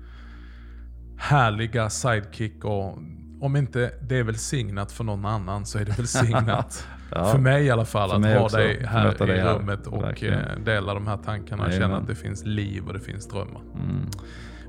härliga 1.18 1.90
sidekick. 1.90 2.64
Och 2.64 2.98
om 3.40 3.56
inte 3.56 3.92
det 4.02 4.16
är 4.18 4.22
välsignat 4.22 4.92
för 4.92 5.04
någon 5.04 5.24
annan 5.24 5.66
så 5.66 5.78
är 5.78 5.84
det 5.84 5.98
välsignat 5.98 6.86
Ja. 7.10 7.24
för 7.32 7.38
mig 7.38 7.64
i 7.64 7.70
alla 7.70 7.84
fall 7.84 8.10
För 8.22 8.36
att 8.36 8.52
ha 8.52 8.58
dig 8.58 8.84
här 8.86 9.22
i 9.22 9.26
dig 9.26 9.40
här. 9.40 9.54
rummet 9.54 9.86
och 9.86 10.02
Verkligen. 10.02 10.40
eh, 10.40 10.58
dela 10.64 10.94
de 10.94 11.06
här 11.06 11.16
tankarna 11.16 11.66
och 11.66 11.72
känna 11.72 11.96
att 11.96 12.06
det 12.06 12.14
finns 12.14 12.44
liv 12.44 12.86
och 12.86 12.92
det 12.92 13.00
finns 13.00 13.28
drömmar. 13.28 13.62
Mm. 13.74 14.06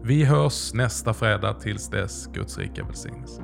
Vi 0.04 0.24
hörs 0.24 0.74
nästa 0.74 1.14
fredag 1.14 1.54
tills 1.54 1.90
dess 1.90 2.28
Guds 2.34 2.58
rika 2.58 2.84
välsignelse. 2.84 3.42